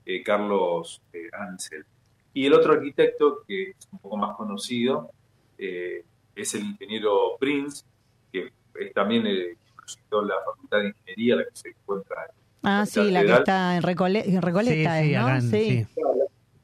eh, 0.06 0.22
Carlos 0.22 1.02
eh, 1.12 1.28
Ansel. 1.32 1.84
Y 2.32 2.46
el 2.46 2.54
otro 2.54 2.72
arquitecto, 2.74 3.42
que 3.46 3.70
es 3.70 3.88
un 3.92 3.98
poco 3.98 4.16
más 4.16 4.36
conocido, 4.36 5.10
eh, 5.58 6.04
es 6.34 6.54
el 6.54 6.62
ingeniero 6.64 7.36
Prince, 7.38 7.84
que 8.32 8.50
es 8.78 8.92
también 8.94 9.26
el 9.26 9.56
que 9.64 9.72
proyectó 9.74 10.22
la 10.22 10.34
Facultad 10.44 10.78
de 10.78 10.88
Ingeniería, 10.88 11.36
la 11.36 11.44
que 11.44 11.50
se 11.54 11.68
encuentra 11.70 12.24
en 12.24 12.30
Ah, 12.68 12.84
sí, 12.84 13.10
la 13.10 13.24
que 13.24 13.32
está 13.32 13.76
en, 13.76 13.82
Recole- 13.82 14.24
en 14.26 14.42
Recoleta, 14.42 15.00
sí, 15.00 15.08
sí, 15.08 15.14
¿no? 15.14 15.40
sí. 15.40 15.86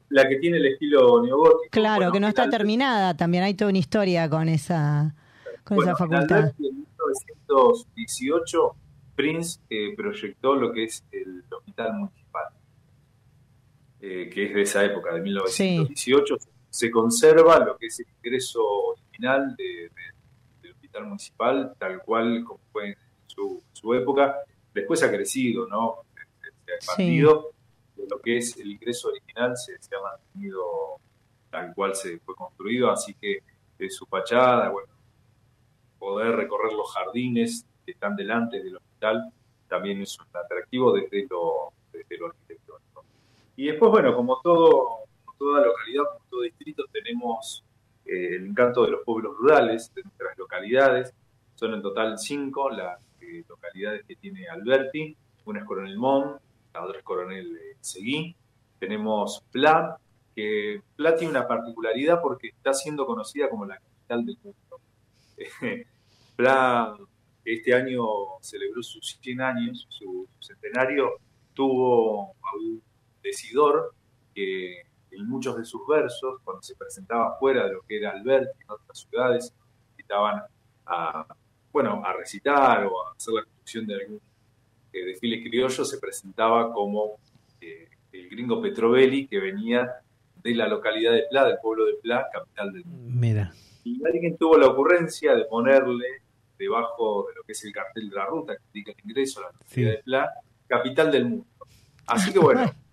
la 0.08 0.28
que 0.28 0.36
tiene 0.36 0.56
el 0.58 0.66
estilo 0.66 1.22
neogótico. 1.22 1.70
Claro, 1.70 1.96
Bueno, 1.96 2.12
que 2.12 2.20
no 2.20 2.28
está 2.28 2.50
terminada, 2.50 3.16
también 3.16 3.44
hay 3.44 3.54
toda 3.54 3.68
una 3.70 3.78
historia 3.78 4.28
con 4.28 4.48
esa, 4.48 5.14
con 5.64 5.76
Bueno, 5.76 5.92
esa 5.92 6.04
en 6.04 6.10
facultad. 6.10 6.52
En 6.58 6.86
1918, 7.46 8.74
Prince 9.14 9.60
eh, 9.70 9.94
proyectó 9.96 10.54
lo 10.56 10.72
que 10.72 10.84
es 10.84 11.04
el 11.12 11.44
hospital 11.50 11.94
municipal, 11.94 12.44
eh, 14.02 14.28
que 14.28 14.46
es 14.46 14.54
de 14.54 14.62
esa 14.62 14.84
época, 14.84 15.14
de 15.14 15.20
1918. 15.22 16.36
Se 16.68 16.90
conserva 16.90 17.58
lo 17.60 17.76
que 17.78 17.86
es 17.86 18.00
el 18.00 18.06
ingreso 18.16 18.62
original 18.64 19.54
de- 19.56 19.64
de- 19.64 20.12
del 20.62 20.72
hospital 20.72 21.06
municipal, 21.06 21.74
tal 21.78 22.02
cual 22.02 22.44
como 22.44 22.60
fue 22.72 22.88
en 22.88 22.96
su, 23.26 23.62
su 23.72 23.94
época. 23.94 24.36
Después 24.74 25.02
ha 25.02 25.10
crecido, 25.10 25.66
¿no? 25.68 25.98
Se, 26.14 26.50
se 26.64 26.72
ha 26.72 26.74
expandido. 26.76 27.50
De 27.96 28.06
lo 28.10 28.18
que 28.20 28.38
es 28.38 28.56
el 28.58 28.72
ingreso 28.72 29.08
original 29.08 29.56
se, 29.56 29.80
se 29.80 29.94
ha 29.94 30.00
mantenido 30.00 30.62
tal 31.50 31.72
cual 31.74 31.94
se 31.94 32.18
fue 32.20 32.34
construido, 32.34 32.90
así 32.90 33.14
que 33.14 33.38
de 33.78 33.90
su 33.90 34.06
fachada, 34.06 34.70
bueno, 34.70 34.88
poder 35.98 36.34
recorrer 36.34 36.72
los 36.72 36.90
jardines 36.92 37.66
que 37.84 37.92
están 37.92 38.16
delante 38.16 38.62
del 38.62 38.76
hospital 38.76 39.30
también 39.68 40.00
es 40.02 40.18
un 40.18 40.26
atractivo 40.34 40.92
desde 40.92 41.26
lo, 41.28 41.72
desde 41.92 42.16
lo 42.18 42.26
arquitectónico. 42.26 42.61
Y 43.56 43.66
después, 43.66 43.90
bueno, 43.90 44.14
como 44.14 44.40
todo, 44.40 45.04
como 45.24 45.36
toda 45.38 45.66
localidad, 45.66 46.04
como 46.12 46.24
todo 46.30 46.40
distrito, 46.42 46.84
tenemos 46.92 47.64
eh, 48.04 48.36
el 48.36 48.46
encanto 48.46 48.84
de 48.84 48.92
los 48.92 49.04
pueblos 49.04 49.36
rurales, 49.36 49.92
de 49.94 50.02
nuestras 50.02 50.36
localidades. 50.38 51.14
Son 51.54 51.74
en 51.74 51.82
total 51.82 52.18
cinco 52.18 52.70
las 52.70 52.98
eh, 53.20 53.44
localidades 53.48 54.04
que 54.06 54.16
tiene 54.16 54.48
Alberti. 54.48 55.16
Una 55.44 55.60
es 55.60 55.66
Coronel 55.66 55.98
Mon, 55.98 56.38
la 56.72 56.84
otra 56.84 56.98
es 56.98 57.04
Coronel 57.04 57.56
eh, 57.56 57.76
Seguí. 57.80 58.34
Tenemos 58.78 59.42
Pla, 59.50 59.96
que 60.34 60.82
Pla 60.96 61.14
tiene 61.14 61.32
una 61.32 61.46
particularidad 61.46 62.20
porque 62.20 62.48
está 62.48 62.72
siendo 62.72 63.06
conocida 63.06 63.48
como 63.48 63.66
la 63.66 63.76
capital 63.76 64.26
del 64.26 64.38
mundo. 64.42 64.80
Pla 66.36 66.96
este 67.44 67.74
año 67.74 68.04
celebró 68.40 68.82
sus 68.82 69.18
100 69.20 69.40
años, 69.40 69.86
su 69.88 70.28
centenario, 70.38 71.18
tuvo 71.54 72.34
decidor 73.22 73.94
que 74.34 74.82
en 75.10 75.28
muchos 75.28 75.56
de 75.58 75.64
sus 75.64 75.86
versos, 75.86 76.40
cuando 76.42 76.62
se 76.62 76.74
presentaba 76.74 77.36
fuera 77.38 77.66
de 77.66 77.74
lo 77.74 77.82
que 77.82 77.98
era 77.98 78.10
Alberti, 78.12 78.62
en 78.62 78.70
otras 78.70 78.98
ciudades, 78.98 79.52
invitaban 79.90 80.42
a, 80.86 81.26
bueno, 81.72 82.02
a 82.04 82.12
recitar 82.14 82.86
o 82.86 83.06
a 83.06 83.12
hacer 83.12 83.34
la 83.34 83.42
construcción 83.44 83.86
de 83.86 83.94
algún 83.94 84.20
eh, 84.92 85.04
desfile 85.04 85.42
criollo, 85.42 85.84
se 85.84 85.98
presentaba 85.98 86.72
como 86.72 87.18
eh, 87.60 87.88
el 88.12 88.28
gringo 88.30 88.60
Petrovelli 88.60 89.26
que 89.26 89.38
venía 89.38 89.90
de 90.42 90.54
la 90.54 90.66
localidad 90.66 91.12
de 91.12 91.24
Pla, 91.30 91.44
del 91.46 91.58
pueblo 91.62 91.84
de 91.86 91.94
Pla, 92.02 92.26
capital 92.32 92.72
del 92.72 92.84
mundo. 92.84 93.10
Mira. 93.20 93.52
Y 93.84 94.04
alguien 94.04 94.36
tuvo 94.36 94.56
la 94.58 94.68
ocurrencia 94.68 95.34
de 95.34 95.44
ponerle 95.44 96.06
debajo 96.58 97.26
de 97.28 97.34
lo 97.34 97.42
que 97.42 97.52
es 97.52 97.64
el 97.64 97.72
cartel 97.72 98.08
de 98.10 98.16
la 98.16 98.26
ruta 98.26 98.54
que 98.56 98.62
indica 98.72 98.92
el 98.92 99.08
ingreso 99.10 99.40
a 99.40 99.42
la 99.44 99.48
localidad 99.52 99.68
Sí. 99.74 99.82
de 99.84 100.02
Pla, 100.04 100.30
capital 100.66 101.10
del 101.12 101.24
mundo. 101.26 101.46
Así 102.06 102.32
que 102.32 102.38
bueno, 102.38 102.62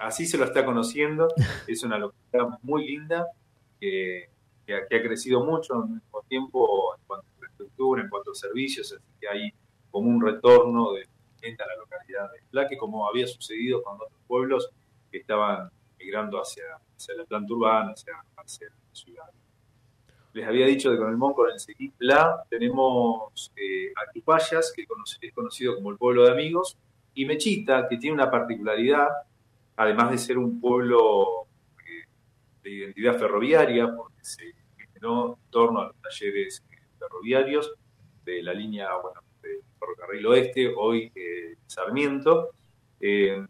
así 0.00 0.26
se 0.26 0.38
lo 0.38 0.44
está 0.44 0.64
conociendo. 0.64 1.28
Es 1.66 1.82
una 1.84 1.98
localidad 1.98 2.58
muy 2.62 2.86
linda 2.86 3.26
que, 3.78 4.28
que 4.66 4.74
ha, 4.74 4.86
que 4.86 5.02
crecido 5.02 5.44
mucho 5.44 5.74
al 5.74 5.88
mismo 5.88 6.22
tiempo 6.28 6.94
en 6.96 7.04
cuanto 7.06 7.26
a 7.26 7.30
infraestructura, 7.32 8.02
en 8.02 8.08
cuanto 8.08 8.32
a 8.32 8.34
servicios, 8.34 8.92
así 8.92 9.04
que 9.20 9.28
hay 9.28 9.52
como 9.90 10.08
un 10.08 10.20
retorno 10.20 10.92
de 10.92 11.06
gente 11.40 11.62
a 11.62 11.66
la 11.66 11.76
localidad 11.76 12.30
de 12.32 12.40
Pla, 12.50 12.68
que 12.68 12.76
como 12.76 13.08
había 13.08 13.26
sucedido 13.26 13.82
con 13.82 13.94
otros 13.94 14.20
pueblos 14.26 14.70
que 15.10 15.18
estaban 15.18 15.70
migrando 15.98 16.40
hacia, 16.40 16.64
hacia 16.96 17.14
la 17.14 17.24
planta 17.24 17.52
urbana, 17.52 17.92
hacia, 17.92 18.14
hacia 18.36 18.68
la 18.68 18.94
ciudad. 18.94 19.30
Les 20.32 20.46
había 20.46 20.66
dicho 20.66 20.92
de 20.92 20.98
con 20.98 21.10
el 21.10 21.16
Monco 21.16 21.46
en 21.46 21.54
el 21.54 21.60
Seguí 21.60 21.88
Pla 21.88 22.44
tenemos 22.48 23.52
eh, 23.56 23.92
que 24.14 25.26
es 25.26 25.34
conocido 25.34 25.74
como 25.74 25.90
el 25.90 25.96
pueblo 25.96 26.24
de 26.24 26.32
amigos, 26.32 26.76
y 27.14 27.24
Mechita, 27.24 27.88
que 27.88 27.96
tiene 27.96 28.14
una 28.14 28.30
particularidad, 28.30 29.08
además 29.76 30.10
de 30.10 30.18
ser 30.18 30.38
un 30.38 30.60
pueblo 30.60 31.46
eh, 31.78 32.08
de 32.62 32.70
identidad 32.70 33.18
ferroviaria, 33.18 33.94
porque 33.94 34.22
se 34.22 34.54
generó 34.76 35.38
en 35.42 35.50
torno 35.50 35.80
a 35.80 35.86
los 35.86 35.96
talleres 35.96 36.62
eh, 36.70 36.76
ferroviarios 36.98 37.72
de 38.24 38.42
la 38.42 38.52
línea 38.52 38.88
bueno, 38.96 39.20
del 39.42 39.60
ferrocarril 39.78 40.26
oeste, 40.26 40.72
hoy 40.76 41.10
eh, 41.14 41.56
Sarmiento, 41.66 42.50
eh, 43.00 43.44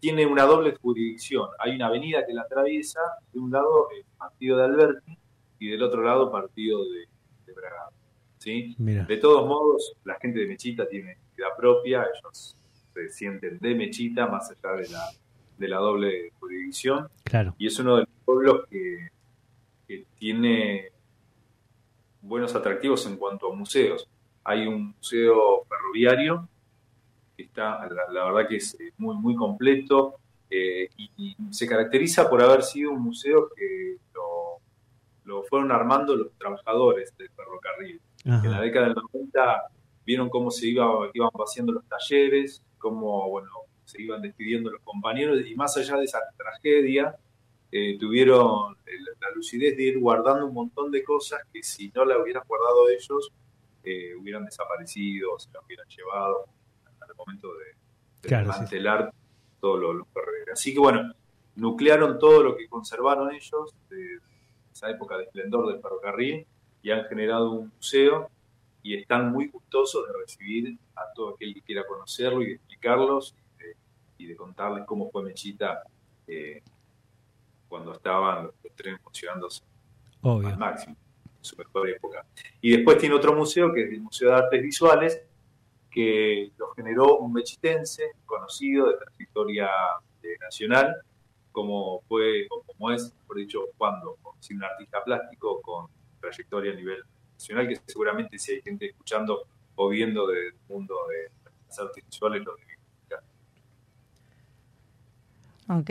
tiene 0.00 0.26
una 0.26 0.44
doble 0.44 0.74
jurisdicción. 0.74 1.48
Hay 1.58 1.76
una 1.76 1.86
avenida 1.86 2.26
que 2.26 2.32
la 2.32 2.42
atraviesa, 2.42 3.00
de 3.32 3.38
un 3.38 3.50
lado 3.50 3.88
el 3.96 4.04
partido 4.18 4.58
de 4.58 4.64
Alberti 4.64 5.18
y 5.58 5.68
del 5.68 5.82
otro 5.82 6.02
lado 6.02 6.30
partido 6.30 6.84
de, 6.84 7.08
de 7.46 7.52
Bragado. 7.52 7.92
¿sí? 8.38 8.74
Mira. 8.78 9.04
De 9.04 9.16
todos 9.16 9.46
modos, 9.46 9.96
la 10.04 10.18
gente 10.20 10.40
de 10.40 10.46
Mechita 10.46 10.86
tiene 10.88 11.12
identidad 11.12 11.56
propia, 11.56 12.02
ellos 12.02 12.56
se 12.92 13.08
sienten 13.10 13.58
de 13.58 13.74
Mechita 13.74 14.26
más 14.26 14.50
allá 14.50 14.76
de 14.76 14.88
la, 14.88 15.10
de 15.58 15.68
la 15.68 15.78
doble 15.78 16.32
jurisdicción 16.38 17.08
Claro. 17.24 17.54
y 17.58 17.66
es 17.66 17.78
uno 17.78 17.96
de 17.96 18.00
los 18.02 18.10
pueblos 18.24 18.66
que, 18.70 19.08
que 19.88 20.04
tiene 20.18 20.90
buenos 22.22 22.54
atractivos 22.54 23.06
en 23.06 23.16
cuanto 23.16 23.52
a 23.52 23.54
museos. 23.54 24.08
Hay 24.44 24.66
un 24.66 24.94
museo 24.96 25.64
ferroviario 25.68 26.48
que 27.36 27.44
está, 27.44 27.86
la, 27.88 28.02
la 28.12 28.24
verdad 28.26 28.48
que 28.48 28.56
es 28.56 28.74
eh, 28.80 28.92
muy, 28.98 29.16
muy 29.16 29.34
completo 29.34 30.16
eh, 30.50 30.88
y, 30.96 31.10
y 31.16 31.36
se 31.50 31.66
caracteriza 31.68 32.28
por 32.28 32.42
haber 32.42 32.62
sido 32.62 32.92
un 32.92 33.02
museo 33.02 33.48
que 33.56 33.96
lo, 34.14 34.60
lo 35.24 35.42
fueron 35.44 35.72
armando 35.72 36.14
los 36.16 36.32
trabajadores 36.38 37.16
del 37.16 37.30
ferrocarril. 37.30 38.00
En 38.24 38.50
la 38.50 38.60
década 38.60 38.86
del 38.86 38.96
90 39.12 39.62
vieron 40.04 40.28
cómo 40.28 40.50
se 40.50 40.66
iba, 40.68 40.84
iban 41.14 41.30
vaciando 41.32 41.72
los 41.72 41.84
talleres, 41.86 42.60
cómo 42.78 43.28
bueno, 43.30 43.50
se 43.86 44.02
iban 44.02 44.20
despidiendo 44.20 44.70
los 44.70 44.82
compañeros 44.82 45.40
y 45.46 45.54
más 45.54 45.76
allá 45.76 45.96
de 45.96 46.04
esa 46.04 46.20
tragedia, 46.36 47.16
eh, 47.70 47.96
tuvieron 47.98 48.76
la 49.20 49.30
lucidez 49.34 49.76
de 49.76 49.84
ir 49.84 49.98
guardando 49.98 50.46
un 50.46 50.54
montón 50.54 50.90
de 50.90 51.02
cosas 51.02 51.40
que 51.52 51.62
si 51.62 51.90
no 51.94 52.04
la 52.04 52.18
hubieran 52.18 52.42
guardado 52.46 52.88
ellos, 52.88 53.30
eh, 53.84 54.14
hubieran 54.16 54.44
desaparecido, 54.44 55.38
se 55.38 55.50
las 55.52 55.64
hubieran 55.64 55.86
llevado 55.88 56.46
al 57.00 57.16
momento 57.16 57.54
de, 57.54 57.64
de 58.22 58.28
Claro, 58.28 58.52
sí, 58.68 58.76
todos 59.60 59.80
los, 59.80 59.96
los. 59.96 60.06
Así 60.52 60.74
que 60.74 60.80
bueno, 60.80 61.12
nuclearon 61.54 62.18
todo 62.18 62.42
lo 62.42 62.56
que 62.56 62.68
conservaron 62.68 63.32
ellos 63.32 63.74
de 63.88 64.18
esa 64.72 64.90
época 64.90 65.16
de 65.16 65.24
esplendor 65.24 65.72
del 65.72 65.80
ferrocarril 65.80 66.46
y 66.82 66.90
han 66.90 67.04
generado 67.04 67.52
un 67.52 67.72
museo 67.74 68.28
y 68.82 68.96
están 68.96 69.32
muy 69.32 69.48
gustosos 69.48 70.06
de 70.06 70.12
recibir 70.18 70.78
a 70.94 71.12
todo 71.14 71.34
aquel 71.34 71.54
que 71.54 71.62
quiera 71.62 71.86
conocerlo 71.86 72.42
y 72.42 72.46
de 72.46 72.52
explicarlos 72.54 73.34
y 74.18 74.26
de 74.26 74.36
contarles 74.36 74.84
cómo 74.86 75.10
fue 75.10 75.22
Mechita 75.22 75.82
eh, 76.26 76.62
cuando 77.68 77.92
estaban 77.92 78.44
los, 78.44 78.54
los 78.62 78.72
trenes 78.74 79.00
funcionando 79.02 79.48
Obvio. 80.22 80.48
al 80.48 80.58
máximo, 80.58 80.96
en 81.38 81.44
su 81.44 81.56
mejor 81.56 81.88
época. 81.88 82.24
Y 82.60 82.76
después 82.76 82.98
tiene 82.98 83.14
otro 83.14 83.34
museo, 83.34 83.72
que 83.72 83.84
es 83.84 83.92
el 83.92 84.00
Museo 84.00 84.30
de 84.30 84.36
Artes 84.36 84.62
Visuales, 84.62 85.22
que 85.90 86.52
lo 86.58 86.72
generó 86.74 87.18
un 87.18 87.32
mechitense 87.32 88.02
conocido 88.26 88.88
de 88.88 88.98
trayectoria 88.98 89.68
eh, 90.22 90.36
nacional, 90.40 90.94
como 91.52 92.02
fue, 92.02 92.46
o 92.50 92.62
como 92.62 92.90
es, 92.90 93.14
por 93.26 93.38
dicho, 93.38 93.60
cuando, 93.78 94.18
un 94.24 94.62
artista 94.62 95.02
plástico 95.02 95.60
con 95.62 95.86
trayectoria 96.20 96.72
a 96.72 96.76
nivel 96.76 97.02
nacional, 97.32 97.66
que 97.66 97.80
seguramente 97.86 98.38
si 98.38 98.52
hay 98.52 98.62
gente 98.62 98.86
escuchando 98.86 99.46
o 99.74 99.88
viendo 99.88 100.26
del 100.26 100.54
mundo 100.68 100.94
de 101.08 101.30
las 101.66 101.78
artes 101.78 102.04
visuales 102.04 102.44
lo 102.44 102.54
debe. 102.56 102.75
Ok. 105.68 105.90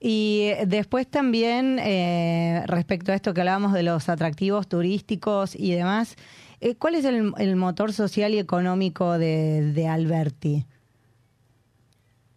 Y 0.00 0.50
eh, 0.52 0.64
después 0.66 1.08
también, 1.08 1.78
eh, 1.78 2.62
respecto 2.66 3.12
a 3.12 3.14
esto 3.14 3.32
que 3.32 3.40
hablábamos 3.40 3.72
de 3.72 3.82
los 3.82 4.08
atractivos 4.08 4.68
turísticos 4.68 5.54
y 5.56 5.72
demás, 5.72 6.16
eh, 6.60 6.74
¿cuál 6.76 6.96
es 6.96 7.04
el, 7.04 7.56
motor 7.56 7.92
social 7.92 8.34
y 8.34 8.38
económico 8.38 9.18
de, 9.18 9.72
de 9.72 9.86
Alberti? 9.86 10.66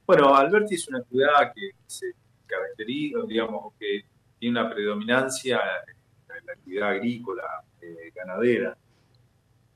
Bueno, 0.05 0.35
Alberti 0.35 0.75
es 0.75 0.87
una 0.87 1.01
ciudad 1.03 1.53
que 1.55 1.71
se 1.87 2.05
caracteriza, 2.45 3.19
digamos, 3.27 3.73
que 3.79 4.05
tiene 4.39 4.59
una 4.59 4.69
predominancia 4.69 5.59
en 6.39 6.45
la 6.45 6.53
actividad 6.53 6.89
agrícola, 6.89 7.63
eh, 7.81 8.11
ganadera, 8.13 8.77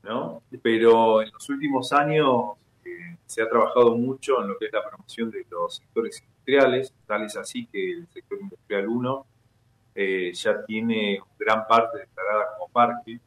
¿no? 0.02 0.42
Pero 0.62 1.22
en 1.22 1.30
los 1.32 1.48
últimos 1.48 1.92
años 1.92 2.52
se 3.26 3.42
ha 3.42 3.48
trabajado 3.48 3.96
mucho 3.96 4.40
en 4.42 4.48
lo 4.48 4.58
que 4.58 4.66
es 4.66 4.72
la 4.72 4.88
promoción 4.88 5.30
de 5.30 5.44
los 5.50 5.76
sectores 5.76 6.22
industriales, 6.46 6.94
tal 7.06 7.24
es 7.24 7.36
así 7.36 7.66
que 7.66 7.90
el 7.92 8.06
sector 8.08 8.38
industrial 8.40 8.86
1 8.88 9.26
eh, 9.96 10.32
ya 10.32 10.64
tiene 10.64 11.20
gran 11.38 11.66
parte 11.66 11.98
declarada 11.98 12.44
como 12.56 12.68
parque 12.72 13.18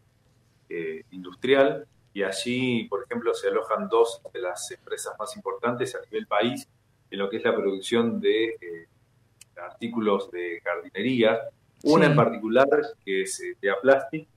eh, 0.70 1.04
industrial 1.12 1.86
y 2.14 2.24
allí, 2.24 2.86
por 2.86 3.04
ejemplo, 3.04 3.34
se 3.34 3.50
alojan 3.50 3.90
dos 3.90 4.22
de 4.34 4.40
las 4.42 4.72
empresas 4.72 5.14
más 5.20 5.36
importantes 5.36 5.96
a 5.96 6.02
nivel 6.02 6.28
país 6.28 6.68
en 7.12 7.20
lo 7.20 7.30
que 7.30 7.38
es 7.38 7.44
la 7.44 7.56
producción 7.56 8.20
de 8.22 8.46
eh, 8.62 8.88
artículos 9.62 10.32
de 10.32 10.62
jardinería. 10.64 11.40
Una 11.84 12.06
Sí. 12.06 12.12
en 12.12 12.16
particular 12.16 12.68
que 13.06 13.22
es 13.24 13.42
Tea 13.60 13.76
Plastic, 13.82 14.28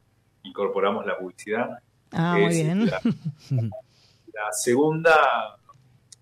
incorporamos 0.45 1.07
la 1.07 1.19
publicidad. 1.19 1.79
Ah, 2.13 2.37
muy 2.39 2.49
bien. 2.55 2.87
La, 2.87 3.01
la 4.33 4.53
segunda 4.53 5.57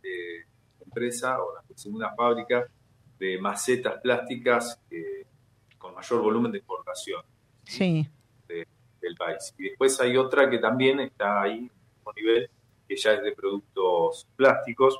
eh, 0.02 0.44
empresa 0.84 1.40
o 1.42 1.59
la 1.80 1.82
segunda 1.82 2.14
fábrica 2.14 2.66
de 3.18 3.38
macetas 3.38 4.00
plásticas 4.02 4.78
eh, 4.90 5.24
con 5.78 5.94
mayor 5.94 6.20
volumen 6.20 6.52
de 6.52 6.58
exportación 6.58 7.22
Sí. 7.64 8.06
del 8.46 9.16
país. 9.16 9.54
Y 9.58 9.70
después 9.70 9.98
hay 10.00 10.14
otra 10.18 10.50
que 10.50 10.58
también 10.58 11.00
está 11.00 11.40
ahí, 11.40 11.52
en 11.58 11.64
el 11.64 11.70
mismo 11.96 12.12
nivel, 12.14 12.50
que 12.86 12.96
ya 12.96 13.14
es 13.14 13.22
de 13.22 13.32
productos 13.32 14.26
plásticos, 14.36 14.98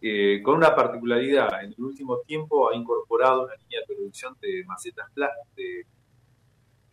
eh, 0.00 0.40
con 0.42 0.56
una 0.56 0.74
particularidad. 0.74 1.62
En 1.62 1.72
el 1.72 1.80
último 1.84 2.18
tiempo 2.26 2.68
ha 2.68 2.74
incorporado 2.74 3.44
una 3.44 3.54
línea 3.54 3.80
de 3.80 3.94
producción 3.94 4.36
de 4.40 4.64
macetas 4.66 5.08
plásticas, 5.14 5.54
de 5.54 5.86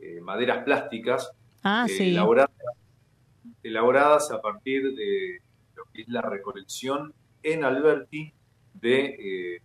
eh, 0.01 0.21
maderas 0.21 0.63
plásticas, 0.63 1.31
Ah, 1.63 1.87
sí. 1.87 2.11
elaboradas, 2.11 2.51
elaboradas 3.63 4.31
a 4.31 4.39
partir 4.39 4.93
de 4.93 5.41
lo 5.75 5.85
que 5.91 6.03
es 6.03 6.07
la 6.09 6.21
recolección 6.21 7.11
en 7.41 7.63
Alberti 7.63 8.33
de 8.81 9.05
eh, 9.55 9.61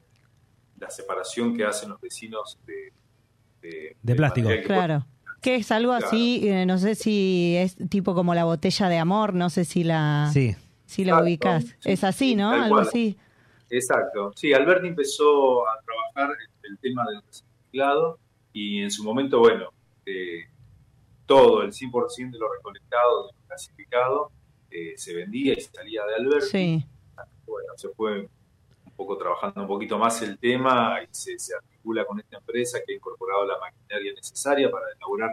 la 0.79 0.91
separación 0.91 1.57
que 1.57 1.65
hacen 1.65 1.91
los 1.91 2.01
vecinos 2.01 2.59
de, 2.67 2.93
de, 3.63 3.97
De 4.03 4.15
plástico. 4.15 4.49
que 4.49 4.63
Claro. 4.63 5.07
Que 5.41 5.57
es 5.57 5.71
algo 5.71 5.91
Claro. 5.93 6.07
así, 6.07 6.49
eh, 6.49 6.65
no 6.67 6.79
sé 6.79 6.95
si 6.95 7.55
es 7.57 7.77
tipo 7.91 8.15
como 8.15 8.35
la 8.35 8.45
botella 8.45 8.89
de 8.89 8.99
amor, 8.99 9.35
no 9.35 9.51
sé 9.51 9.65
si 9.65 9.85
la, 9.85 10.31
Sí. 10.33 10.55
si 10.87 11.05
la 11.05 11.13
Exacto, 11.13 11.25
ubicas. 11.25 11.65
sí, 11.65 11.75
es 11.85 12.05
así, 12.05 12.29
sí, 12.31 12.35
¿no? 12.37 12.51
Algo 12.51 12.77
cual. 12.77 12.89
así. 12.89 13.17
Exacto. 13.71 14.33
Sí, 14.37 14.53
Alberti 14.53 14.89
empezó 14.89 15.69
a 15.69 15.81
trabajar 15.85 16.37
el 16.63 16.79
tema 16.79 17.05
del 17.11 17.21
reciclado 17.27 18.19
y 18.53 18.83
en 18.83 18.91
su 18.91 19.05
momento, 19.05 19.39
bueno, 19.41 19.69
eh, 20.07 20.45
todo, 21.27 21.63
el 21.63 21.73
100% 21.73 22.31
de 22.33 22.39
lo 22.39 22.53
recolectado, 22.53 23.27
de 23.27 23.33
lo 23.33 23.39
clasificado, 23.47 24.31
eh, 24.71 24.93
se 24.97 25.15
vendía 25.15 25.55
y 25.55 25.61
salía 25.61 26.03
de 26.07 26.15
Alberti. 26.17 26.47
Sí. 26.49 26.87
Bueno, 27.47 27.73
se 27.77 27.89
fue 27.91 28.29
poco 28.97 29.17
trabajando 29.17 29.63
un 29.63 29.69
poquito 29.69 29.99
más 29.99 30.21
el 30.23 30.39
tema 30.39 30.99
y 31.03 31.09
se, 31.11 31.39
se 31.39 31.55
articula 31.55 32.05
con 32.05 32.19
esta 32.21 32.39
empresa 32.39 32.79
que 32.85 32.93
ha 32.93 32.97
incorporado 32.97 33.45
la 33.47 33.59
maquinaria 33.59 34.13
necesaria 34.15 34.71
para 34.71 34.87
elaborar 34.97 35.31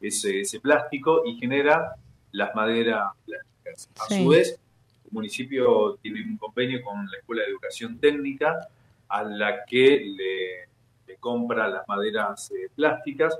ese, 0.00 0.40
ese 0.40 0.60
plástico 0.60 1.22
y 1.24 1.36
genera 1.38 1.94
las 2.32 2.54
maderas 2.54 3.12
plásticas. 3.24 3.90
A 4.00 4.06
Sí. 4.06 4.22
su 4.22 4.28
vez, 4.28 4.58
el 5.04 5.10
municipio 5.12 5.96
tiene 6.02 6.22
un 6.22 6.36
convenio 6.36 6.82
con 6.82 7.06
la 7.10 7.18
Escuela 7.18 7.42
de 7.42 7.48
Educación 7.50 7.98
Técnica 7.98 8.68
a 9.08 9.22
la 9.22 9.64
que 9.64 10.00
le, 10.00 10.68
le 11.06 11.16
compra 11.20 11.68
las 11.68 11.86
maderas 11.88 12.50
eh, 12.50 12.68
plásticas 12.74 13.38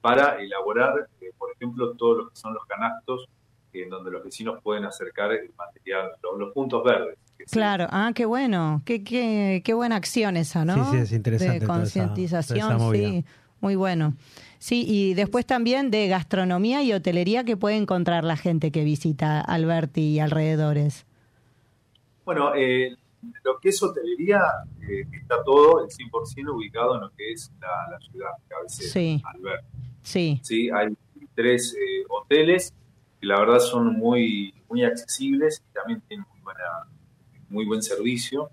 para 0.00 0.40
elaborar, 0.40 1.08
eh, 1.20 1.32
por 1.36 1.50
ejemplo, 1.52 1.92
todo 1.94 2.14
lo 2.18 2.28
que 2.28 2.36
son 2.36 2.54
los 2.54 2.64
canastos 2.66 3.28
en 3.72 3.90
donde 3.90 4.10
los 4.10 4.24
vecinos 4.24 4.62
pueden 4.62 4.84
acercar 4.86 5.32
el 5.32 5.50
material, 5.58 6.12
los, 6.22 6.38
los 6.38 6.52
puntos 6.52 6.82
verdes. 6.84 7.18
Claro, 7.50 7.86
ah, 7.90 8.12
qué 8.14 8.24
bueno, 8.24 8.82
qué, 8.84 9.04
qué, 9.04 9.62
qué 9.64 9.74
buena 9.74 9.96
acción 9.96 10.36
esa, 10.36 10.64
¿no? 10.64 10.84
Sí, 10.86 10.90
sí, 10.92 10.96
es 10.98 11.12
interesante 11.12 11.60
De 11.60 11.66
concientización, 11.66 12.92
sí, 12.92 13.24
muy 13.60 13.76
bueno. 13.76 14.14
Sí, 14.58 14.84
y 14.86 15.14
después 15.14 15.46
también 15.46 15.90
de 15.90 16.08
gastronomía 16.08 16.82
y 16.82 16.92
hotelería 16.92 17.44
que 17.44 17.56
puede 17.56 17.76
encontrar 17.76 18.24
la 18.24 18.36
gente 18.36 18.70
que 18.72 18.84
visita 18.84 19.40
Alberti 19.40 20.00
y 20.00 20.20
alrededores. 20.20 21.06
Bueno, 22.24 22.54
eh, 22.56 22.96
lo 23.44 23.58
que 23.60 23.68
es 23.68 23.82
hotelería 23.82 24.40
eh, 24.88 25.06
está 25.12 25.42
todo 25.44 25.84
el 25.84 25.90
100% 25.90 26.54
ubicado 26.54 26.96
en 26.96 27.02
lo 27.02 27.10
que 27.10 27.32
es 27.32 27.52
la, 27.60 27.92
la 27.92 28.00
ciudad, 28.00 28.30
cabecera, 28.48 28.90
Sí. 28.90 29.22
Alberti. 29.24 29.66
Sí, 30.02 30.40
¿sí? 30.42 30.70
Hay 30.70 30.96
tres 31.34 31.74
eh, 31.74 32.04
hoteles 32.08 32.72
que 33.20 33.26
la 33.26 33.38
verdad 33.38 33.58
son 33.60 33.96
muy, 33.98 34.54
muy 34.68 34.84
accesibles 34.84 35.62
y 35.70 35.74
también 35.74 36.00
tienen 36.08 36.26
muy, 36.32 36.40
buena, 36.42 36.62
muy 37.48 37.64
buen 37.64 37.82
servicio 37.82 38.50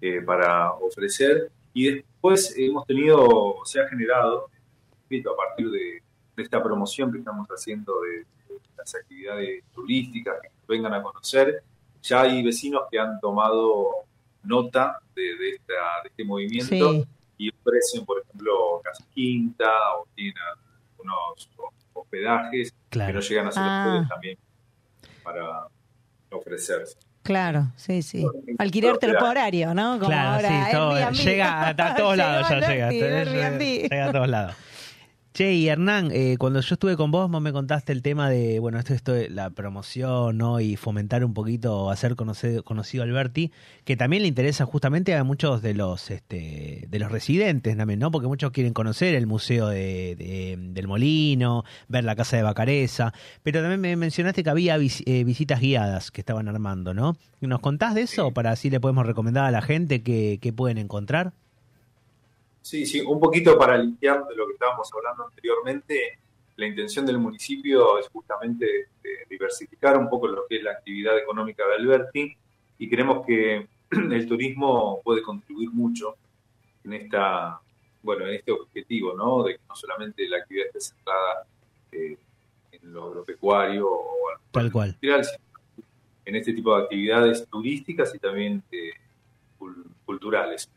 eh, 0.00 0.20
para 0.22 0.72
ofrecer. 0.72 1.50
Y 1.72 1.90
después 1.90 2.54
hemos 2.56 2.86
tenido, 2.86 3.56
se 3.64 3.80
ha 3.80 3.88
generado, 3.88 4.50
a 5.10 5.36
partir 5.36 5.70
de, 5.70 6.02
de 6.36 6.42
esta 6.42 6.62
promoción 6.62 7.10
que 7.12 7.18
estamos 7.18 7.46
haciendo 7.48 8.00
de, 8.02 8.18
de 8.18 8.60
las 8.76 8.94
actividades 8.94 9.64
turísticas, 9.74 10.36
que 10.40 10.48
vengan 10.68 10.94
a 10.94 11.02
conocer, 11.02 11.62
ya 12.02 12.22
hay 12.22 12.42
vecinos 12.42 12.82
que 12.90 12.98
han 12.98 13.20
tomado 13.20 13.88
nota 14.42 14.98
de, 15.14 15.22
de 15.36 15.50
esta, 15.50 15.74
de 16.02 16.08
este 16.08 16.24
movimiento 16.24 16.92
sí, 16.92 17.04
y 17.36 17.50
ofrecen, 17.50 18.04
por 18.06 18.20
ejemplo, 18.20 18.80
casa 18.82 19.04
quinta 19.12 19.70
o 19.98 20.06
tienen 20.14 20.34
unos 20.98 21.50
hospedajes 21.92 22.74
que 22.90 23.12
no 23.12 23.20
llegan 23.20 23.46
a 23.46 23.52
ser 23.52 23.62
Ah. 23.64 24.06
también 24.08 24.38
para 25.22 25.66
ofrecerse. 26.30 26.96
Claro, 27.22 27.68
sí, 27.76 28.02
sí. 28.02 28.24
Alquiler 28.58 28.98
temporario, 28.98 29.74
¿no? 29.74 29.98
Como 29.98 30.06
Claro, 30.10 30.30
ahora, 30.36 30.48
sí, 30.66 30.72
todo, 30.72 30.94
Airbnb. 30.94 31.14
llega 31.24 31.60
a, 31.60 31.68
a 31.70 31.94
todos 31.94 32.16
lados, 32.16 32.48
ya 32.48 32.60
llega. 32.68 32.90
Llega 32.90 34.06
a 34.06 34.12
todos 34.12 34.28
lados. 34.28 34.54
Che, 35.32 35.52
y 35.54 35.68
Hernán, 35.68 36.10
eh, 36.12 36.34
cuando 36.40 36.60
yo 36.60 36.74
estuve 36.74 36.96
con 36.96 37.12
vos, 37.12 37.30
vos 37.30 37.40
me 37.40 37.52
contaste 37.52 37.92
el 37.92 38.02
tema 38.02 38.28
de, 38.28 38.58
bueno, 38.58 38.80
esto, 38.80 38.94
esto 38.94 39.12
de 39.12 39.30
la 39.30 39.50
promoción, 39.50 40.36
¿no? 40.36 40.58
Y 40.58 40.74
fomentar 40.74 41.24
un 41.24 41.34
poquito, 41.34 41.88
hacer 41.88 42.16
conocer, 42.16 42.64
conocido 42.64 43.04
a 43.04 43.06
Alberti, 43.06 43.52
que 43.84 43.96
también 43.96 44.22
le 44.22 44.28
interesa 44.28 44.66
justamente 44.66 45.14
a 45.14 45.22
muchos 45.22 45.62
de 45.62 45.74
los, 45.74 46.10
este, 46.10 46.84
de 46.88 46.98
los 46.98 47.12
residentes 47.12 47.76
también, 47.76 48.00
¿no? 48.00 48.10
Porque 48.10 48.26
muchos 48.26 48.50
quieren 48.50 48.72
conocer 48.72 49.14
el 49.14 49.28
museo 49.28 49.68
de, 49.68 50.16
de- 50.16 50.56
del 50.58 50.88
Molino, 50.88 51.62
ver 51.86 52.02
la 52.02 52.16
casa 52.16 52.36
de 52.36 52.42
Bacareza, 52.42 53.12
pero 53.44 53.60
también 53.60 53.80
me 53.80 53.94
mencionaste 53.94 54.42
que 54.42 54.50
había 54.50 54.76
vis- 54.78 55.04
eh, 55.06 55.22
visitas 55.22 55.60
guiadas 55.60 56.10
que 56.10 56.22
estaban 56.22 56.48
armando, 56.48 56.92
¿no? 56.92 57.16
¿Nos 57.40 57.60
contás 57.60 57.94
de 57.94 58.02
eso 58.02 58.32
para 58.32 58.50
así 58.50 58.68
le 58.68 58.80
podemos 58.80 59.06
recomendar 59.06 59.44
a 59.44 59.52
la 59.52 59.62
gente 59.62 60.02
que, 60.02 60.38
que 60.42 60.52
pueden 60.52 60.76
encontrar? 60.76 61.34
Sí, 62.62 62.84
sí, 62.86 63.00
un 63.00 63.18
poquito 63.18 63.58
para 63.58 63.76
limpiar 63.78 64.26
de 64.26 64.34
lo 64.36 64.46
que 64.46 64.52
estábamos 64.52 64.88
hablando 64.94 65.24
anteriormente, 65.26 66.18
la 66.56 66.66
intención 66.66 67.06
del 67.06 67.18
municipio 67.18 67.98
es 67.98 68.08
justamente 68.08 68.66
eh, 69.02 69.08
diversificar 69.28 69.96
un 69.96 70.10
poco 70.10 70.28
lo 70.28 70.46
que 70.46 70.56
es 70.58 70.62
la 70.62 70.72
actividad 70.72 71.16
económica 71.18 71.66
de 71.66 71.74
Alberti 71.74 72.36
y 72.78 72.88
creemos 72.90 73.24
que 73.26 73.66
el 73.90 74.26
turismo 74.28 75.00
puede 75.02 75.22
contribuir 75.22 75.70
mucho 75.70 76.16
en 76.84 76.92
esta 76.94 77.58
bueno 78.02 78.26
en 78.26 78.34
este 78.34 78.52
objetivo, 78.52 79.14
¿no? 79.14 79.42
De 79.42 79.54
que 79.54 79.60
no 79.68 79.74
solamente 79.76 80.26
la 80.28 80.38
actividad 80.38 80.66
esté 80.66 80.80
centrada 80.80 81.46
eh, 81.92 82.16
en 82.72 82.92
lo 82.92 83.04
agropecuario 83.08 83.86
o 83.90 84.10
Tal 84.50 84.70
cual. 84.72 84.88
industrial, 84.88 85.24
sino 85.24 85.84
en 86.26 86.36
este 86.36 86.52
tipo 86.52 86.76
de 86.76 86.82
actividades 86.84 87.46
turísticas 87.48 88.14
y 88.14 88.18
también 88.18 88.62
eh, 88.70 88.90
cul- 89.58 89.84
culturales. 90.04 90.68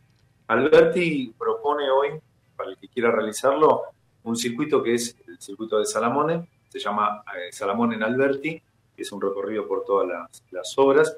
Alberti 0.54 1.34
propone 1.38 1.90
hoy, 1.90 2.10
para 2.56 2.70
el 2.70 2.78
que 2.78 2.88
quiera 2.88 3.12
realizarlo, 3.12 3.84
un 4.24 4.36
circuito 4.36 4.82
que 4.82 4.96
es 4.96 5.18
el 5.28 5.40
circuito 5.40 5.80
de 5.80 5.86
Salamone, 5.86 6.48
se 6.70 6.80
llama 6.80 7.24
eh, 7.36 7.52
Salamone 7.52 7.96
en 7.96 8.04
Alberti, 8.04 8.62
es 8.96 9.12
un 9.12 9.22
recorrido 9.22 9.68
por 9.68 9.84
todas 9.84 10.30
las, 10.52 10.78
obras, 10.78 11.18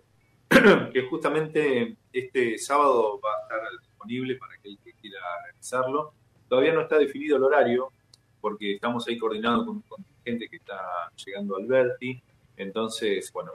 que 0.50 1.02
justamente 1.10 1.98
este 2.12 2.58
sábado 2.58 3.20
va 3.24 3.30
a 3.30 3.42
estar 3.42 3.80
disponible 3.82 4.36
para 4.38 4.56
aquel 4.56 4.78
que 4.84 4.94
quiera 4.94 5.20
realizarlo. 5.44 6.14
Todavía 6.48 6.74
no 6.74 6.82
está 6.82 6.98
definido 6.98 7.38
el 7.38 7.44
horario, 7.44 7.92
porque 8.40 8.76
estamos 8.76 9.08
ahí 9.08 9.18
coordinados 9.18 9.66
con 9.66 9.78
un 9.78 9.82
contingente 9.82 10.48
que 10.48 10.58
está 10.58 11.12
llegando 11.26 11.56
a 11.56 11.60
Alberti, 11.60 12.22
entonces, 12.58 13.32
bueno, 13.34 13.52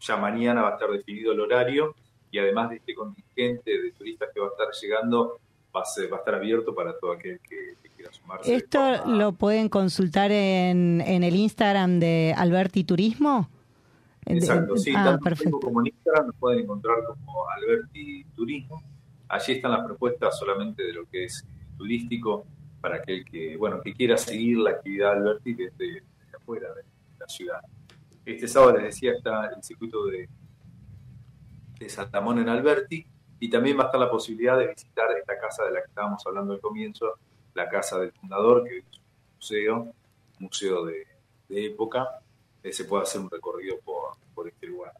ya 0.00 0.16
mañana 0.16 0.62
va 0.62 0.70
a 0.70 0.72
estar 0.72 0.90
definido 0.90 1.32
el 1.32 1.40
horario 1.40 1.94
y 2.30 2.38
además 2.38 2.70
de 2.70 2.76
este 2.76 2.94
contingente 2.94 3.70
de 3.82 3.92
turistas 3.92 4.28
que 4.34 4.40
va 4.40 4.46
a 4.46 4.50
estar 4.50 4.68
llegando, 4.80 5.38
va 5.74 5.82
a, 5.82 5.84
ser- 5.84 6.12
va 6.12 6.16
a 6.16 6.20
estar 6.20 6.34
abierto 6.34 6.74
para 6.74 6.96
todo 6.98 7.12
aquel 7.12 7.40
que, 7.40 7.74
que 7.82 7.88
quiera 7.90 8.12
sumarse. 8.12 8.54
¿Esto 8.54 9.06
lo 9.06 9.32
pueden 9.32 9.68
consultar 9.68 10.30
en, 10.32 11.00
en 11.00 11.22
el 11.24 11.34
Instagram 11.36 11.98
de 12.00 12.34
Alberti 12.36 12.84
Turismo? 12.84 13.48
Exacto, 14.26 14.76
sí, 14.76 14.90
ah, 14.94 15.04
tanto 15.04 15.10
en 15.12 15.20
perfecto. 15.24 15.60
Como 15.60 15.80
en 15.80 15.86
Instagram 15.86 16.26
nos 16.26 16.36
pueden 16.36 16.60
encontrar 16.64 16.96
como 17.06 17.48
Alberti 17.50 18.24
Turismo. 18.36 18.82
Allí 19.28 19.52
están 19.54 19.72
las 19.72 19.84
propuestas 19.84 20.38
solamente 20.38 20.82
de 20.82 20.92
lo 20.92 21.06
que 21.06 21.24
es 21.24 21.46
turístico 21.76 22.46
para 22.80 22.96
aquel 22.96 23.24
que, 23.24 23.56
bueno, 23.56 23.80
que 23.82 23.92
quiera 23.94 24.16
seguir 24.16 24.58
la 24.58 24.70
actividad 24.70 25.12
de 25.12 25.18
Alberti 25.18 25.54
desde, 25.54 25.76
desde 25.78 26.36
afuera 26.36 26.68
de 26.74 26.82
la 27.18 27.26
ciudad. 27.28 27.60
Este 28.24 28.46
sábado 28.48 28.74
les 28.74 28.84
decía 28.84 29.12
está 29.12 29.46
el 29.56 29.62
circuito 29.62 30.06
de, 30.06 30.28
de 31.78 31.88
Saltamón 31.88 32.38
en 32.38 32.48
Alberti 32.48 33.06
y 33.40 33.50
también 33.50 33.78
va 33.78 33.84
a 33.84 33.86
estar 33.86 34.00
la 34.00 34.10
posibilidad 34.10 34.58
de 34.58 34.68
visitar 34.68 35.10
esta 35.12 35.38
casa 35.38 35.64
de 35.64 35.72
la 35.72 35.80
que 35.80 35.88
estábamos 35.88 36.26
hablando 36.26 36.52
al 36.52 36.60
comienzo, 36.60 37.18
la 37.54 37.68
casa 37.68 37.98
del 37.98 38.12
fundador, 38.12 38.64
que 38.64 38.78
es 38.78 38.84
un 38.84 39.02
museo, 39.36 39.94
museo 40.38 40.84
de, 40.84 41.06
época, 41.50 42.20
se 42.70 42.84
puede 42.84 43.04
hacer 43.04 43.20
un 43.20 43.30
recorrido 43.30 43.78
por, 43.80 44.16
por 44.34 44.48
este 44.48 44.66
lugar. 44.66 44.92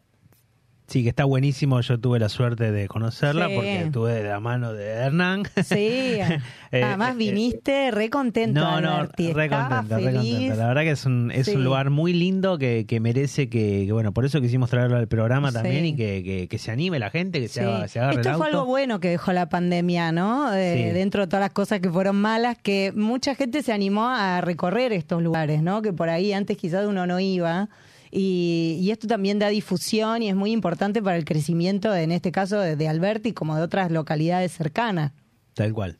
Sí, 0.89 1.03
que 1.03 1.09
está 1.09 1.23
buenísimo. 1.25 1.79
Yo 1.81 1.99
tuve 1.99 2.19
la 2.19 2.29
suerte 2.29 2.71
de 2.71 2.87
conocerla 2.87 3.47
Sí. 3.47 3.53
porque 3.55 3.81
estuve 3.83 4.13
de 4.15 4.23
la 4.29 4.39
mano 4.39 4.73
de 4.73 4.87
Hernán. 4.87 5.43
Sí, 5.63 6.17
Eh, 6.71 6.83
además 6.83 7.13
eh, 7.13 7.17
viniste 7.17 7.89
re 7.89 8.11
contento, 8.11 8.59
No, 8.61 8.79
no, 8.79 8.95
Alberti. 8.97 9.33
re 9.33 9.49
contento, 9.49 9.97
re 9.97 10.13
contento. 10.13 10.55
La 10.55 10.67
verdad 10.67 10.81
que 10.83 10.91
es 10.91 11.05
un, 11.05 11.31
es 11.31 11.47
Sí. 11.47 11.55
un 11.55 11.63
lugar 11.63 11.89
muy 11.89 12.13
lindo 12.13 12.59
que, 12.59 12.85
que 12.87 12.99
merece 12.99 13.49
que, 13.49 13.85
que, 13.87 13.91
bueno, 13.91 14.11
por 14.13 14.23
eso 14.25 14.39
quisimos 14.39 14.69
traerlo 14.69 14.97
al 14.97 15.07
programa 15.07 15.51
también 15.51 15.81
Sí. 15.83 15.87
y 15.89 15.95
que, 15.95 16.47
que, 16.47 16.57
se 16.59 16.69
anime 16.71 16.99
la 16.99 17.09
gente, 17.09 17.39
que 17.39 17.47
se, 17.47 17.61
haga- 17.63 17.87
se 17.87 17.99
agarre 17.99 18.17
Esto 18.17 18.29
el 18.29 18.35
fue 18.35 18.47
algo 18.47 18.65
bueno 18.65 18.99
que 18.99 19.09
dejó 19.09 19.33
la 19.33 19.49
pandemia, 19.49 20.11
¿no? 20.11 20.53
Eh. 20.53 20.91
Dentro 20.93 21.21
de 21.21 21.27
todas 21.27 21.41
las 21.41 21.51
cosas 21.53 21.79
que 21.79 21.89
fueron 21.89 22.17
malas, 22.17 22.55
que 22.61 22.91
mucha 22.95 23.33
gente 23.33 23.63
se 23.63 23.73
animó 23.73 24.07
a 24.09 24.41
recorrer 24.41 24.93
estos 24.93 25.23
lugares, 25.23 25.63
¿no? 25.63 25.81
Que 25.81 25.91
por 25.91 26.09
ahí 26.09 26.33
antes 26.33 26.55
quizás 26.57 26.85
uno 26.85 27.07
no 27.07 27.19
iba. 27.19 27.67
Y, 28.11 28.77
y 28.81 28.91
esto 28.91 29.07
también 29.07 29.39
da 29.39 29.49
difusión 29.49 30.21
y 30.23 30.29
es 30.29 30.35
muy 30.35 30.51
importante 30.51 31.01
para 31.01 31.17
el 31.17 31.25
crecimiento, 31.25 31.93
en 31.95 32.11
este 32.11 32.31
caso, 32.31 32.59
de, 32.59 32.75
de 32.75 32.87
Alberti 32.87 33.33
como 33.33 33.55
de 33.55 33.61
otras 33.61 33.91
localidades 33.91 34.51
cercanas. 34.51 35.13
Tal 35.53 35.73
cual. 35.73 35.99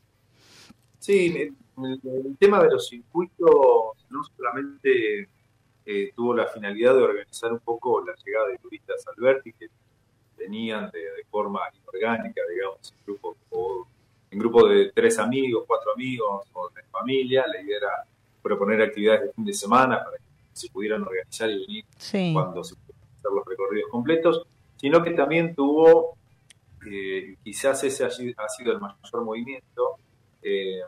Sí, 0.98 1.26
el, 1.26 1.54
el- 1.84 2.00
el 2.26 2.36
tema 2.38 2.62
de 2.62 2.70
los 2.70 2.88
circuitos 2.88 3.48
no 4.10 4.22
solamente 4.36 5.28
eh, 5.86 6.12
tuvo 6.14 6.34
la 6.34 6.46
finalidad 6.46 6.94
de 6.94 7.02
organizar 7.02 7.52
un 7.52 7.60
poco 7.60 8.04
la 8.04 8.12
llegada 8.24 8.48
de 8.48 8.58
turistas 8.58 9.06
a 9.06 9.10
Alberti, 9.16 9.52
que 9.52 9.66
venían 10.36 10.90
de, 10.90 10.98
de 11.00 11.24
forma 11.30 11.60
inorgánica, 11.82 12.40
digamos, 12.54 12.92
en 12.92 13.04
grupo, 13.06 13.36
o 13.50 13.86
en 14.30 14.38
grupo 14.38 14.68
de 14.68 14.92
tres 14.92 15.18
amigos, 15.18 15.64
cuatro 15.66 15.92
amigos 15.94 16.46
o 16.52 16.68
de 16.70 16.82
familia. 16.90 17.44
La 17.46 17.60
idea 17.62 17.76
era 17.78 18.04
proponer 18.42 18.82
actividades 18.82 19.22
de 19.22 19.32
fin 19.32 19.44
de 19.44 19.52
semana 19.54 20.02
para 20.04 20.16
que 20.18 20.22
se 20.60 20.68
pudieran 20.70 21.02
organizar 21.02 21.50
y 21.50 21.66
venir 21.66 21.84
Sí. 21.98 22.30
cuando 22.32 22.62
se 22.64 22.74
pueden 22.76 23.02
hacer 23.16 23.30
los 23.32 23.44
recorridos 23.46 23.90
completos, 23.90 24.46
sino 24.76 25.02
que 25.02 25.10
también 25.12 25.54
tuvo 25.54 26.16
eh, 26.90 27.36
quizás 27.44 27.84
ese 27.84 28.04
ha 28.04 28.10
sido 28.10 28.34
ha 28.40 28.48
sido 28.48 28.72
el 28.72 28.80
mayor 28.80 29.24
movimiento, 29.24 29.96
eh, 30.42 30.80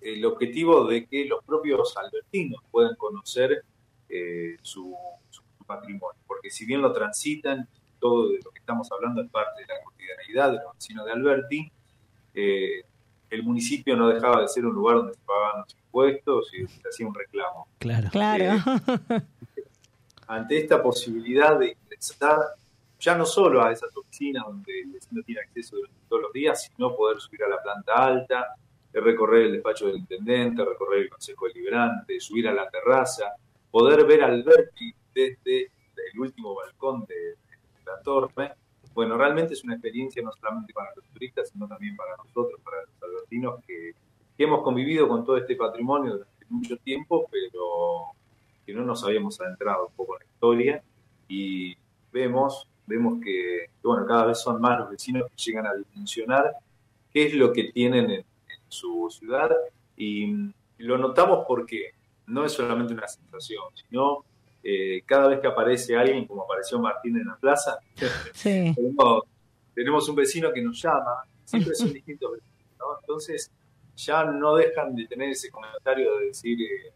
el 0.00 0.24
objetivo 0.24 0.84
de 0.86 1.06
que 1.06 1.24
los 1.26 1.44
propios 1.44 1.96
albertinos 1.96 2.60
puedan 2.70 2.96
conocer 2.96 3.62
eh, 4.08 4.56
su, 4.62 4.96
su 5.30 5.42
patrimonio, 5.66 6.20
porque 6.26 6.50
si 6.50 6.66
bien 6.66 6.82
lo 6.82 6.92
transitan, 6.92 7.68
todo 8.00 8.30
de 8.30 8.40
lo 8.44 8.50
que 8.50 8.58
estamos 8.58 8.90
hablando 8.90 9.22
es 9.22 9.30
parte 9.30 9.60
de 9.62 9.68
la 9.68 9.74
cotidianidad 9.84 10.52
de 10.52 10.64
los 10.64 10.74
vecinos 10.74 11.04
de 11.06 11.12
Alberti, 11.12 11.72
eh, 12.34 12.82
el 13.30 13.42
municipio 13.42 13.96
no 13.96 14.08
dejaba 14.08 14.42
de 14.42 14.48
ser 14.48 14.66
un 14.66 14.74
lugar 14.74 14.96
donde 14.96 15.14
se 15.14 15.20
pagaban 15.24 15.60
los 15.62 15.74
impuestos 15.74 16.54
y 16.54 16.66
se 16.66 16.88
hacía 16.88 17.06
un 17.06 17.14
reclamo. 17.14 17.68
Claro. 17.78 18.08
Claro. 18.10 18.62
ante 20.30 20.58
esta 20.58 20.80
posibilidad 20.80 21.58
de 21.58 21.72
ingresar 21.72 22.38
ya 23.00 23.16
no 23.16 23.26
solo 23.26 23.64
a 23.64 23.72
esas 23.72 23.94
oficinas 23.96 24.44
donde 24.46 24.82
el 24.82 24.92
vecino 24.92 25.22
tiene 25.24 25.40
acceso 25.40 25.76
durante 25.76 25.98
todos 26.08 26.22
los 26.22 26.32
días, 26.32 26.62
sino 26.62 26.94
poder 26.94 27.20
subir 27.20 27.42
a 27.42 27.48
la 27.48 27.60
planta 27.60 27.94
alta, 27.94 28.54
eh, 28.92 29.00
recorrer 29.00 29.46
el 29.46 29.52
despacho 29.54 29.86
del 29.88 29.96
intendente, 29.96 30.64
recorrer 30.64 31.02
el 31.02 31.10
consejo 31.10 31.46
deliberante, 31.48 32.20
subir 32.20 32.46
a 32.46 32.52
la 32.52 32.68
terraza, 32.68 33.32
poder 33.70 34.06
ver 34.06 34.22
Alberti 34.22 34.94
desde 35.12 35.72
el 36.12 36.20
último 36.20 36.54
balcón 36.54 37.04
de, 37.06 37.14
de 37.14 37.84
la 37.84 38.00
torre. 38.02 38.52
Bueno, 38.94 39.16
realmente 39.16 39.54
es 39.54 39.64
una 39.64 39.74
experiencia 39.74 40.22
no 40.22 40.32
solamente 40.32 40.72
para 40.72 40.90
los 40.94 41.04
turistas, 41.06 41.50
sino 41.50 41.68
también 41.68 41.96
para 41.96 42.16
nosotros, 42.16 42.60
para 42.62 42.78
los 42.82 43.02
albertinos, 43.02 43.64
que, 43.66 43.92
que 44.36 44.44
hemos 44.44 44.62
convivido 44.62 45.08
con 45.08 45.24
todo 45.24 45.36
este 45.36 45.56
patrimonio 45.56 46.12
durante 46.12 46.46
mucho 46.48 46.76
tiempo, 46.78 47.28
pero 47.30 48.16
que 48.66 48.74
no 48.74 48.84
nos 48.84 49.04
habíamos 49.04 49.40
adentrado 49.40 49.86
un 49.86 49.94
poco 49.94 50.14
en 50.14 50.26
la 50.26 50.32
historia. 50.32 50.82
Y 51.28 51.76
vemos, 52.12 52.68
vemos 52.86 53.20
que, 53.22 53.66
que, 53.80 53.88
bueno, 53.88 54.06
cada 54.06 54.26
vez 54.26 54.40
son 54.40 54.60
más 54.60 54.78
los 54.80 54.90
vecinos 54.90 55.28
que 55.30 55.36
llegan 55.36 55.66
a 55.66 55.74
dimensionar 55.74 56.52
qué 57.12 57.26
es 57.26 57.34
lo 57.34 57.52
que 57.52 57.72
tienen 57.72 58.10
en, 58.10 58.20
en 58.20 58.60
su 58.68 59.08
ciudad. 59.10 59.50
Y 59.96 60.52
lo 60.78 60.98
notamos 60.98 61.44
porque 61.46 61.92
no 62.26 62.44
es 62.44 62.52
solamente 62.52 62.94
una 62.94 63.06
sensación, 63.06 63.64
sino 63.74 64.24
eh, 64.62 65.02
cada 65.06 65.28
vez 65.28 65.40
que 65.40 65.46
aparece 65.46 65.96
alguien, 65.96 66.26
como 66.26 66.42
apareció 66.42 66.78
Martín 66.78 67.16
en 67.16 67.26
la 67.26 67.36
plaza, 67.36 67.78
Sí. 68.34 68.72
tenemos, 68.76 69.22
tenemos 69.74 70.08
un 70.08 70.16
vecino 70.16 70.52
que 70.52 70.62
nos 70.62 70.80
llama, 70.80 71.24
siempre 71.44 71.74
son 71.74 71.92
distintos 71.92 72.32
vecinos, 72.32 72.78
¿no? 72.78 72.98
Entonces 73.00 73.50
ya 73.96 74.24
no 74.24 74.54
dejan 74.56 74.94
de 74.94 75.06
tener 75.06 75.30
ese 75.30 75.50
comentario 75.50 76.18
de 76.18 76.26
decir 76.26 76.58
eh, 76.62 76.92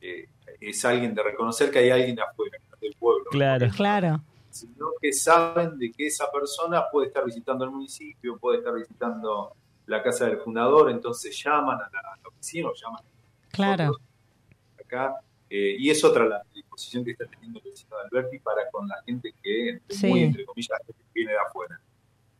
eh, 0.00 0.28
es 0.60 0.84
alguien, 0.84 1.14
de 1.14 1.22
reconocer 1.22 1.70
que 1.70 1.78
hay 1.80 1.90
alguien 1.90 2.18
afuera, 2.20 2.58
del 2.80 2.94
pueblo, 2.98 3.24
¿no? 3.24 3.30
Claro. 3.30 3.68
Claro. 3.76 4.22
sino 4.50 4.88
que 5.00 5.12
saben 5.12 5.78
de 5.78 5.92
que 5.92 6.06
esa 6.06 6.30
persona 6.30 6.84
puede 6.90 7.08
estar 7.08 7.24
visitando 7.24 7.64
el 7.64 7.70
municipio, 7.70 8.38
puede 8.38 8.58
estar 8.58 8.74
visitando 8.74 9.54
la 9.86 10.02
casa 10.02 10.26
del 10.26 10.38
fundador, 10.38 10.90
entonces 10.90 11.38
llaman 11.42 11.76
a, 11.76 11.90
la, 11.92 11.98
a 11.98 12.16
los 12.24 12.34
vecinos, 12.36 12.80
llaman 12.80 13.00
a 13.04 13.50
Claro. 13.52 13.96
acá, 14.78 15.14
eh, 15.50 15.76
y 15.78 15.90
es 15.90 16.02
otra 16.04 16.24
la 16.26 16.42
disposición 16.54 17.04
que 17.04 17.10
está 17.10 17.26
teniendo 17.26 17.58
el 17.58 17.70
vecino 17.70 17.96
de 17.96 18.02
Alberti 18.04 18.38
para 18.38 18.70
con 18.70 18.86
la 18.88 19.02
gente 19.04 19.34
que, 19.42 19.68
entre- 19.70 19.96
Sí. 19.96 20.06
muy 20.06 20.22
entre 20.22 20.44
comillas, 20.46 20.78
viene 21.12 21.32
de 21.32 21.38
afuera. 21.38 21.80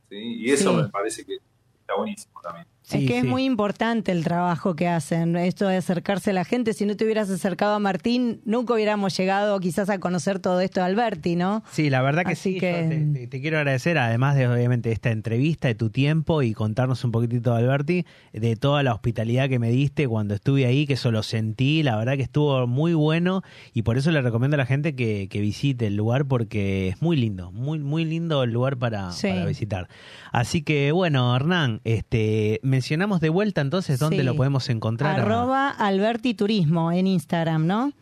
¿sí? 0.08 0.16
Y 0.16 0.50
eso 0.50 0.70
Sí. 0.70 0.76
me 0.76 0.88
parece 0.88 1.24
que 1.24 1.34
está 1.80 1.94
buenísimo 1.96 2.40
también. 2.40 2.66
Sí, 2.90 3.04
es 3.04 3.06
que 3.06 3.12
sí. 3.12 3.18
es 3.18 3.24
muy 3.24 3.44
importante 3.44 4.12
el 4.12 4.24
trabajo 4.24 4.74
que 4.76 4.88
hacen, 4.88 5.36
esto 5.36 5.66
de 5.68 5.76
acercarse 5.76 6.30
a 6.30 6.32
la 6.34 6.44
gente. 6.44 6.72
Si 6.72 6.86
no 6.86 6.96
te 6.96 7.04
hubieras 7.04 7.30
acercado 7.30 7.74
a 7.74 7.78
Martín, 7.78 8.40
nunca 8.44 8.74
hubiéramos 8.74 9.16
llegado 9.16 9.58
quizás 9.60 9.88
a 9.90 9.98
conocer 9.98 10.38
todo 10.40 10.60
esto 10.60 10.80
de 10.80 10.86
Alberti, 10.86 11.36
¿no? 11.36 11.62
Sí, 11.70 11.90
la 11.90 12.02
verdad 12.02 12.24
que 12.24 12.32
Así 12.32 12.54
sí. 12.54 12.58
que- 12.60 13.06
yo 13.22 13.28
te, 13.28 13.40
quiero 13.40 13.58
agradecer, 13.58 13.96
además 13.98 14.36
de 14.36 14.48
obviamente 14.48 14.92
esta 14.92 15.10
entrevista, 15.10 15.68
de 15.68 15.74
tu 15.74 15.90
tiempo 15.90 16.42
y 16.42 16.52
contarnos 16.54 17.04
un 17.04 17.12
poquitito, 17.12 17.54
Alberti, 17.54 18.04
de 18.32 18.56
toda 18.56 18.82
la 18.82 18.92
hospitalidad 18.94 19.48
que 19.48 19.58
me 19.58 19.70
diste 19.70 20.08
cuando 20.08 20.34
estuve 20.34 20.66
ahí, 20.66 20.86
que 20.86 20.94
eso 20.94 21.10
lo 21.10 21.22
sentí. 21.22 21.82
La 21.82 21.96
verdad 21.96 22.16
que 22.16 22.22
estuvo 22.22 22.66
muy 22.66 22.94
bueno 22.94 23.42
y 23.72 23.82
por 23.82 23.96
eso 23.98 24.10
le 24.10 24.20
recomiendo 24.22 24.54
a 24.56 24.58
la 24.58 24.66
gente 24.66 24.94
que, 24.94 25.28
que 25.30 25.40
visite 25.40 25.86
el 25.86 25.96
lugar 25.96 26.24
porque 26.26 26.88
es 26.88 27.02
muy 27.02 27.16
lindo, 27.16 27.52
muy 27.52 27.78
muy 27.78 28.04
lindo 28.04 28.42
el 28.42 28.50
lugar 28.50 28.76
para, 28.76 29.12
Sí. 29.12 29.28
para 29.28 29.46
visitar. 29.46 29.88
Así 30.32 30.62
que 30.62 30.92
bueno, 30.92 31.34
Hernán, 31.34 31.80
este 31.84 32.60
mencionamos 32.80 33.20
de 33.20 33.28
vuelta 33.28 33.60
entonces 33.60 33.98
dónde 33.98 34.16
Sí. 34.18 34.22
lo 34.22 34.34
podemos 34.34 34.66
encontrar. 34.70 35.20
Arroba 35.20 35.68
Alberti 35.68 36.32
Turismo 36.32 36.90
en 36.90 37.06
Instagram, 37.06 37.66
¿no? 37.66 37.92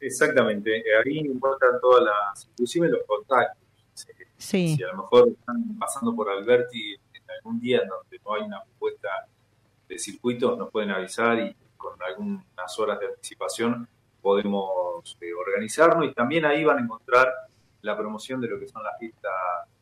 Exactamente, 0.00 0.78
eh, 0.78 0.82
ahí 1.04 1.18
encuentran 1.18 1.72
todas 1.80 2.02
las, 2.04 2.48
inclusive 2.52 2.88
los 2.88 3.00
contactos. 3.06 3.58
Sí. 4.38 4.76
Si 4.76 4.82
a 4.82 4.86
lo 4.88 5.02
mejor 5.02 5.28
están 5.28 5.78
pasando 5.78 6.16
por 6.16 6.30
Alberti 6.30 6.94
en 6.94 7.22
algún 7.38 7.60
día 7.60 7.80
en 7.82 7.88
donde 7.88 8.18
no 8.24 8.34
hay 8.34 8.42
una 8.42 8.62
propuesta 8.64 9.08
de 9.88 9.98
circuitos, 9.98 10.56
nos 10.58 10.70
pueden 10.70 10.90
avisar 10.90 11.38
y 11.38 11.54
con 11.76 11.92
algunas 12.02 12.78
horas 12.78 12.98
de 12.98 13.06
anticipación 13.08 13.86
podemos 14.22 15.18
eh, 15.20 15.26
organizarnos 15.34 16.06
y 16.06 16.14
también 16.14 16.46
ahí 16.46 16.64
van 16.64 16.78
a 16.78 16.80
encontrar 16.80 17.28
la 17.82 17.94
promoción 17.96 18.40
de 18.40 18.48
lo 18.48 18.58
que 18.58 18.66
son 18.68 18.82
las 18.82 18.98
fiestas 18.98 19.30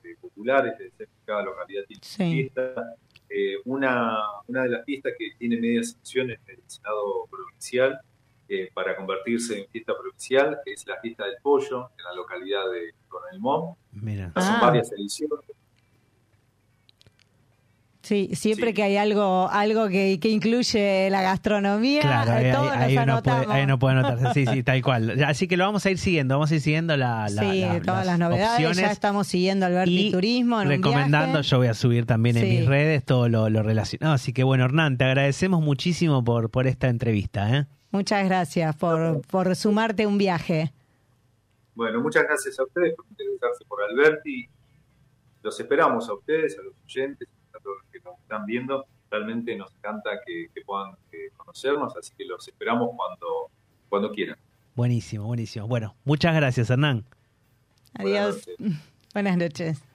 eh, 0.02 0.16
populares, 0.20 0.72
es 0.80 0.90
decir, 0.98 1.08
cada 1.24 1.42
localidad 1.44 1.84
tiene 1.86 2.02
su 2.02 2.10
Sí. 2.16 2.32
fiesta. 2.50 2.96
Eh, 3.32 3.56
una, 3.64 4.18
una 4.48 4.64
de 4.64 4.68
las 4.70 4.84
fiestas 4.84 5.12
que 5.18 5.30
tiene 5.38 5.56
media 5.60 5.84
sanción 5.84 6.30
en 6.30 6.38
el 6.48 6.62
Senado 6.66 7.26
Provincial 7.30 8.00
eh, 8.48 8.68
para 8.74 8.96
convertirse 8.96 9.60
en 9.60 9.68
fiesta 9.70 9.94
provincial, 9.96 10.58
que 10.64 10.72
es 10.72 10.84
la 10.86 11.00
fiesta 11.00 11.24
del 11.26 11.36
pollo 11.40 11.90
en 11.96 12.04
la 12.04 12.14
localidad 12.14 12.68
de 12.72 12.92
Coronel 13.08 13.38
Mom. 13.40 13.76
Mira. 13.92 14.32
Son 14.34 14.42
Ah. 14.56 14.58
varias 14.60 14.90
ediciones. 14.92 15.38
Sí, 18.02 18.30
siempre 18.32 18.68
Sí. 18.68 18.74
que 18.74 18.82
hay 18.82 18.96
algo 18.96 19.48
algo 19.50 19.88
que, 19.88 20.18
que 20.20 20.30
incluye 20.30 21.10
la 21.10 21.20
gastronomía, 21.20 22.00
Claro, 22.00 22.32
ahí, 22.32 22.50
todos 22.50 22.72
ahí- 22.72 22.96
ahí 22.96 23.06
nos 23.06 23.20
uno 23.20 23.22
puede, 23.22 23.52
ahí 23.52 23.64
uno 23.64 23.78
puede 23.78 23.98
anotarse. 23.98 24.32
Sí, 24.32 24.46
sí, 24.46 24.62
tal 24.64 24.82
cual. 24.82 25.22
Así 25.22 25.46
que 25.46 25.58
lo 25.58 25.64
vamos 25.64 25.84
a 25.84 25.90
ir 25.90 25.98
siguiendo, 25.98 26.34
vamos 26.34 26.50
a 26.50 26.54
ir 26.54 26.60
siguiendo 26.62 26.96
la, 26.96 27.28
la- 27.28 27.42
sí, 27.42 27.60
la- 27.60 27.80
todas 27.82 28.06
las 28.06 28.18
novedades. 28.18 28.52
opciones 28.54 28.78
Ya 28.78 28.90
estamos 28.90 29.26
siguiendo 29.26 29.66
Alberti 29.66 30.12
Turismo 30.12 30.62
en 30.62 30.68
un 30.68 30.72
recomendando. 30.74 31.32
viaje. 31.40 31.48
Yo 31.50 31.58
voy 31.58 31.66
a 31.66 31.74
subir 31.74 32.06
también 32.06 32.38
en 32.38 32.48
mis 32.48 32.66
redes 32.66 33.04
todo 33.04 33.28
lo, 33.28 33.50
lo 33.50 33.62
relacionado. 33.62 34.14
Así 34.14 34.32
que 34.32 34.44
bueno, 34.44 34.64
Hernán, 34.64 34.96
te 34.96 35.04
agradecemos 35.04 35.60
muchísimo 35.60 36.24
por, 36.24 36.48
por 36.50 36.66
esta 36.66 36.88
entrevista. 36.88 37.54
¿eh? 37.54 37.66
Muchas 37.90 38.24
gracias 38.24 38.74
por, 38.76 39.20
por 39.26 39.54
sumarte 39.56 40.06
un 40.06 40.16
viaje. 40.16 40.72
Bueno, 41.74 42.00
muchas 42.00 42.22
gracias 42.24 42.58
a 42.58 42.64
ustedes 42.64 42.94
por 42.94 43.04
interesarse 43.10 43.64
por 43.68 43.78
Alberti. 43.82 44.48
Los 45.42 45.60
esperamos 45.60 46.08
a 46.08 46.14
ustedes, 46.14 46.58
a 46.58 46.62
los 46.62 46.74
oyentes, 46.84 47.28
a 47.60 47.62
todos 47.62 47.76
los 47.82 47.86
que 47.92 48.00
nos 48.00 48.18
están 48.20 48.46
viendo. 48.46 48.86
Realmente 49.10 49.56
nos 49.56 49.72
encanta 49.74 50.10
que, 50.24 50.48
que 50.54 50.60
puedan 50.62 50.92
eh, 51.12 51.30
conocernos, 51.36 51.96
así 51.96 52.12
que 52.16 52.24
los 52.24 52.46
esperamos 52.46 52.90
cuando, 52.96 53.50
cuando 53.88 54.12
quieran. 54.12 54.36
Buenísimo, 54.74 55.26
buenísimo. 55.26 55.66
Bueno, 55.66 55.94
muchas 56.04 56.34
gracias, 56.34 56.70
Hernán. 56.70 57.04
Adiós. 57.94 58.46
Buenas 58.46 58.56
noches. 58.56 58.80
Buenas 59.14 59.36
noches. 59.36 59.89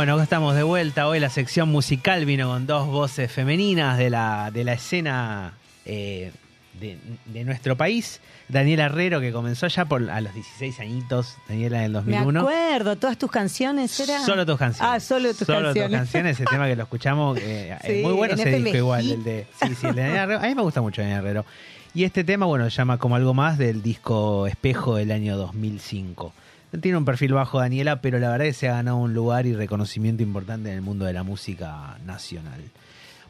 Bueno, 0.00 0.14
acá 0.14 0.22
estamos 0.22 0.54
de 0.54 0.62
vuelta. 0.62 1.06
Hoy 1.08 1.20
la 1.20 1.28
sección 1.28 1.68
musical 1.68 2.24
vino 2.24 2.48
con 2.48 2.66
dos 2.66 2.86
voces 2.86 3.30
femeninas 3.30 3.98
de 3.98 4.08
la, 4.08 4.50
de 4.50 4.64
la 4.64 4.72
escena 4.72 5.52
eh, 5.84 6.32
de, 6.80 6.96
de 7.26 7.44
nuestro 7.44 7.76
país. 7.76 8.22
Daniela 8.48 8.86
Herrero, 8.86 9.20
que 9.20 9.30
comenzó 9.30 9.66
ya 9.66 9.84
por, 9.84 10.08
a 10.10 10.22
los 10.22 10.32
16 10.32 10.80
añitos, 10.80 11.36
Daniela 11.50 11.80
del 11.80 11.90
Me 11.92 11.96
2001. 12.16 12.40
acuerdo, 12.40 12.96
todas 12.96 13.18
tus 13.18 13.30
canciones 13.30 14.00
eran. 14.00 14.24
Solo 14.24 14.46
tus 14.46 14.56
canciones. 14.58 14.90
Ah, 14.90 15.00
solo 15.00 15.34
tus 15.34 15.46
canciones. 15.46 15.90
canciones, 15.98 16.36
ese 16.40 16.46
tema 16.46 16.66
que 16.66 16.76
lo 16.76 16.84
escuchamos. 16.84 17.38
eh, 17.38 17.76
Sí, 17.84 17.92
es 17.92 18.02
muy 18.02 18.14
bueno 18.14 18.32
en 18.32 18.40
ese 18.40 18.48
FM 18.48 18.64
disco 18.64 18.78
igual, 18.78 19.10
el 19.10 19.22
de. 19.22 19.46
Sí, 19.62 19.74
sí, 19.74 19.86
el 19.86 19.94
de 19.96 20.00
Daniela 20.00 20.22
Herrero. 20.22 20.40
A 20.40 20.46
mí 20.48 20.54
me 20.54 20.62
gusta 20.62 20.80
mucho 20.80 21.02
Daniela 21.02 21.20
Herrero. 21.20 21.44
Y 21.92 22.04
este 22.04 22.24
tema, 22.24 22.46
bueno, 22.46 22.64
se 22.70 22.76
llama 22.76 22.96
como 22.96 23.16
algo 23.16 23.34
más 23.34 23.58
del 23.58 23.82
disco 23.82 24.46
Espejo 24.46 24.96
del 24.96 25.10
año 25.12 25.36
2005. 25.36 26.32
Tiene 26.80 26.98
un 26.98 27.04
perfil 27.04 27.32
bajo 27.32 27.58
Daniela, 27.58 28.00
pero 28.00 28.20
la 28.20 28.30
verdad 28.30 28.46
es 28.46 28.56
que 28.56 28.60
se 28.60 28.68
ha 28.68 28.74
ganado 28.76 28.96
un 28.98 29.12
lugar 29.12 29.46
y 29.46 29.54
reconocimiento 29.54 30.22
importante 30.22 30.70
en 30.70 30.76
el 30.76 30.82
mundo 30.82 31.04
de 31.04 31.12
la 31.12 31.24
música 31.24 31.98
nacional. 32.04 32.60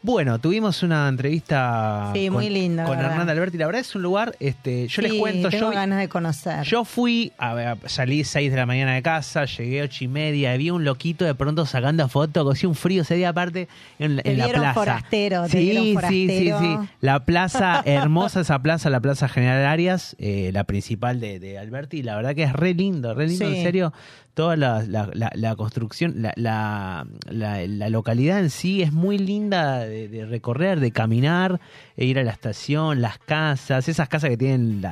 Bueno, 0.03 0.38
tuvimos 0.38 0.82
una 0.82 1.07
entrevista 1.09 2.11
Sí, 2.14 2.28
con, 2.28 2.36
muy 2.36 2.48
linda, 2.48 2.84
con. 2.84 2.98
Hernán 2.98 3.28
Alberti. 3.28 3.59
La 3.59 3.66
verdad 3.66 3.82
es 3.82 3.94
un 3.94 4.01
lugar, 4.01 4.34
este, 4.40 4.88
yo 4.88 5.03
les 5.03 5.12
cuento, 5.12 5.51
Tengo 5.51 5.66
yo 5.68 5.70
ganas 5.76 5.98
de 5.98 6.09
conocer. 6.09 6.62
yo 6.64 6.86
fui, 6.86 7.32
a 7.36 7.53
ver, 7.53 7.76
salí 7.84 8.24
6 8.24 8.51
de 8.51 8.57
la 8.57 8.64
mañana 8.64 8.94
de 8.94 9.03
casa, 9.03 9.44
llegué 9.44 9.82
ocho 9.82 10.05
y 10.05 10.09
media, 10.09 10.55
y 10.55 10.59
vi 10.59 10.70
un 10.70 10.84
loquito 10.84 11.26
de 11.26 11.34
pronto 11.34 11.66
sacando 11.66 12.09
fotos, 12.09 12.51
hacía 12.51 12.68
un 12.68 12.74
frío 12.74 13.03
ese 13.03 13.14
día 13.16 13.28
aparte 13.28 13.68
en, 13.98 14.16
la- 14.16 14.22
Te 14.22 14.32
en 14.32 14.38
la 14.38 14.48
plaza. 14.48 14.72
forastero, 14.74 15.42
te 15.44 15.48
sí, 15.51 15.94
sí, 16.09 16.28
sí, 16.28 16.53
sí. 16.59 16.76
La 17.03 17.26
plaza, 17.26 17.82
hermosa 17.84 18.40
esa 18.40 18.59
plaza, 18.62 18.88
la 18.88 19.01
Plaza 19.01 19.28
General 19.28 19.66
Arias, 19.66 20.16
eh, 20.18 20.51
la 20.55 20.64
principal 20.64 21.20
de, 21.20 21.38
de 21.40 21.59
Alberti, 21.59 22.03
la 22.03 22.16
verdad 22.16 22.34
que 22.34 22.44
es 22.44 22.55
re 22.55 22.72
lindo, 22.72 23.12
re 23.12 23.26
lindo, 23.28 23.46
Sí. 23.46 23.57
en 23.57 23.62
serio. 23.62 23.92
Toda 24.35 24.57
la, 24.57 24.83
la- 24.87 25.11
la- 25.12 25.33
la 25.35 25.57
construcción, 25.57 26.14
la, 26.22 26.33
la- 26.37 27.07
la- 27.28 27.66
la 27.66 27.89
localidad 27.91 28.39
en 28.41 28.49
sí 28.51 28.81
es 28.81 28.93
muy 28.93 29.18
linda 29.18 29.81
de, 29.81 30.09
de 30.09 30.24
recorrer, 30.24 30.78
de 30.81 30.93
caminar, 30.93 31.61
e 31.97 32.05
ir 32.07 32.18
a 32.18 32.22
la 32.22 32.31
estación, 32.31 33.03
las 33.03 33.18
casas, 33.18 33.89
esas 33.89 34.09
casas 34.09 34.31
que 34.31 34.37
tienen 34.37 34.83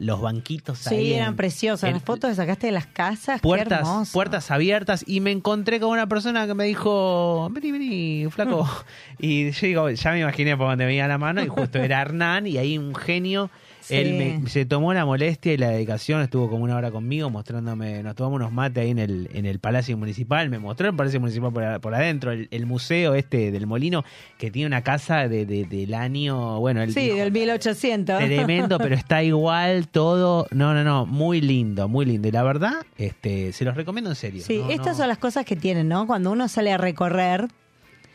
los 0.00 0.20
banquitos 0.20 0.86
ahí 0.88 0.96
Sí, 1.04 1.12
en- 1.12 1.18
eran 1.20 1.36
preciosas. 1.36 1.88
en- 1.88 1.94
Las 1.96 2.02
fotos 2.02 2.30
que 2.30 2.36
sacaste 2.36 2.66
de 2.68 2.72
las 2.72 2.86
casas, 2.86 3.40
puertas, 3.40 4.10
puertas 4.12 4.50
abiertas 4.50 5.04
y 5.06 5.20
me 5.20 5.30
encontré 5.30 5.78
con 5.78 5.90
una 5.90 6.06
persona 6.08 6.46
que 6.46 6.54
me 6.54 6.64
dijo, 6.64 7.48
vení, 7.52 7.70
vení, 7.70 8.26
flaco. 8.30 8.68
y 9.18 9.50
yo 9.50 9.66
digo, 9.66 9.90
ya 9.90 10.10
me 10.12 10.20
imaginé 10.20 10.56
por 10.56 10.68
donde 10.68 10.86
veía 10.86 11.06
la 11.06 11.18
mano 11.18 11.42
y 11.42 11.48
justo 11.48 11.78
era 11.78 12.00
Hernán 12.00 12.46
y 12.46 12.56
ahí 12.58 12.78
un 12.78 12.94
genio. 12.94 13.50
Sí. 13.84 13.94
Él 13.96 14.40
me- 14.42 14.48
se 14.48 14.64
tomó 14.64 14.94
la 14.94 15.04
molestia 15.04 15.52
y 15.52 15.58
la 15.58 15.68
dedicación, 15.68 16.22
estuvo 16.22 16.48
como 16.48 16.64
una 16.64 16.74
hora 16.76 16.90
conmigo 16.90 17.28
mostrándome, 17.28 18.02
nos 18.02 18.14
tomamos 18.14 18.36
unos 18.36 18.50
mates 18.52 18.82
ahí 18.82 18.90
en 18.90 18.98
el, 18.98 19.28
en 19.34 19.44
el 19.44 19.58
Palacio 19.58 19.96
Municipal, 19.98 20.48
me 20.48 20.58
mostró 20.58 20.88
el 20.88 20.96
Palacio 20.96 21.20
Municipal 21.20 21.52
por, 21.52 21.80
por 21.82 21.94
adentro, 21.94 22.32
el, 22.32 22.48
el 22.50 22.64
museo 22.64 23.14
este 23.14 23.50
del 23.50 23.66
Molino, 23.66 24.02
que 24.38 24.50
tiene 24.50 24.66
una 24.68 24.82
casa 24.82 25.28
de, 25.28 25.44
de- 25.44 25.66
del 25.66 25.92
año, 25.92 26.60
bueno, 26.60 26.82
él 26.82 26.94
Sí, 26.94 27.10
del 27.10 27.30
1800. 27.30 28.18
Tremendo, 28.18 28.78
pero 28.78 28.94
está 28.94 29.22
igual 29.22 29.88
todo. 29.88 30.46
No, 30.50 30.72
no, 30.72 30.82
no, 30.82 31.04
muy 31.04 31.40
lindo, 31.42 31.86
muy 31.86 32.06
lindo. 32.06 32.26
Y 32.28 32.30
la 32.32 32.42
verdad, 32.42 32.72
este, 32.96 33.52
se 33.52 33.64
los 33.66 33.76
recomiendo 33.76 34.08
en 34.10 34.16
serio. 34.16 34.42
Sí, 34.42 34.58
No, 34.64 34.70
estas 34.70 34.86
no. 34.88 34.94
son 34.94 35.08
las 35.08 35.18
cosas 35.18 35.44
que 35.44 35.56
tienen, 35.56 35.88
¿no? 35.88 36.06
Cuando 36.06 36.32
uno 36.32 36.48
sale 36.48 36.72
a 36.72 36.78
recorrer, 36.78 37.48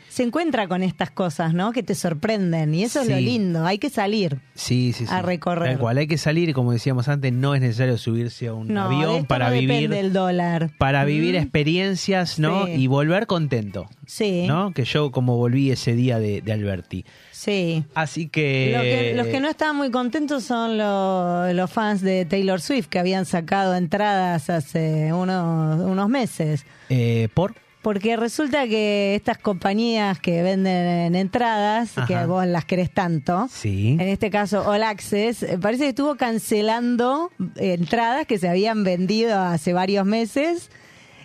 se 0.10 0.24
encuentra 0.24 0.68
con 0.68 0.84
estas 0.84 1.12
cosas, 1.12 1.54
¿no? 1.54 1.72
Que 1.72 1.84
te 1.84 1.96
sorprenden. 1.96 2.74
Y 2.74 2.84
eso 2.84 3.02
es 3.02 3.08
lo 3.10 3.16
lindo. 3.18 3.66
Hay 3.66 3.78
que 3.78 3.90
salir. 3.90 4.40
Sí, 4.56 4.92
sí, 4.94 5.06
sí. 5.06 5.14
a 5.14 5.22
recorrer. 5.22 5.70
Tal 5.70 5.80
cual, 5.80 5.98
hay 6.00 6.08
que 6.08 6.18
salir, 6.18 6.50
y 6.50 6.54
como 6.54 6.72
decíamos 6.74 7.08
antes, 7.08 7.32
no 7.32 7.56
es 7.56 7.62
necesario 7.62 7.98
subirse 7.98 8.48
a 8.48 8.54
un 8.54 8.68
No, 8.74 8.90
de 8.90 8.96
avión 8.96 9.16
esto 9.18 9.28
para 9.28 9.48
no 9.50 9.54
vivir. 9.54 9.70
depende 9.90 10.00
el 10.00 10.12
dólar. 10.14 10.72
Para 10.78 11.04
Mm. 11.04 11.08
vivir 11.08 11.36
experiencias, 11.36 12.40
¿no? 12.40 12.66
Sí. 12.66 12.72
Y 12.74 12.88
volver 12.88 13.28
contento. 13.28 13.88
Sí. 14.06 14.46
¿No? 14.48 14.74
Que 14.74 14.84
yo 14.86 15.12
como 15.12 15.38
volví 15.38 15.72
ese 15.72 15.94
día 15.94 16.20
de, 16.20 16.42
de 16.42 16.52
Alberti. 16.52 17.06
Sí. 17.32 17.84
Así 17.94 18.28
que. 18.28 18.74
Lo 18.76 18.82
que- 18.82 19.14
los 19.16 19.28
que 19.28 19.40
no 19.40 19.50
estaban 19.50 19.76
muy 19.78 19.92
contentos 19.92 20.44
son 20.44 20.78
lo- 20.78 21.54
los 21.54 21.72
fans 21.72 22.02
de 22.02 22.26
Taylor 22.26 22.60
Swift 22.60 22.88
que 22.88 23.00
habían 23.00 23.26
sacado 23.26 23.76
entradas 23.76 24.50
hace 24.50 25.14
unos, 25.14 25.80
unos 25.80 26.10
meses. 26.10 26.66
eh, 26.90 27.30
¿Por? 27.34 27.54
Porque 27.82 28.18
resulta 28.18 28.68
que 28.68 29.16
estas 29.16 29.38
compañías 29.38 30.20
que 30.20 30.44
venden 30.44 31.16
entradas, 31.16 31.98
Ajá. 31.98 32.08
que 32.08 32.26
vos 32.26 32.46
las 32.46 32.66
querés 32.66 32.92
tanto, 32.92 33.48
Sí. 33.50 33.92
en 33.92 34.02
este 34.02 34.30
caso 34.30 34.68
All 34.70 34.84
Access, 34.84 35.44
eh, 35.44 35.58
parece 35.62 35.84
que 35.84 35.90
estuvo 35.90 36.16
cancelando 36.16 37.32
eh, 37.56 37.76
entradas 37.80 38.26
que 38.28 38.38
se 38.38 38.50
habían 38.50 38.84
vendido 38.84 39.40
hace 39.40 39.72
varios 39.72 40.06
meses. 40.06 40.70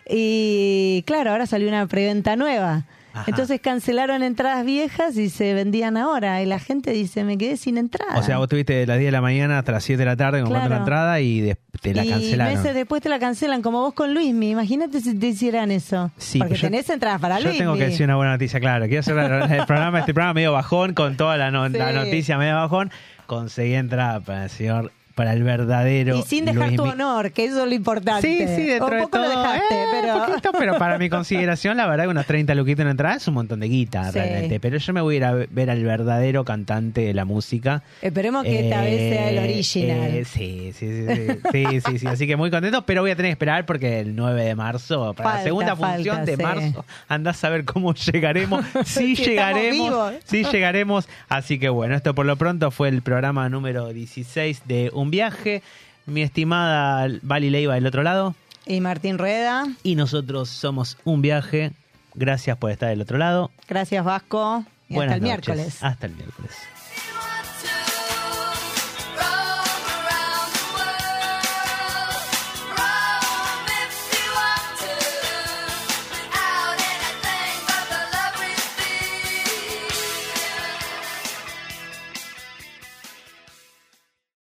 Y 0.08 1.02
claro, 1.06 1.30
ahora 1.32 1.46
salió 1.46 1.66
una 1.68 1.86
preventa 1.88 2.36
nueva. 2.36 2.86
Ajá. 3.14 3.24
Entonces 3.28 3.60
cancelaron 3.60 4.22
entradas 4.24 4.64
viejas 4.66 5.16
y 5.16 5.30
se 5.30 5.54
vendían 5.54 5.96
ahora. 5.96 6.42
Y 6.42 6.46
la 6.46 6.58
gente 6.58 6.90
dice, 6.90 7.22
me 7.24 7.38
quedé 7.38 7.56
sin 7.56 7.78
entrada. 7.78 8.18
O 8.18 8.22
sea, 8.22 8.38
vos 8.38 8.48
tuviste 8.48 8.72
de 8.74 8.86
las 8.86 8.98
10 8.98 9.08
de 9.08 9.12
la 9.12 9.20
mañana 9.20 9.58
hasta 9.60 9.70
las 9.72 9.84
7 9.84 9.98
de 9.98 10.04
la 10.06 10.16
tarde 10.16 10.40
comprando 10.40 10.66
Claro. 10.68 10.74
la 10.74 10.78
entrada 10.84 11.20
y 11.20 11.40
de- 11.40 11.56
te 11.80 11.94
la 11.94 12.04
y 12.04 12.10
cancelaron. 12.10 12.54
meses 12.54 12.74
después 12.74 13.00
te 13.02 13.08
la 13.08 13.18
cancelan, 13.18 13.62
como 13.62 13.80
vos 13.80 13.94
con 13.94 14.12
Luismi. 14.14 14.50
Imagínate 14.50 15.00
si 15.00 15.14
te 15.18 15.28
hicieran 15.28 15.70
eso. 15.70 16.10
Sí, 16.18 16.38
Porque 16.38 16.54
pero 16.54 16.62
yo- 16.62 16.68
tenés 16.70 16.90
entradas 16.90 17.20
para 17.20 17.38
Yo 17.38 17.44
Luismi. 17.44 17.58
tengo 17.58 17.74
que 17.76 17.84
decir 17.84 18.04
una 18.04 18.16
buena 18.16 18.32
noticia, 18.32 18.58
claro. 18.58 18.86
Quiero 18.86 19.00
hacer 19.00 19.16
el 19.16 19.66
programa, 19.66 19.98
este 20.00 20.12
programa 20.14 20.34
medio 20.34 20.52
bajón, 20.52 20.94
con 20.94 21.16
toda 21.16 21.36
la, 21.36 21.50
no- 21.50 21.68
la 21.68 21.92
noticia 21.92 22.36
medio 22.36 22.56
bajón. 22.56 22.90
Conseguí 23.26 23.74
entrada 23.74 24.20
para 24.20 24.44
el 24.44 24.50
señor, 24.50 24.92
para 25.14 25.32
el 25.32 25.42
verdadero. 25.42 26.18
Y 26.18 26.22
sin 26.22 26.44
dejar 26.44 26.68
Luis 26.68 26.76
tu 26.76 26.82
honor, 26.84 27.32
que 27.32 27.44
eso 27.44 27.62
es 27.62 27.68
lo 27.68 27.74
importante. 27.74 28.26
Sí, 28.26 28.38
sí, 28.56 28.66
dentro 28.66 28.86
Un 28.88 28.94
de 28.96 29.02
poco 29.02 29.18
todo. 29.18 29.22
lo 29.22 29.28
dejaste, 29.30 29.74
eh, 29.74 29.84
pero... 29.92 30.26
poquito, 30.26 30.50
pero 30.58 30.78
para 30.78 30.98
mi 30.98 31.08
consideración, 31.08 31.76
la 31.76 31.86
verdad 31.86 32.04
que 32.04 32.10
unos 32.10 32.26
30 32.26 32.54
luquitos 32.54 32.82
en 32.84 32.90
entrada 32.90 33.16
es 33.16 33.28
un 33.28 33.34
montón 33.34 33.60
de 33.60 33.68
guita, 33.68 34.10
Sí. 34.12 34.18
realmente. 34.18 34.60
Pero 34.60 34.76
yo 34.78 34.92
me 34.92 35.00
voy 35.00 35.14
a 35.14 35.16
ir 35.18 35.24
a 35.24 35.32
ver 35.32 35.70
al 35.70 35.82
verdadero 35.84 36.44
cantante 36.44 37.02
de 37.02 37.14
la 37.14 37.24
música. 37.24 37.82
Esperemos 38.02 38.44
que 38.44 38.64
esta 38.68 38.80
vez 38.82 39.12
sea 39.14 39.30
el 39.30 39.38
Eh, 39.38 39.44
original. 39.44 40.10
eh, 40.14 40.24
sí, 40.24 40.72
sí, 40.74 41.06
sí, 41.06 41.06
sí, 41.06 41.26
sí, 41.52 41.80
sí, 41.80 41.98
sí. 41.98 42.06
Así 42.06 42.26
que 42.26 42.36
muy 42.36 42.50
contento, 42.50 42.84
pero 42.84 43.02
voy 43.02 43.10
a 43.12 43.16
tener 43.16 43.28
que 43.30 43.32
esperar 43.34 43.66
porque 43.66 44.00
el 44.00 44.14
9 44.16 44.44
de 44.44 44.54
marzo, 44.54 45.14
para 45.14 45.28
la 45.28 45.32
Falta, 45.36 45.44
segunda 45.44 45.76
función 45.76 46.24
de 46.24 46.36
sí. 46.36 46.42
marzo, 46.42 46.84
andás 47.08 47.42
a 47.44 47.48
ver 47.50 47.64
cómo 47.64 47.94
llegaremos. 47.94 48.64
Sí, 48.84 49.14
llegaremos. 49.14 50.14
Sí, 50.24 50.44
llegaremos. 50.44 51.08
Así 51.28 51.58
que 51.58 51.68
bueno, 51.68 51.94
esto 51.94 52.14
por 52.14 52.26
lo 52.26 52.36
pronto 52.36 52.70
fue 52.70 52.88
el 52.88 53.02
programa 53.02 53.48
número 53.48 53.88
16 53.92 54.62
de 54.66 54.90
Un 55.04 55.10
Viaje. 55.10 55.62
Mi 56.06 56.22
estimada 56.22 57.06
Vali 57.22 57.50
Leiva 57.50 57.74
del 57.74 57.86
otro 57.86 58.02
lado. 58.02 58.34
Y 58.66 58.80
Martín 58.80 59.18
Rueda, 59.18 59.66
Y 59.82 59.94
nosotros 59.96 60.48
somos 60.48 60.96
Un 61.04 61.20
Viaje. 61.20 61.72
Gracias 62.14 62.56
por 62.56 62.70
estar 62.70 62.88
del 62.88 63.02
otro 63.02 63.18
lado. 63.18 63.50
gracias 63.68 64.02
Vasco. 64.04 64.64
Y 64.88 64.94
Buenas 64.94 65.14
hasta 65.16 65.26
el 65.26 65.30
noches. 65.30 65.46
miércoles. 65.48 65.82
Hasta 65.82 66.06
el 66.06 66.14
miércoles. 66.14 66.52